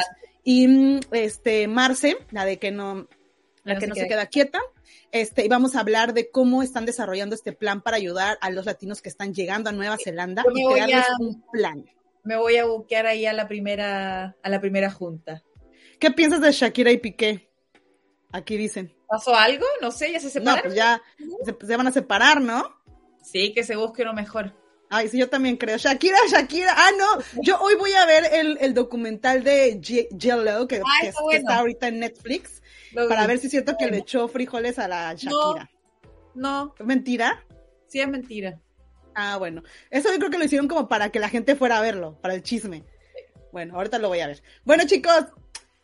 y 0.46 0.66
mm, 0.66 1.00
este 1.12 1.68
Marce, 1.68 2.18
la 2.32 2.46
de 2.46 2.58
que 2.58 2.72
no, 2.72 3.10
la 3.66 3.78
que 3.78 3.88
no 3.88 3.96
se 3.96 4.08
queda 4.08 4.28
quieta. 4.28 4.62
Este, 5.16 5.46
y 5.46 5.48
vamos 5.48 5.78
a 5.78 5.80
hablar 5.80 6.14
de 6.14 6.30
cómo 6.30 6.62
están 6.62 6.86
desarrollando 6.86 7.36
este 7.36 7.54
plan 7.54 7.82
para 7.82 7.96
ayudar 7.96 8.38
a 8.42 8.50
los 8.50 8.66
latinos 8.66 9.02
que 9.02 9.08
están 9.08 9.34
llegando 9.34 9.70
a 9.70 9.72
Nueva 9.72 9.96
Zelanda 9.98 10.44
y 10.54 10.68
crearles 10.68 11.06
un 11.22 11.42
plan. 11.54 11.86
Me 12.26 12.36
voy 12.36 12.58
a 12.58 12.66
buquear 12.66 13.06
ahí 13.06 13.26
a 13.26 13.32
la 13.32 13.48
primera, 13.48 14.36
a 14.44 14.50
la 14.50 14.60
primera 14.60 14.92
junta. 14.92 15.42
¿Qué 16.02 16.12
piensas 16.12 16.42
de 16.42 16.52
Shakira 16.52 16.92
y 16.92 16.98
Piqué? 16.98 17.50
Aquí 18.34 18.58
dicen. 18.58 18.94
¿Pasó 19.08 19.34
algo? 19.34 19.66
No 19.82 19.90
sé, 19.90 20.12
ya 20.12 20.20
se 20.20 20.30
separaron. 20.30 20.58
No, 20.58 20.64
pues 20.64 20.76
ya 20.76 21.02
se, 21.66 21.78
van 21.78 21.88
a 21.88 21.94
separar, 21.94 22.42
¿no? 22.42 22.76
Sí, 23.24 23.54
que 23.54 23.64
se 23.64 23.78
busque 23.78 24.02
uno 24.02 24.12
mejor. 24.12 24.54
Ay, 24.90 25.08
sí, 25.08 25.18
yo 25.18 25.30
también 25.30 25.56
creo. 25.56 25.78
Shakira, 25.78 26.18
Shakira. 26.30 26.74
Ah, 26.76 26.92
no, 26.98 27.42
yo 27.42 27.58
hoy 27.62 27.76
voy 27.76 27.94
a 27.94 28.06
ver 28.06 28.26
el, 28.60 28.74
documental 28.74 29.46
de 29.46 29.80
Jello, 29.82 30.68
que, 30.68 30.82
está, 31.32 31.60
ahorita 31.60 31.88
en 31.88 32.00
Netflix, 32.00 32.62
para 33.08 33.28
ver 33.28 33.40
si 33.40 33.48
es 33.48 33.52
cierto 33.52 33.76
que 33.78 33.88
le 33.88 33.98
echó 33.98 34.28
frijoles 34.28 34.80
a 34.80 34.88
la 34.88 35.14
Shakira. 35.14 35.70
No. 36.34 36.76
¿Es 36.80 36.86
mentira? 36.86 37.46
Sí, 37.88 38.00
es 38.00 38.08
mentira. 38.08 38.60
Ah, 39.14 39.38
bueno. 39.38 39.64
Eso 39.90 40.12
yo 40.12 40.18
creo 40.18 40.30
que 40.30 40.38
lo 40.38 40.46
hicieron 40.46 40.68
como 40.68 40.88
para 40.88 41.10
que 41.10 41.20
la 41.20 41.30
gente 41.30 41.56
fuera 41.56 41.78
a 41.78 41.82
verlo, 41.82 42.20
para 42.22 42.34
el 42.34 42.44
chisme. 42.44 42.84
Bueno, 43.52 43.76
ahorita 43.76 44.00
lo 44.00 44.10
voy 44.10 44.20
a 44.20 44.28
ver. 44.28 44.44
Bueno, 44.66 44.84
chicos, 44.86 45.26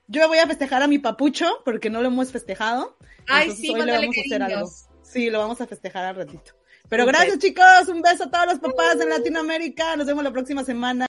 yo 0.07 0.27
voy 0.27 0.39
a 0.39 0.47
festejar 0.47 0.81
a 0.81 0.88
mi 0.88 0.99
papucho 0.99 1.61
porque 1.63 1.89
no 1.89 2.01
lo 2.01 2.07
hemos 2.07 2.31
festejado. 2.31 2.97
Ay, 3.27 3.51
sí, 3.51 3.69
hoy 3.69 3.83
le 3.83 3.93
vamos 3.93 4.17
a 4.17 4.21
hacer 4.21 4.43
algo. 4.43 4.69
Sí, 5.03 5.29
lo 5.29 5.39
vamos 5.39 5.61
a 5.61 5.67
festejar 5.67 6.03
al 6.03 6.15
ratito. 6.15 6.53
Pero 6.89 7.05
gracias, 7.05 7.39
chicos. 7.39 7.88
Un 7.88 8.01
beso 8.01 8.25
a 8.25 8.29
todos 8.29 8.47
los 8.47 8.59
papás 8.59 8.99
en 8.99 9.09
Latinoamérica. 9.09 9.95
Nos 9.95 10.05
vemos 10.05 10.25
la 10.25 10.31
próxima 10.31 10.65
semana. 10.65 10.99